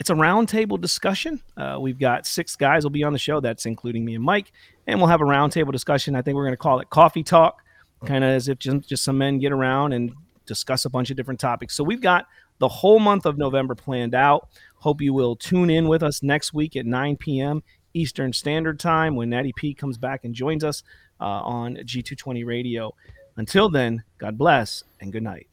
it's 0.00 0.10
a 0.10 0.14
roundtable 0.14 0.80
discussion. 0.80 1.40
Uh, 1.56 1.78
we've 1.80 1.98
got 1.98 2.26
six 2.26 2.56
guys 2.56 2.82
will 2.82 2.90
be 2.90 3.04
on 3.04 3.12
the 3.12 3.18
show. 3.18 3.40
That's 3.40 3.66
including 3.66 4.04
me 4.04 4.14
and 4.14 4.24
Mike, 4.24 4.52
and 4.86 4.98
we'll 4.98 5.08
have 5.08 5.20
a 5.20 5.24
roundtable 5.24 5.72
discussion. 5.72 6.14
I 6.14 6.22
think 6.22 6.36
we're 6.36 6.44
going 6.44 6.52
to 6.52 6.58
call 6.58 6.80
it 6.80 6.90
Coffee 6.90 7.22
Talk, 7.22 7.63
kind 8.04 8.24
of 8.24 8.30
as 8.30 8.48
if 8.48 8.58
just, 8.58 8.88
just 8.88 9.04
some 9.04 9.18
men 9.18 9.38
get 9.38 9.52
around 9.52 9.92
and 9.92 10.12
discuss 10.46 10.84
a 10.84 10.90
bunch 10.90 11.10
of 11.10 11.16
different 11.16 11.40
topics. 11.40 11.74
So 11.74 11.84
we've 11.84 12.00
got 12.00 12.26
the 12.58 12.68
whole 12.68 12.98
month 12.98 13.26
of 13.26 13.38
November 13.38 13.74
planned 13.74 14.14
out. 14.14 14.48
Hope 14.76 15.00
you 15.00 15.12
will 15.12 15.36
tune 15.36 15.70
in 15.70 15.88
with 15.88 16.02
us 16.02 16.22
next 16.22 16.52
week 16.52 16.76
at 16.76 16.86
9 16.86 17.16
p.m. 17.16 17.62
Eastern 17.94 18.32
Standard 18.32 18.78
Time 18.78 19.16
when 19.16 19.30
Natty 19.30 19.52
P 19.56 19.74
comes 19.74 19.98
back 19.98 20.24
and 20.24 20.34
joins 20.34 20.64
us 20.64 20.82
uh, 21.20 21.24
on 21.24 21.76
G220 21.76 22.44
Radio. 22.44 22.94
Until 23.36 23.68
then, 23.68 24.04
God 24.18 24.36
bless 24.36 24.84
and 25.00 25.12
good 25.12 25.22
night. 25.22 25.48